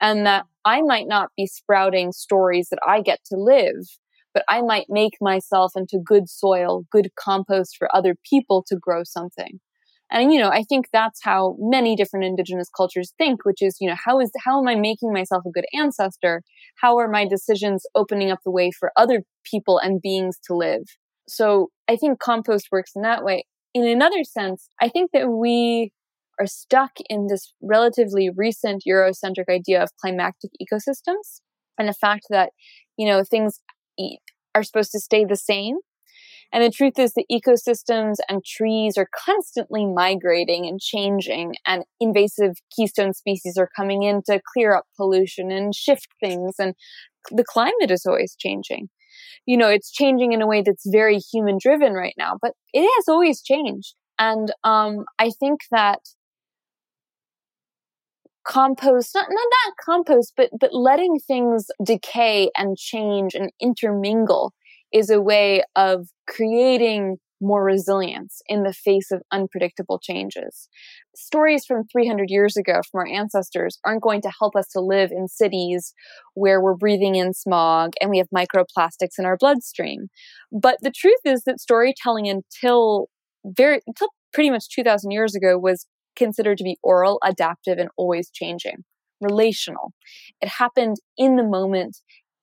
and 0.02 0.26
that 0.26 0.46
I 0.66 0.82
might 0.82 1.08
not 1.08 1.30
be 1.38 1.46
sprouting 1.46 2.12
stories 2.12 2.70
that 2.70 2.80
I 2.86 3.02
get 3.02 3.20
to 3.26 3.38
live, 3.38 3.88
but 4.34 4.44
I 4.50 4.62
might 4.62 4.88
make 4.90 5.14
myself 5.22 5.74
into 5.76 6.00
good 6.04 6.28
soil, 6.28 6.84
good 6.92 7.12
compost 7.18 7.76
for 7.78 7.94
other 7.96 8.16
people 8.28 8.66
to 8.68 8.76
grow 8.76 9.04
something. 9.04 9.60
And, 10.14 10.34
you 10.34 10.40
know, 10.40 10.50
I 10.50 10.64
think 10.64 10.88
that's 10.92 11.22
how 11.24 11.56
many 11.58 11.96
different 11.96 12.26
indigenous 12.26 12.70
cultures 12.76 13.14
think, 13.18 13.46
which 13.46 13.62
is, 13.62 13.78
you 13.80 13.88
know, 13.88 13.96
how 14.04 14.20
is, 14.20 14.30
how 14.44 14.60
am 14.60 14.68
I 14.68 14.76
making 14.76 15.14
myself 15.14 15.44
a 15.46 15.52
good 15.52 15.66
ancestor? 15.74 16.44
How 16.82 16.98
are 16.98 17.08
my 17.08 17.26
decisions 17.26 17.86
opening 17.96 18.30
up 18.30 18.40
the 18.44 18.52
way 18.52 18.72
for 18.78 18.92
other 18.98 19.24
people 19.50 19.78
and 19.78 20.02
beings 20.02 20.38
to 20.48 20.56
live? 20.56 20.84
So 21.30 21.70
I 21.88 21.96
think 21.96 22.20
compost 22.20 22.68
works 22.74 22.92
in 22.94 23.04
that 23.04 23.24
way. 23.24 23.46
In 23.74 23.88
another 23.88 24.26
sense, 24.26 24.68
I 24.82 24.90
think 24.90 25.12
that 25.14 25.30
we 25.30 25.94
are 26.42 26.48
stuck 26.48 26.92
in 27.08 27.28
this 27.28 27.54
relatively 27.62 28.30
recent 28.36 28.84
Eurocentric 28.88 29.50
idea 29.50 29.82
of 29.82 29.96
climatic 30.02 30.52
ecosystems 30.62 31.42
and 31.78 31.88
the 31.88 31.94
fact 31.94 32.26
that, 32.30 32.50
you 32.98 33.08
know, 33.08 33.24
things 33.24 33.60
are 34.56 34.64
supposed 34.64 34.92
to 34.92 35.00
stay 35.00 35.24
the 35.24 35.36
same. 35.36 35.78
And 36.54 36.64
the 36.64 36.70
truth 36.70 37.00
is 37.00 37.14
the 37.14 37.26
ecosystems 37.32 38.16
and 38.28 38.44
trees 38.44 38.98
are 38.98 39.08
constantly 39.26 39.86
migrating 39.86 40.66
and 40.66 40.82
changing 40.82 41.56
and 41.66 41.84
invasive 42.02 42.56
keystone 42.76 43.14
species 43.14 43.58
are 43.58 43.70
coming 43.74 44.04
in 44.04 44.22
to 44.26 44.42
clear 44.54 44.76
up 44.76 44.86
pollution 44.98 45.50
and 45.52 45.74
shift 45.74 46.08
things. 46.22 46.56
And 46.60 46.74
the 47.30 47.46
climate 47.46 47.90
is 47.90 48.06
always 48.06 48.36
changing. 48.38 48.90
You 49.46 49.58
know, 49.58 49.70
it's 49.70 49.92
changing 49.92 50.34
in 50.34 50.42
a 50.42 50.48
way 50.48 50.62
that's 50.62 50.90
very 50.92 51.20
human 51.20 51.58
driven 51.62 51.94
right 51.94 52.16
now, 52.18 52.38
but 52.42 52.52
it 52.74 52.82
has 52.82 53.06
always 53.08 53.42
changed. 53.42 53.94
And 54.20 54.52
um, 54.64 55.06
I 55.20 55.32
think 55.40 55.62
that 55.72 56.00
compost 58.46 59.12
not 59.14 59.28
not 59.30 59.48
that 59.52 59.74
compost 59.84 60.34
but 60.36 60.50
but 60.60 60.74
letting 60.74 61.20
things 61.20 61.68
decay 61.84 62.50
and 62.58 62.78
change 62.78 63.36
and 63.36 63.52
intermingle 63.62 64.54
is 64.92 65.10
a 65.10 65.22
way 65.22 65.64
of 65.76 66.08
creating 66.28 67.18
more 67.42 67.64
resilience 67.64 68.42
in 68.48 68.64
the 68.64 68.74
face 68.74 69.12
of 69.12 69.22
unpredictable 69.32 70.00
changes. 70.00 70.70
Stories 71.16 71.66
from 71.66 71.86
300 71.92 72.30
years 72.30 72.56
ago 72.56 72.82
from 72.90 73.00
our 73.00 73.08
ancestors 73.08 73.80
aren't 73.84 74.04
going 74.04 74.22
to 74.22 74.32
help 74.40 74.56
us 74.56 74.68
to 74.70 74.80
live 74.80 75.12
in 75.12 75.28
cities 75.28 75.94
where 76.36 76.62
we're 76.62 76.76
breathing 76.76 77.16
in 77.16 77.34
smog 77.34 77.94
and 78.00 78.12
we 78.12 78.20
have 78.20 78.28
microplastics 78.34 79.18
in 79.18 79.26
our 79.26 79.38
bloodstream. 79.38 80.08
But 80.52 80.78
the 80.82 80.92
truth 80.92 81.20
is 81.26 81.44
that 81.46 81.60
storytelling 81.60 82.30
until 82.30 83.08
very 83.44 83.82
until 83.88 84.10
pretty 84.32 84.52
much 84.52 84.70
2000 84.70 85.12
years 85.12 85.36
ago 85.36 85.58
was 85.58 85.88
considered 86.16 86.58
to 86.58 86.64
be 86.64 86.78
oral, 86.84 87.20
adaptive, 87.24 87.78
and 87.78 87.90
always 87.98 88.30
changing. 88.30 88.84
Relational. 89.20 89.94
It 90.42 90.50
happened 90.50 90.98
in 91.18 91.36
the 91.36 91.44
moment, 91.44 91.98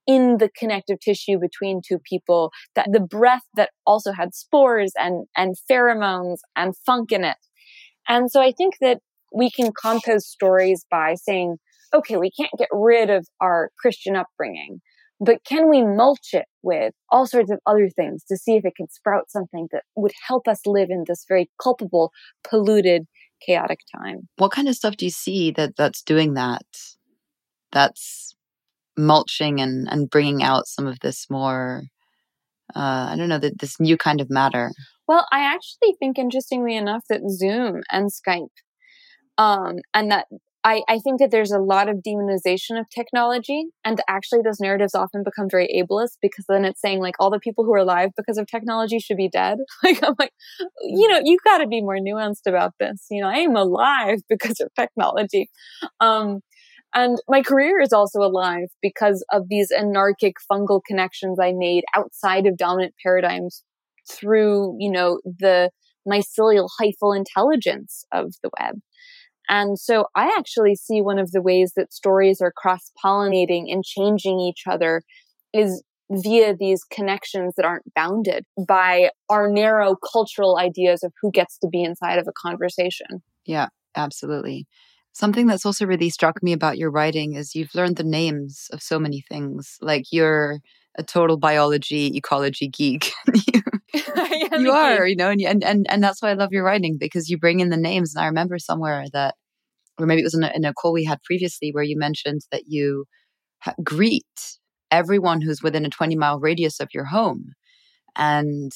in 0.07 0.39
the 0.39 0.49
connective 0.57 1.01
tissue 1.01 1.39
between 1.39 1.81
two 1.87 1.99
people, 1.99 2.51
that 2.75 2.89
the 2.93 3.01
breath 3.01 3.43
that 3.55 3.71
also 3.87 4.13
had 4.13 4.35
spores 4.35 4.93
and, 4.97 5.27
and 5.37 5.57
pheromones 5.71 6.39
and 6.57 6.75
funk 6.87 7.13
in 7.13 7.25
it. 7.25 7.37
And 8.09 8.31
so 8.31 8.41
I 8.41 8.53
think 8.53 8.75
that 8.81 9.01
we 9.35 9.51
can 9.51 9.73
compost 9.79 10.31
stories 10.31 10.87
by 10.91 11.15
saying, 11.15 11.57
okay, 11.95 12.17
we 12.17 12.31
can't 12.31 12.53
get 12.59 12.69
rid 12.73 13.11
of 13.11 13.27
our 13.41 13.71
Christian 13.79 14.17
upbringing, 14.17 14.81
but 15.21 15.45
can 15.45 15.69
we 15.69 15.83
mulch 15.83 16.29
it 16.33 16.47
with 16.63 16.95
all 17.11 17.27
sorts 17.27 17.51
of 17.51 17.59
other 17.67 17.89
things 17.89 18.25
to 18.29 18.37
see 18.37 18.57
if 18.57 18.65
it 18.65 18.75
can 18.77 18.89
sprout 18.89 19.31
something 19.31 19.69
that 19.73 19.83
would 19.97 20.13
help 20.27 20.47
us 20.47 20.61
live 20.65 20.91
in 20.91 21.05
this 21.07 21.25
very 21.29 21.51
culpable, 21.63 22.13
polluted, 22.49 23.07
chaotic 23.45 23.81
time. 23.97 24.29
What 24.37 24.53
kind 24.53 24.69
of 24.69 24.75
stuff 24.75 24.97
do 24.97 25.05
you 25.05 25.11
see 25.11 25.51
that 25.53 25.77
that's 25.77 26.03
doing 26.03 26.35
that? 26.35 26.67
That's 27.73 28.35
mulching 28.97 29.61
and 29.61 29.89
and 29.91 30.11
bringing 30.11 30.43
out 30.43 30.67
some 30.67 30.87
of 30.87 30.99
this 31.01 31.27
more 31.31 31.85
uh, 32.75 33.09
I 33.11 33.17
don't 33.17 33.29
know, 33.29 33.39
that 33.39 33.59
this 33.59 33.81
new 33.81 33.97
kind 33.97 34.21
of 34.21 34.31
matter. 34.31 34.73
Well, 35.07 35.27
I 35.33 35.41
actually 35.41 35.95
think, 35.99 36.19
interestingly 36.19 36.77
enough, 36.77 37.03
that 37.09 37.23
Zoom 37.29 37.83
and 37.91 38.11
Skype, 38.11 38.49
um, 39.39 39.77
and 39.95 40.11
that 40.11 40.27
I, 40.69 40.83
I 40.87 40.99
think 40.99 41.19
that 41.21 41.31
there's 41.31 41.51
a 41.51 41.59
lot 41.59 41.89
of 41.89 42.03
demonization 42.07 42.79
of 42.79 42.91
technology 42.91 43.69
and 43.87 44.03
actually 44.07 44.41
those 44.45 44.61
narratives 44.61 44.95
often 44.95 45.23
become 45.25 45.49
very 45.51 45.67
ableist 45.75 46.19
because 46.21 46.45
then 46.47 46.67
it's 46.67 46.83
saying 46.83 47.01
like 47.01 47.15
all 47.19 47.31
the 47.31 47.39
people 47.39 47.65
who 47.65 47.73
are 47.73 47.79
alive 47.79 48.11
because 48.19 48.37
of 48.37 48.47
technology 48.47 48.99
should 48.99 49.17
be 49.17 49.31
dead. 49.31 49.57
Like 49.83 50.03
I'm 50.03 50.15
like, 50.19 50.33
you 50.83 51.09
know, 51.09 51.23
you've 51.25 51.43
gotta 51.43 51.67
be 51.67 51.81
more 51.81 51.97
nuanced 51.97 52.47
about 52.47 52.75
this. 52.79 53.07
You 53.11 53.23
know, 53.23 53.29
I 53.29 53.39
am 53.39 53.57
alive 53.57 54.19
because 54.29 54.61
of 54.61 54.69
technology. 54.79 55.49
Um, 56.01 56.41
and 56.95 57.17
my 57.29 57.41
career 57.41 57.81
is 57.81 57.95
also 57.95 58.19
alive 58.19 58.69
because 58.83 59.25
of 59.33 59.45
these 59.49 59.71
anarchic 59.71 60.35
fungal 60.53 60.83
connections 60.87 61.39
I 61.41 61.53
made 61.53 61.85
outside 61.95 62.47
of 62.47 62.59
dominant 62.59 62.93
paradigms 63.03 63.63
through, 64.11 64.77
you 64.79 64.91
know, 64.91 65.21
the 65.25 65.71
mycelial 66.07 66.69
hyphal 66.79 67.17
intelligence 67.17 68.05
of 68.13 68.35
the 68.43 68.51
web. 68.61 68.81
And 69.49 69.79
so 69.79 70.07
I 70.15 70.35
actually 70.39 70.75
see 70.75 71.01
one 71.01 71.19
of 71.19 71.31
the 71.31 71.43
ways 71.43 71.73
that 71.77 71.93
stories 71.93 72.41
are 72.41 72.53
cross 72.53 72.91
pollinating 73.03 73.73
and 73.73 73.85
changing 73.85 74.41
each 74.41 74.65
other 74.67 75.03
is 75.53 75.83
via 76.11 76.55
these 76.57 76.85
connections 76.85 77.55
that 77.57 77.67
aren't 77.67 77.93
bounded 77.95 78.45
by 78.67 79.11
our 79.29 79.51
narrow 79.51 79.95
cultural 80.13 80.59
ideas 80.59 81.03
of 81.03 81.13
who 81.21 81.31
gets 81.31 81.59
to 81.59 81.69
be 81.69 81.83
inside 81.83 82.19
of 82.19 82.27
a 82.27 82.33
conversation. 82.41 83.23
Yeah, 83.45 83.69
absolutely. 83.97 84.67
Something 85.13 85.47
that's 85.47 85.67
also 85.67 85.85
really 85.85 86.11
struck 86.11 86.43
me 86.43 86.53
about 86.53 86.79
your 86.79 86.91
writing 86.91 87.35
is 87.35 87.55
you've 87.55 87.75
learned 87.75 87.97
the 87.97 88.05
names 88.05 88.69
of 88.73 88.83
so 88.83 88.99
many 88.99 89.25
things. 89.29 89.77
Like 89.81 90.05
you're 90.13 90.61
a 90.97 91.03
total 91.03 91.37
biology 91.37 92.17
ecology 92.17 92.69
geek. 92.69 93.13
you, 94.53 94.71
are, 94.73 95.07
you 95.07 95.17
know, 95.17 95.31
and, 95.31 95.41
and 95.43 95.65
and 95.65 95.87
and 95.89 96.03
that's 96.03 96.21
why 96.23 96.31
I 96.31 96.35
love 96.35 96.53
your 96.53 96.65
writing 96.65 96.97
because 96.99 97.29
you 97.29 97.39
bring 97.39 97.61
in 97.61 97.71
the 97.71 97.77
names. 97.77 98.15
And 98.15 98.23
I 98.23 98.27
remember 98.27 98.59
somewhere 98.59 99.05
that, 99.13 99.35
or 99.99 100.07
maybe 100.07 100.21
it 100.21 100.25
was 100.25 100.35
in 100.35 100.45
a, 100.45 100.53
in 100.55 100.65
a 100.65 100.75
call 100.75 100.93
we 100.93 101.05
had 101.05 101.23
previously 101.23 101.71
where 101.73 101.85
you 101.85 101.99
mentioned 101.99 102.43
that 102.53 102.65
you 102.67 103.07
ha- 103.61 103.75
greet 103.83 104.27
everyone 104.91 105.41
who's 105.41 105.63
within 105.63 105.85
a 105.87 105.91
20 105.91 106.17
mile 106.17 106.39
radius 106.41 106.81
of 106.81 106.89
your 106.95 107.07
home, 107.07 107.53
and 108.17 108.73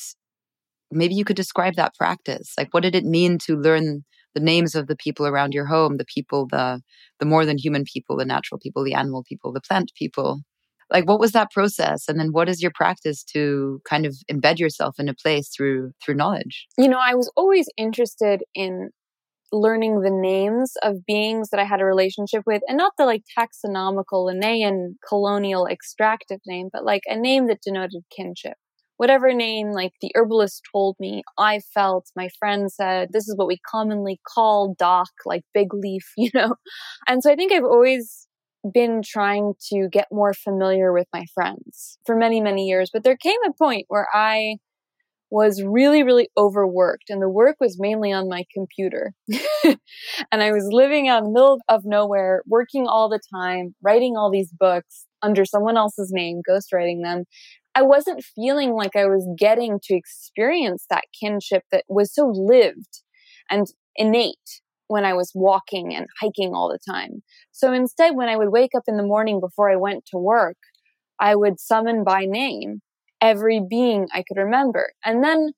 maybe 0.90 1.14
you 1.14 1.24
could 1.24 1.36
describe 1.36 1.74
that 1.76 1.94
practice. 1.94 2.52
Like, 2.58 2.68
what 2.72 2.82
did 2.82 2.94
it 2.94 3.04
mean 3.04 3.38
to 3.46 3.56
learn 3.56 4.04
the 4.34 4.40
names 4.40 4.74
of 4.74 4.86
the 4.86 4.96
people 4.96 5.26
around 5.26 5.52
your 5.54 5.66
home, 5.66 5.96
the 5.98 6.06
people, 6.06 6.46
the 6.50 6.80
the 7.20 7.26
more 7.26 7.44
than 7.46 7.58
human 7.58 7.84
people, 7.84 8.16
the 8.16 8.24
natural 8.24 8.58
people, 8.58 8.84
the 8.84 8.94
animal 8.94 9.24
people, 9.28 9.52
the 9.52 9.60
plant 9.60 9.92
people? 9.96 10.42
Like 10.92 11.08
what 11.08 11.20
was 11.20 11.32
that 11.32 11.50
process? 11.50 12.04
And 12.08 12.18
then 12.18 12.28
what 12.32 12.48
is 12.48 12.62
your 12.62 12.72
practice 12.74 13.24
to 13.32 13.80
kind 13.88 14.06
of 14.06 14.16
embed 14.30 14.58
yourself 14.58 14.96
in 14.98 15.08
a 15.08 15.14
place 15.14 15.48
through 15.48 15.92
through 16.04 16.14
knowledge? 16.14 16.66
You 16.78 16.88
know 16.88 17.00
i 17.00 17.14
was 17.14 17.30
always 17.36 17.66
interested 17.76 18.42
in 18.54 18.90
learning 19.52 20.00
the 20.00 20.10
names 20.10 20.72
of 20.82 21.04
beings 21.06 21.50
that 21.50 21.60
i 21.60 21.64
had 21.64 21.80
a 21.80 21.84
relationship 21.84 22.42
with 22.46 22.62
and 22.68 22.78
not 22.78 22.92
the 22.96 23.04
like 23.04 23.22
taxonomical 23.38 24.24
linnaean 24.24 24.96
colonial 25.06 25.66
extractive 25.66 26.40
name 26.46 26.70
but 26.72 26.84
like 26.84 27.02
a 27.06 27.16
name 27.16 27.46
that 27.48 27.60
denoted 27.62 28.02
kinship. 28.16 28.54
Whatever 28.96 29.32
name 29.32 29.72
like 29.72 29.92
the 30.00 30.12
herbalist 30.14 30.62
told 30.72 30.96
me 31.00 31.22
i 31.38 31.60
felt 31.74 32.06
my 32.16 32.28
friend 32.38 32.70
said 32.70 33.08
this 33.12 33.28
is 33.28 33.36
what 33.36 33.48
we 33.48 33.58
commonly 33.68 34.20
call 34.34 34.74
doc 34.78 35.10
like 35.26 35.42
big 35.52 35.74
leaf 35.74 36.12
you 36.16 36.30
know? 36.34 36.54
And 37.08 37.22
so 37.22 37.30
i 37.30 37.36
think 37.36 37.52
i've 37.52 37.64
always 37.64 38.28
been 38.72 39.02
trying 39.04 39.54
to 39.70 39.88
get 39.90 40.08
more 40.12 40.34
familiar 40.34 40.92
with 40.92 41.06
my 41.12 41.24
friends 41.34 41.98
for 42.06 42.16
many, 42.16 42.40
many 42.40 42.66
years. 42.66 42.90
But 42.92 43.04
there 43.04 43.16
came 43.16 43.38
a 43.46 43.52
point 43.52 43.86
where 43.88 44.06
I 44.12 44.56
was 45.30 45.62
really, 45.62 46.02
really 46.02 46.28
overworked, 46.36 47.08
and 47.08 47.22
the 47.22 47.28
work 47.28 47.56
was 47.58 47.78
mainly 47.80 48.12
on 48.12 48.28
my 48.28 48.44
computer. 48.54 49.14
and 49.64 50.42
I 50.42 50.52
was 50.52 50.68
living 50.70 51.08
out 51.08 51.18
in 51.18 51.24
the 51.24 51.30
middle 51.30 51.58
of 51.70 51.86
nowhere, 51.86 52.42
working 52.46 52.86
all 52.86 53.08
the 53.08 53.20
time, 53.34 53.74
writing 53.82 54.14
all 54.14 54.30
these 54.30 54.52
books 54.52 55.06
under 55.22 55.46
someone 55.46 55.78
else's 55.78 56.10
name, 56.12 56.42
ghostwriting 56.48 57.02
them. 57.02 57.24
I 57.74 57.80
wasn't 57.80 58.22
feeling 58.22 58.74
like 58.74 58.94
I 58.94 59.06
was 59.06 59.26
getting 59.38 59.80
to 59.84 59.94
experience 59.94 60.84
that 60.90 61.04
kinship 61.18 61.62
that 61.72 61.84
was 61.88 62.14
so 62.14 62.26
lived 62.26 63.02
and 63.50 63.66
innate 63.96 64.60
when 64.88 65.04
I 65.04 65.14
was 65.14 65.32
walking 65.34 65.94
and 65.94 66.06
hiking 66.20 66.54
all 66.54 66.68
the 66.68 66.78
time. 66.92 67.22
So 67.52 67.72
instead, 67.72 68.16
when 68.16 68.28
I 68.28 68.36
would 68.36 68.50
wake 68.50 68.74
up 68.76 68.84
in 68.86 68.96
the 68.96 69.02
morning 69.02 69.40
before 69.40 69.70
I 69.70 69.76
went 69.76 70.04
to 70.06 70.18
work, 70.18 70.56
I 71.18 71.34
would 71.34 71.60
summon 71.60 72.04
by 72.04 72.24
name 72.26 72.80
every 73.20 73.60
being 73.60 74.08
I 74.12 74.24
could 74.26 74.40
remember. 74.40 74.92
And 75.04 75.22
then 75.22 75.52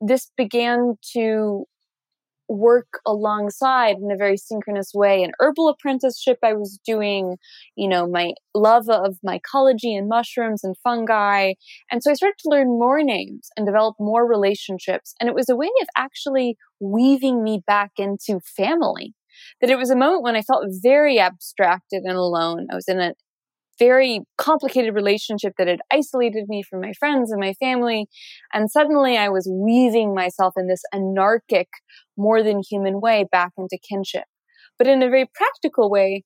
this 0.00 0.30
began 0.36 0.94
to 1.14 1.64
work 2.48 3.00
alongside 3.06 3.96
in 3.96 4.10
a 4.10 4.16
very 4.16 4.36
synchronous 4.36 4.92
way 4.94 5.22
an 5.22 5.32
herbal 5.40 5.68
apprenticeship 5.68 6.38
i 6.42 6.52
was 6.52 6.78
doing 6.84 7.36
you 7.76 7.88
know 7.88 8.06
my 8.06 8.32
love 8.58 8.88
of 8.88 9.18
mycology 9.26 9.96
and 9.96 10.08
mushrooms 10.08 10.64
and 10.64 10.76
fungi. 10.82 11.54
And 11.90 12.02
so 12.02 12.10
i 12.10 12.14
started 12.14 12.38
to 12.40 12.50
learn 12.50 12.68
more 12.68 13.02
names 13.02 13.48
and 13.56 13.66
develop 13.66 13.96
more 13.98 14.26
relationships. 14.26 15.14
And 15.20 15.28
it 15.28 15.34
was 15.34 15.48
a 15.48 15.56
way 15.56 15.70
of 15.80 15.88
actually 15.96 16.56
weaving 16.80 17.42
me 17.42 17.62
back 17.66 17.92
into 17.98 18.40
family. 18.40 19.14
That 19.60 19.70
it 19.70 19.78
was 19.78 19.90
a 19.90 19.96
moment 19.96 20.22
when 20.22 20.36
i 20.36 20.42
felt 20.42 20.64
very 20.82 21.18
abstracted 21.18 22.02
and 22.04 22.16
alone. 22.16 22.66
I 22.70 22.74
was 22.74 22.88
in 22.88 23.00
a 23.00 23.14
very 23.78 24.20
complicated 24.36 24.94
relationship 24.94 25.54
that 25.58 25.68
had 25.68 25.80
isolated 25.92 26.44
me 26.48 26.62
from 26.62 26.80
my 26.80 26.92
friends 26.98 27.30
and 27.30 27.40
my 27.40 27.54
family. 27.54 28.06
And 28.52 28.70
suddenly 28.70 29.16
I 29.16 29.28
was 29.28 29.48
weaving 29.50 30.14
myself 30.14 30.54
in 30.56 30.68
this 30.68 30.82
anarchic, 30.92 31.68
more 32.16 32.42
than 32.42 32.62
human 32.68 33.00
way 33.00 33.26
back 33.30 33.52
into 33.56 33.78
kinship. 33.78 34.24
But 34.78 34.86
in 34.86 35.02
a 35.02 35.08
very 35.08 35.28
practical 35.34 35.90
way, 35.90 36.24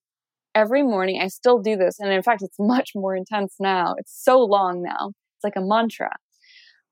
every 0.55 0.83
morning 0.83 1.21
I 1.21 1.29
still 1.29 1.61
do 1.61 1.77
this. 1.77 1.99
And 1.99 2.13
in 2.13 2.23
fact, 2.23 2.43
it's 2.43 2.57
much 2.59 2.91
more 2.95 3.17
intense 3.17 3.55
now. 3.61 3.95
It's 3.99 4.15
so 4.23 4.41
long 4.41 4.83
now. 4.83 5.13
It's 5.37 5.45
like 5.45 5.57
a 5.57 5.67
mantra. 5.67 6.11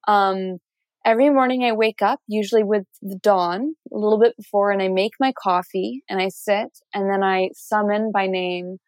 Um, 0.08 0.58
every 1.04 1.30
morning 1.30 1.64
I 1.64 1.72
wake 1.72 2.02
up, 2.02 2.20
usually 2.26 2.64
with 2.64 2.84
the 3.02 3.18
dawn, 3.22 3.74
a 3.92 3.96
little 3.96 4.18
bit 4.18 4.36
before, 4.36 4.70
and 4.70 4.82
I 4.82 4.88
make 4.88 5.12
my 5.20 5.32
coffee 5.40 6.02
and 6.08 6.20
I 6.20 6.28
sit 6.28 6.70
and 6.94 7.10
then 7.10 7.22
I 7.22 7.50
summon 7.54 8.10
by 8.12 8.26
name, 8.26 8.78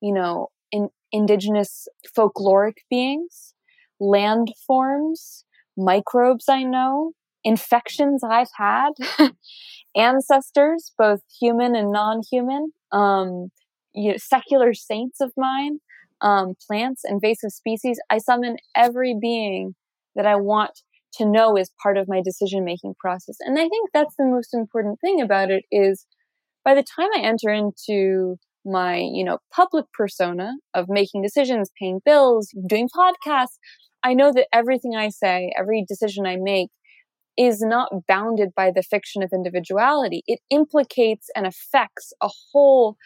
you 0.00 0.12
know, 0.12 0.48
in 0.70 0.88
indigenous 1.12 1.86
folkloric 2.16 2.78
beings, 2.90 3.54
landforms, 4.00 5.44
microbes 5.76 6.46
I 6.48 6.62
know, 6.62 7.12
infections 7.44 8.22
I've 8.24 8.50
had, 8.56 8.90
ancestors, 9.96 10.92
both 10.96 11.20
human 11.40 11.74
and 11.74 11.92
non-human, 11.92 12.72
um, 12.92 13.48
you 13.94 14.12
know, 14.12 14.16
secular 14.18 14.74
saints 14.74 15.20
of 15.20 15.32
mine, 15.36 15.78
um, 16.20 16.54
plants, 16.66 17.02
invasive 17.04 17.50
species. 17.50 17.98
I 18.10 18.18
summon 18.18 18.56
every 18.74 19.16
being 19.20 19.74
that 20.14 20.26
I 20.26 20.36
want 20.36 20.80
to 21.14 21.26
know 21.26 21.56
is 21.56 21.70
part 21.82 21.98
of 21.98 22.08
my 22.08 22.22
decision 22.22 22.64
making 22.64 22.94
process. 22.98 23.36
And 23.40 23.58
I 23.58 23.68
think 23.68 23.90
that's 23.92 24.14
the 24.16 24.24
most 24.24 24.54
important 24.54 24.98
thing 25.00 25.20
about 25.20 25.50
it 25.50 25.64
is 25.70 26.06
by 26.64 26.74
the 26.74 26.84
time 26.84 27.08
I 27.14 27.20
enter 27.20 27.50
into 27.50 28.36
my, 28.64 28.98
you 28.98 29.24
know, 29.24 29.38
public 29.52 29.86
persona 29.92 30.52
of 30.74 30.88
making 30.88 31.22
decisions, 31.22 31.70
paying 31.78 32.00
bills, 32.04 32.54
doing 32.66 32.88
podcasts, 32.88 33.58
I 34.02 34.14
know 34.14 34.32
that 34.32 34.48
everything 34.52 34.96
I 34.96 35.08
say, 35.10 35.52
every 35.58 35.84
decision 35.86 36.26
I 36.26 36.36
make 36.36 36.70
is 37.36 37.60
not 37.60 37.90
bounded 38.06 38.50
by 38.54 38.70
the 38.70 38.82
fiction 38.82 39.22
of 39.22 39.30
individuality. 39.32 40.22
It 40.26 40.40
implicates 40.50 41.28
and 41.34 41.46
affects 41.46 42.12
a 42.20 42.28
whole 42.52 42.96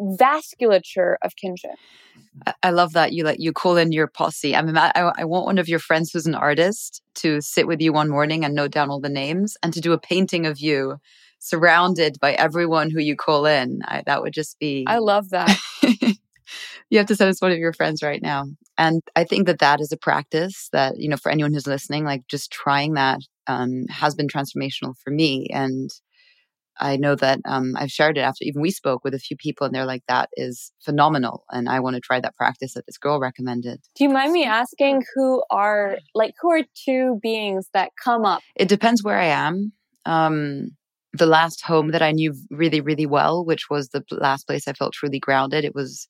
vasculature 0.00 1.16
of 1.22 1.34
kinship. 1.36 1.72
I 2.62 2.70
love 2.70 2.92
that 2.92 3.12
you 3.12 3.24
like 3.24 3.40
you 3.40 3.52
call 3.52 3.76
in 3.76 3.90
your 3.90 4.06
posse. 4.06 4.54
I 4.54 4.62
mean, 4.62 4.78
I, 4.78 4.92
I 4.94 5.24
want 5.24 5.46
one 5.46 5.58
of 5.58 5.68
your 5.68 5.80
friends 5.80 6.12
who's 6.12 6.26
an 6.26 6.36
artist 6.36 7.02
to 7.16 7.40
sit 7.40 7.66
with 7.66 7.80
you 7.80 7.92
one 7.92 8.08
morning 8.08 8.44
and 8.44 8.54
note 8.54 8.70
down 8.70 8.90
all 8.90 9.00
the 9.00 9.08
names 9.08 9.56
and 9.62 9.72
to 9.72 9.80
do 9.80 9.92
a 9.92 9.98
painting 9.98 10.46
of 10.46 10.60
you 10.60 10.98
surrounded 11.38 12.18
by 12.20 12.32
everyone 12.32 12.90
who 12.90 13.00
you 13.00 13.16
call 13.16 13.46
in. 13.46 13.80
I, 13.84 14.02
that 14.06 14.22
would 14.22 14.32
just 14.32 14.58
be. 14.58 14.84
I 14.86 14.98
love 14.98 15.30
that. 15.30 15.56
you 16.90 16.98
have 16.98 17.06
to 17.06 17.16
send 17.16 17.30
us 17.30 17.40
one 17.40 17.52
of 17.52 17.58
your 17.58 17.72
friends 17.72 18.02
right 18.02 18.22
now. 18.22 18.46
And 18.76 19.02
I 19.16 19.24
think 19.24 19.46
that 19.46 19.58
that 19.58 19.80
is 19.80 19.92
a 19.92 19.96
practice 19.96 20.68
that, 20.72 20.94
you 20.98 21.08
know, 21.08 21.16
for 21.16 21.30
anyone 21.30 21.52
who's 21.52 21.66
listening, 21.66 22.04
like 22.04 22.26
just 22.28 22.50
trying 22.50 22.94
that 22.94 23.20
um, 23.46 23.86
has 23.88 24.14
been 24.14 24.28
transformational 24.28 24.94
for 25.02 25.10
me. 25.10 25.48
And 25.52 25.90
I 26.80 26.96
know 26.96 27.14
that 27.16 27.40
um, 27.44 27.74
I've 27.76 27.90
shared 27.90 28.16
it 28.18 28.22
after 28.22 28.44
even 28.44 28.62
we 28.62 28.70
spoke 28.70 29.02
with 29.02 29.14
a 29.14 29.18
few 29.18 29.36
people, 29.36 29.66
and 29.66 29.74
they're 29.74 29.84
like, 29.84 30.04
that 30.06 30.28
is 30.34 30.72
phenomenal. 30.80 31.44
And 31.50 31.68
I 31.68 31.80
want 31.80 31.94
to 31.94 32.00
try 32.00 32.20
that 32.20 32.36
practice 32.36 32.74
that 32.74 32.86
this 32.86 32.98
girl 32.98 33.18
recommended. 33.18 33.80
Do 33.96 34.04
you 34.04 34.10
mind 34.10 34.32
me 34.32 34.44
asking 34.44 35.02
who 35.14 35.42
are, 35.50 35.98
like, 36.14 36.34
who 36.40 36.52
are 36.52 36.62
two 36.86 37.18
beings 37.20 37.68
that 37.74 37.90
come 38.02 38.24
up? 38.24 38.42
It 38.54 38.68
depends 38.68 39.02
where 39.02 39.18
I 39.18 39.26
am. 39.26 39.72
Um, 40.04 40.76
the 41.18 41.26
last 41.26 41.62
home 41.62 41.90
that 41.90 42.02
I 42.02 42.12
knew 42.12 42.34
really, 42.50 42.80
really 42.80 43.06
well, 43.06 43.44
which 43.44 43.70
was 43.70 43.88
the 43.88 44.04
last 44.10 44.46
place 44.46 44.68
I 44.68 44.72
felt 44.72 44.92
truly 44.92 45.18
grounded. 45.18 45.64
It 45.64 45.74
was 45.74 46.08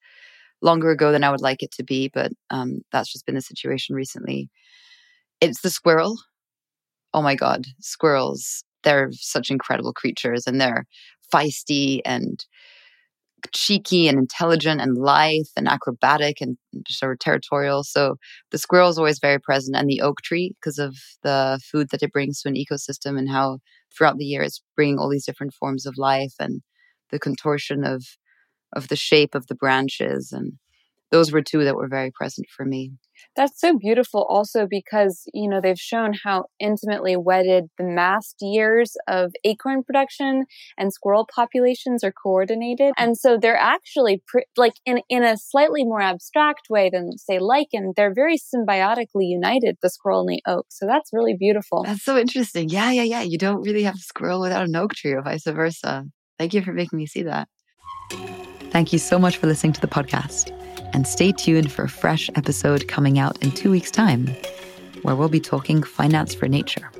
longer 0.62 0.90
ago 0.90 1.12
than 1.12 1.24
I 1.24 1.30
would 1.30 1.40
like 1.40 1.62
it 1.62 1.72
to 1.72 1.84
be, 1.84 2.10
but 2.12 2.32
um, 2.50 2.80
that's 2.92 3.12
just 3.12 3.26
been 3.26 3.34
the 3.34 3.40
situation 3.40 3.94
recently. 3.94 4.48
It's 5.40 5.60
the 5.60 5.70
squirrel. 5.70 6.16
Oh 7.14 7.22
my 7.22 7.34
God, 7.34 7.66
squirrels. 7.80 8.64
They're 8.84 9.10
such 9.12 9.50
incredible 9.50 9.92
creatures 9.92 10.46
and 10.46 10.60
they're 10.60 10.84
feisty 11.32 12.00
and 12.04 12.44
cheeky 13.52 14.08
and 14.08 14.18
intelligent 14.18 14.80
and 14.80 14.96
lithe 14.96 15.46
and 15.56 15.68
acrobatic 15.68 16.40
and 16.40 16.56
sort 16.88 17.12
of 17.12 17.18
territorial. 17.18 17.84
So 17.84 18.16
the 18.50 18.58
squirrel 18.58 18.90
is 18.90 18.98
always 18.98 19.20
very 19.20 19.38
present 19.38 19.76
and 19.76 19.88
the 19.88 20.00
oak 20.00 20.22
tree 20.22 20.54
because 20.60 20.78
of 20.78 20.96
the 21.22 21.60
food 21.70 21.88
that 21.90 22.02
it 22.02 22.12
brings 22.12 22.42
to 22.42 22.48
an 22.48 22.56
ecosystem 22.56 23.18
and 23.18 23.28
how 23.28 23.58
throughout 23.96 24.18
the 24.18 24.24
year 24.24 24.42
it's 24.42 24.62
bringing 24.76 24.98
all 24.98 25.08
these 25.08 25.26
different 25.26 25.54
forms 25.54 25.86
of 25.86 25.98
life 25.98 26.34
and 26.38 26.62
the 27.10 27.18
contortion 27.18 27.84
of 27.84 28.04
of 28.74 28.88
the 28.88 28.96
shape 28.96 29.34
of 29.34 29.46
the 29.46 29.54
branches 29.54 30.32
and 30.32 30.52
those 31.10 31.32
were 31.32 31.42
two 31.42 31.64
that 31.64 31.76
were 31.76 31.88
very 31.88 32.10
present 32.10 32.46
for 32.54 32.64
me. 32.64 32.92
That's 33.36 33.60
so 33.60 33.76
beautiful 33.76 34.26
also 34.28 34.66
because, 34.68 35.24
you 35.32 35.48
know, 35.48 35.60
they've 35.60 35.78
shown 35.78 36.12
how 36.24 36.44
intimately 36.60 37.16
wedded 37.16 37.64
the 37.76 37.84
mast 37.84 38.36
years 38.40 38.96
of 39.06 39.32
acorn 39.44 39.82
production 39.82 40.44
and 40.76 40.92
squirrel 40.92 41.28
populations 41.34 42.04
are 42.04 42.12
coordinated. 42.12 42.92
And 42.96 43.16
so 43.16 43.38
they're 43.40 43.56
actually 43.56 44.22
pre- 44.26 44.46
like 44.56 44.74
in, 44.84 45.00
in 45.08 45.24
a 45.24 45.36
slightly 45.36 45.84
more 45.84 46.00
abstract 46.00 46.68
way 46.70 46.90
than 46.90 47.16
say 47.18 47.38
lichen, 47.38 47.92
they're 47.96 48.14
very 48.14 48.38
symbiotically 48.38 49.28
united, 49.28 49.78
the 49.82 49.90
squirrel 49.90 50.20
and 50.20 50.28
the 50.28 50.42
oak. 50.46 50.66
So 50.70 50.86
that's 50.86 51.10
really 51.12 51.36
beautiful. 51.36 51.84
That's 51.84 52.04
so 52.04 52.16
interesting. 52.18 52.68
Yeah, 52.68 52.90
yeah, 52.90 53.02
yeah. 53.02 53.22
You 53.22 53.38
don't 53.38 53.62
really 53.62 53.84
have 53.84 53.96
a 53.96 53.98
squirrel 53.98 54.40
without 54.40 54.66
an 54.66 54.76
oak 54.76 54.94
tree 54.94 55.12
or 55.12 55.22
vice 55.22 55.44
versa. 55.44 56.04
Thank 56.38 56.54
you 56.54 56.62
for 56.62 56.72
making 56.72 56.98
me 56.98 57.06
see 57.06 57.24
that. 57.24 57.48
Thank 58.70 58.92
you 58.92 58.98
so 58.98 59.18
much 59.18 59.36
for 59.36 59.46
listening 59.46 59.72
to 59.74 59.80
the 59.80 59.86
podcast 59.86 60.52
and 60.92 61.06
stay 61.06 61.32
tuned 61.32 61.72
for 61.72 61.84
a 61.84 61.88
fresh 61.88 62.30
episode 62.34 62.88
coming 62.88 63.18
out 63.18 63.42
in 63.42 63.50
two 63.50 63.70
weeks' 63.70 63.90
time, 63.90 64.28
where 65.02 65.14
we'll 65.14 65.28
be 65.28 65.40
talking 65.40 65.82
finance 65.82 66.34
for 66.34 66.48
nature. 66.48 66.90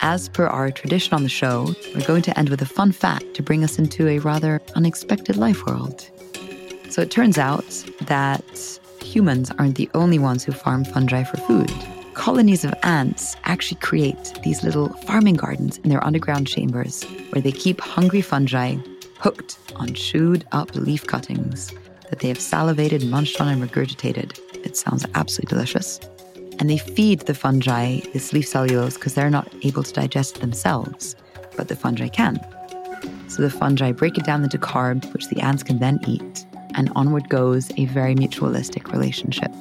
As 0.00 0.28
per 0.28 0.46
our 0.46 0.70
tradition 0.70 1.14
on 1.14 1.22
the 1.22 1.28
show, 1.28 1.74
we're 1.94 2.06
going 2.06 2.22
to 2.22 2.38
end 2.38 2.48
with 2.48 2.60
a 2.62 2.66
fun 2.66 2.92
fact 2.92 3.34
to 3.34 3.42
bring 3.42 3.62
us 3.62 3.78
into 3.78 4.08
a 4.08 4.18
rather 4.18 4.60
unexpected 4.74 5.36
life 5.36 5.64
world. 5.66 6.10
So 6.90 7.02
it 7.02 7.10
turns 7.10 7.38
out 7.38 7.64
that 8.02 8.78
humans 9.00 9.50
aren't 9.58 9.76
the 9.76 9.88
only 9.94 10.18
ones 10.18 10.44
who 10.44 10.52
farm 10.52 10.84
fungi 10.84 11.22
for 11.22 11.36
food. 11.38 11.72
Colonies 12.14 12.64
of 12.64 12.74
ants 12.82 13.36
actually 13.44 13.80
create 13.80 14.38
these 14.42 14.62
little 14.62 14.88
farming 15.06 15.36
gardens 15.36 15.78
in 15.78 15.90
their 15.90 16.04
underground 16.04 16.46
chambers 16.46 17.04
where 17.30 17.40
they 17.40 17.52
keep 17.52 17.80
hungry 17.80 18.20
fungi 18.20 18.76
hooked 19.22 19.56
on 19.76 19.94
chewed 19.94 20.44
up 20.50 20.74
leaf 20.74 21.06
cuttings 21.06 21.72
that 22.10 22.18
they 22.18 22.26
have 22.26 22.40
salivated, 22.40 23.06
munched 23.06 23.40
on, 23.40 23.46
and 23.46 23.62
regurgitated. 23.62 24.36
It 24.66 24.76
sounds 24.76 25.06
absolutely 25.14 25.54
delicious. 25.54 26.00
And 26.58 26.68
they 26.68 26.78
feed 26.78 27.20
the 27.20 27.34
fungi 27.34 28.00
this 28.12 28.32
leaf 28.32 28.48
cellulose 28.48 28.94
because 28.94 29.14
they're 29.14 29.30
not 29.30 29.48
able 29.62 29.84
to 29.84 29.92
digest 29.92 30.40
themselves, 30.40 31.14
but 31.56 31.68
the 31.68 31.76
fungi 31.76 32.08
can. 32.08 32.40
So 33.28 33.42
the 33.42 33.50
fungi 33.50 33.92
break 33.92 34.18
it 34.18 34.24
down 34.24 34.42
into 34.42 34.58
carbs, 34.58 35.12
which 35.12 35.28
the 35.28 35.40
ants 35.40 35.62
can 35.62 35.78
then 35.78 36.00
eat, 36.06 36.44
and 36.74 36.90
onward 36.96 37.28
goes 37.28 37.70
a 37.76 37.86
very 37.86 38.16
mutualistic 38.16 38.90
relationship. 38.90 39.52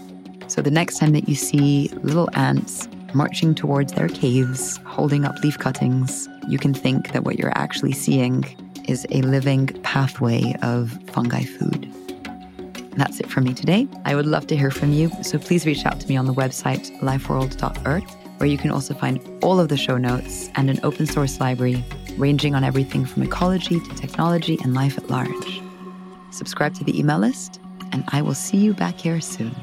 So 0.47 0.63
the 0.63 0.71
next 0.71 0.97
time 0.97 1.11
that 1.11 1.29
you 1.29 1.35
see 1.35 1.89
little 2.01 2.29
ants 2.33 2.89
marching 3.13 3.53
towards 3.53 3.93
their 3.93 4.09
caves, 4.09 4.77
holding 4.85 5.23
up 5.23 5.37
leaf 5.43 5.59
cuttings, 5.59 6.27
you 6.47 6.57
can 6.57 6.73
think 6.73 7.11
that 7.11 7.25
what 7.25 7.37
you're 7.37 7.55
actually 7.55 7.91
seeing 7.91 8.43
is 8.87 9.05
a 9.11 9.21
living 9.21 9.67
pathway 9.83 10.55
of 10.61 10.97
fungi 11.07 11.43
food. 11.43 11.91
That's 12.97 13.19
it 13.19 13.29
for 13.29 13.41
me 13.41 13.53
today. 13.53 13.87
I 14.05 14.15
would 14.15 14.25
love 14.25 14.47
to 14.47 14.57
hear 14.57 14.71
from 14.71 14.91
you, 14.91 15.09
so 15.23 15.37
please 15.37 15.65
reach 15.65 15.85
out 15.85 15.99
to 16.01 16.07
me 16.07 16.17
on 16.17 16.25
the 16.25 16.33
website 16.33 16.99
lifeworld.earth, 16.99 18.15
where 18.37 18.49
you 18.49 18.57
can 18.57 18.71
also 18.71 18.93
find 18.93 19.21
all 19.43 19.59
of 19.59 19.69
the 19.69 19.77
show 19.77 19.97
notes 19.97 20.49
and 20.55 20.69
an 20.69 20.79
open 20.83 21.05
source 21.05 21.39
library 21.39 21.83
ranging 22.17 22.53
on 22.53 22.63
everything 22.63 23.05
from 23.05 23.23
ecology 23.23 23.79
to 23.79 23.95
technology 23.95 24.57
and 24.63 24.73
life 24.73 24.97
at 24.97 25.09
large. 25.09 25.61
Subscribe 26.31 26.73
to 26.75 26.83
the 26.83 26.97
email 26.99 27.19
list, 27.19 27.59
and 27.91 28.03
I 28.09 28.21
will 28.21 28.33
see 28.33 28.57
you 28.57 28.73
back 28.73 28.95
here 28.95 29.21
soon. 29.21 29.55